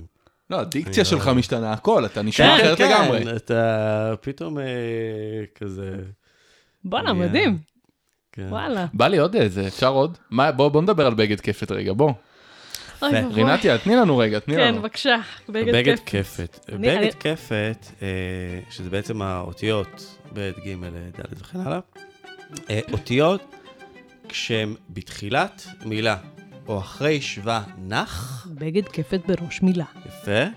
לא, 0.50 0.60
הדיקציה 0.60 1.04
לא- 1.04 1.10
שלך 1.10 1.28
משתנה, 1.28 1.74
הכל, 1.74 2.06
אתה 2.06 2.22
נשמע 2.22 2.56
אחרת 2.56 2.80
לגמרי. 2.80 3.24
כן, 3.26 3.36
אתה 3.36 4.14
פתאום 4.22 4.58
כזה... 5.56 5.96
בואנה, 6.84 7.14
מדהים. 7.14 7.58
כן. 8.38 8.48
וואלה. 8.50 8.86
בא 8.94 9.08
לי 9.08 9.18
עוד 9.18 9.36
איזה, 9.36 9.68
אפשר 9.68 9.88
עוד? 9.90 10.18
מה, 10.30 10.52
בוא 10.52 10.70
בוא 10.70 10.82
נדבר 10.82 11.06
על 11.06 11.14
בגד 11.14 11.40
כפת 11.42 11.72
רגע, 11.72 11.94
בוא. 11.94 12.12
אוי 13.02 13.12
ואבוי. 13.14 13.34
רינתיה, 13.44 13.78
תני 13.78 13.96
לנו 13.96 14.18
רגע, 14.18 14.40
תני 14.40 14.56
כן, 14.56 14.68
לנו. 14.74 14.82
בבקשה. 14.82 15.16
בגד 15.50 15.74
בגד 15.76 15.96
כיף. 16.06 16.34
כפת. 16.36 16.60
אני- 16.74 16.92
אני- 16.98 17.06
בגד 17.08 17.14
כפת, 17.20 17.86
אה, 18.02 18.08
שזה 18.70 18.90
בעצם 18.90 19.22
האותיות 19.22 20.18
ב', 20.34 20.40
ג', 20.66 20.76
ד' 21.20 21.42
וכן 21.42 21.60
הלאה. 21.60 21.80
אה, 22.70 22.80
אותיות 22.92 23.56
כשהן 24.30 24.74
בתחילת 24.90 25.68
מילה, 25.86 26.18
או 26.68 26.80
אחרי 26.80 27.22
שווה 27.22 27.64
נח, 27.88 28.48
בגד 28.54 28.88
כפת 28.88 29.20
בראש 29.28 29.62
מילה. 29.62 29.86
יפה, 30.06 30.32
אה, 30.32 30.50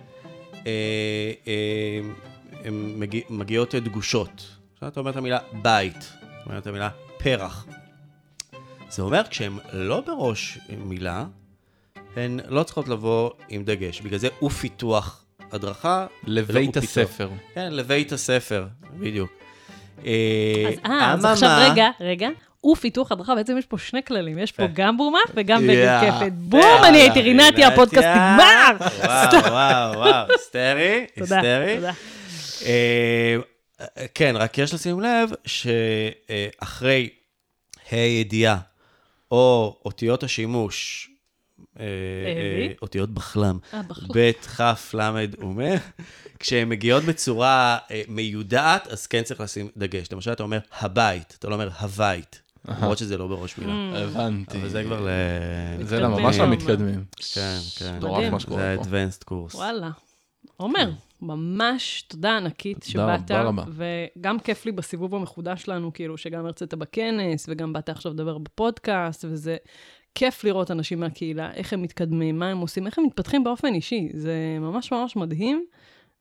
אה, 0.66 2.00
הן 2.64 2.92
מגיע, 2.96 3.20
מגיעות 3.30 3.74
דגושות. 3.74 4.46
עכשיו 4.74 4.88
אתה 4.88 5.00
אומר 5.00 5.10
את 5.10 5.16
המילה 5.16 5.38
בית, 5.62 5.96
אתה 6.20 6.26
אומר 6.46 6.58
את 6.58 6.66
המילה 6.66 6.88
פרח. 7.22 7.66
זה 8.90 9.02
אומר 9.02 9.22
כשהן 9.30 9.52
לא 9.72 10.00
בראש 10.00 10.58
מילה, 10.84 11.24
הן 12.16 12.40
לא 12.48 12.62
צריכות 12.62 12.88
לבוא 12.88 13.30
עם 13.48 13.64
דגש. 13.64 14.00
בגלל 14.00 14.18
זה 14.18 14.28
ופיתוח 14.42 15.24
הדרכה. 15.52 16.06
לבית. 16.24 16.76
הספר. 16.76 17.30
כן, 17.54 17.72
לבית 17.72 18.12
הספר, 18.12 18.66
בדיוק. 18.98 19.30
אה, 20.06 20.12
אז 20.68 20.90
אה, 20.90 21.12
אז 21.12 21.24
עכשיו 21.24 21.70
רגע, 21.70 21.88
רגע. 22.00 22.28
ופיתוח 22.72 23.12
הדרכה, 23.12 23.34
בעצם 23.34 23.58
יש 23.58 23.66
פה 23.66 23.78
שני 23.78 24.02
כללים, 24.02 24.38
יש 24.38 24.52
פה 24.52 24.62
יפה. 24.62 24.72
גם 24.74 24.96
בומאף 24.96 25.30
וגם 25.34 25.62
בגד 25.62 25.70
יאה. 25.74 26.20
כפת. 26.20 26.32
בום, 26.32 26.84
אני 26.88 26.98
הייתי 26.98 27.22
רינתי. 27.22 27.64
הפודקאסט 27.64 28.06
נגמר! 28.06 28.76
וואו, 28.98 29.52
וואו, 29.52 29.98
וואו, 29.98 30.26
היסטרי, 30.30 31.06
תודה, 31.18 31.40
היסטרי. 31.40 31.90
אה, 33.80 34.06
כן, 34.14 34.34
רק 34.36 34.58
יש 34.58 34.74
לשים 34.74 35.00
לב 35.00 35.30
שאחרי 35.44 37.08
ה' 37.90 37.96
ידיעה, 37.96 38.58
או 39.30 39.76
אותיות 39.84 40.22
השימוש, 40.22 41.10
אה. 41.80 41.84
אה, 41.84 42.72
אותיות 42.82 43.10
בחלם. 43.10 43.58
ב', 44.14 44.32
כ', 44.32 44.94
ל' 44.94 45.26
ומה, 45.38 45.74
כשהן 46.38 46.68
מגיעות 46.68 47.04
בצורה 47.04 47.78
מיודעת, 48.08 48.86
אז 48.86 49.06
כן 49.06 49.22
צריך 49.22 49.40
לשים 49.40 49.68
דגש. 49.76 50.12
למשל, 50.12 50.32
אתה 50.32 50.42
אומר 50.42 50.58
הבית, 50.80 51.36
אתה 51.38 51.48
לא 51.48 51.54
אומר 51.54 51.68
הבית, 51.78 52.42
למרות 52.68 52.98
שזה 52.98 53.18
לא 53.18 53.26
בראש 53.26 53.58
מילה. 53.58 53.72
Mm. 53.72 53.98
הבנתי. 53.98 54.58
אבל 54.58 54.68
זה 54.68 54.82
כבר 54.84 55.00
ל... 55.00 55.08
זה 55.84 55.96
מתקדמים. 55.96 56.24
ממש 56.24 56.38
לא 56.38 56.46
מתקדמים. 56.46 57.04
כן, 57.34 57.58
כן. 57.76 57.96
מטורף 57.96 58.16
מדהים. 58.16 58.32
מה 58.32 58.40
שקורה 58.40 58.74
זה 58.82 58.90
advanced 58.90 59.24
קורס. 59.24 59.54
וואלה. 59.54 59.90
עומר, 60.56 60.90
ממש 61.22 62.02
תודה 62.02 62.36
ענקית 62.36 62.84
תודה 62.92 63.18
שבאת, 63.18 63.30
רבה 63.30 63.42
רבה. 63.42 63.64
וגם 64.16 64.38
כיף 64.38 64.66
לי 64.66 64.72
בסיבוב 64.72 65.14
המחודש 65.14 65.62
שלנו, 65.62 65.92
כאילו, 65.92 66.18
שגם 66.18 66.46
הרצית 66.46 66.74
בכנס, 66.74 67.46
וגם 67.48 67.72
באת 67.72 67.88
עכשיו 67.88 68.12
לדבר 68.12 68.38
בפודקאסט, 68.38 69.24
וזה 69.28 69.56
כיף 70.14 70.44
לראות 70.44 70.70
אנשים 70.70 71.00
מהקהילה, 71.00 71.52
איך 71.52 71.72
הם 71.72 71.82
מתקדמים, 71.82 72.38
מה 72.38 72.48
הם 72.48 72.58
עושים, 72.58 72.86
איך 72.86 72.98
הם 72.98 73.04
מתפתחים 73.04 73.44
באופן 73.44 73.74
אישי. 73.74 74.08
זה 74.14 74.34
ממש 74.60 74.92
ממש 74.92 75.16
מדהים, 75.16 75.64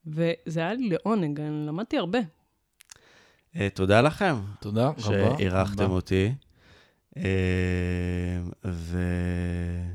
וזה 0.07 0.59
היה 0.59 0.73
לי 0.73 0.89
לעונג, 0.89 1.39
אני 1.39 1.67
למדתי 1.67 1.97
הרבה. 1.97 2.19
אה, 3.55 3.67
תודה 3.73 4.01
לכם 4.01 4.35
תודה 4.61 4.87
רבה. 4.87 5.01
שאירחתם. 5.37 5.91
אותי, 5.91 6.31
אה, 7.17 7.23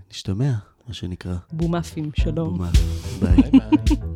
ונשתמע, 0.08 0.52
מה 0.88 0.94
שנקרא. 0.94 1.34
בומאפים, 1.52 2.10
שלום. 2.16 2.58
ביי 3.20 3.50
ביי. 3.50 4.13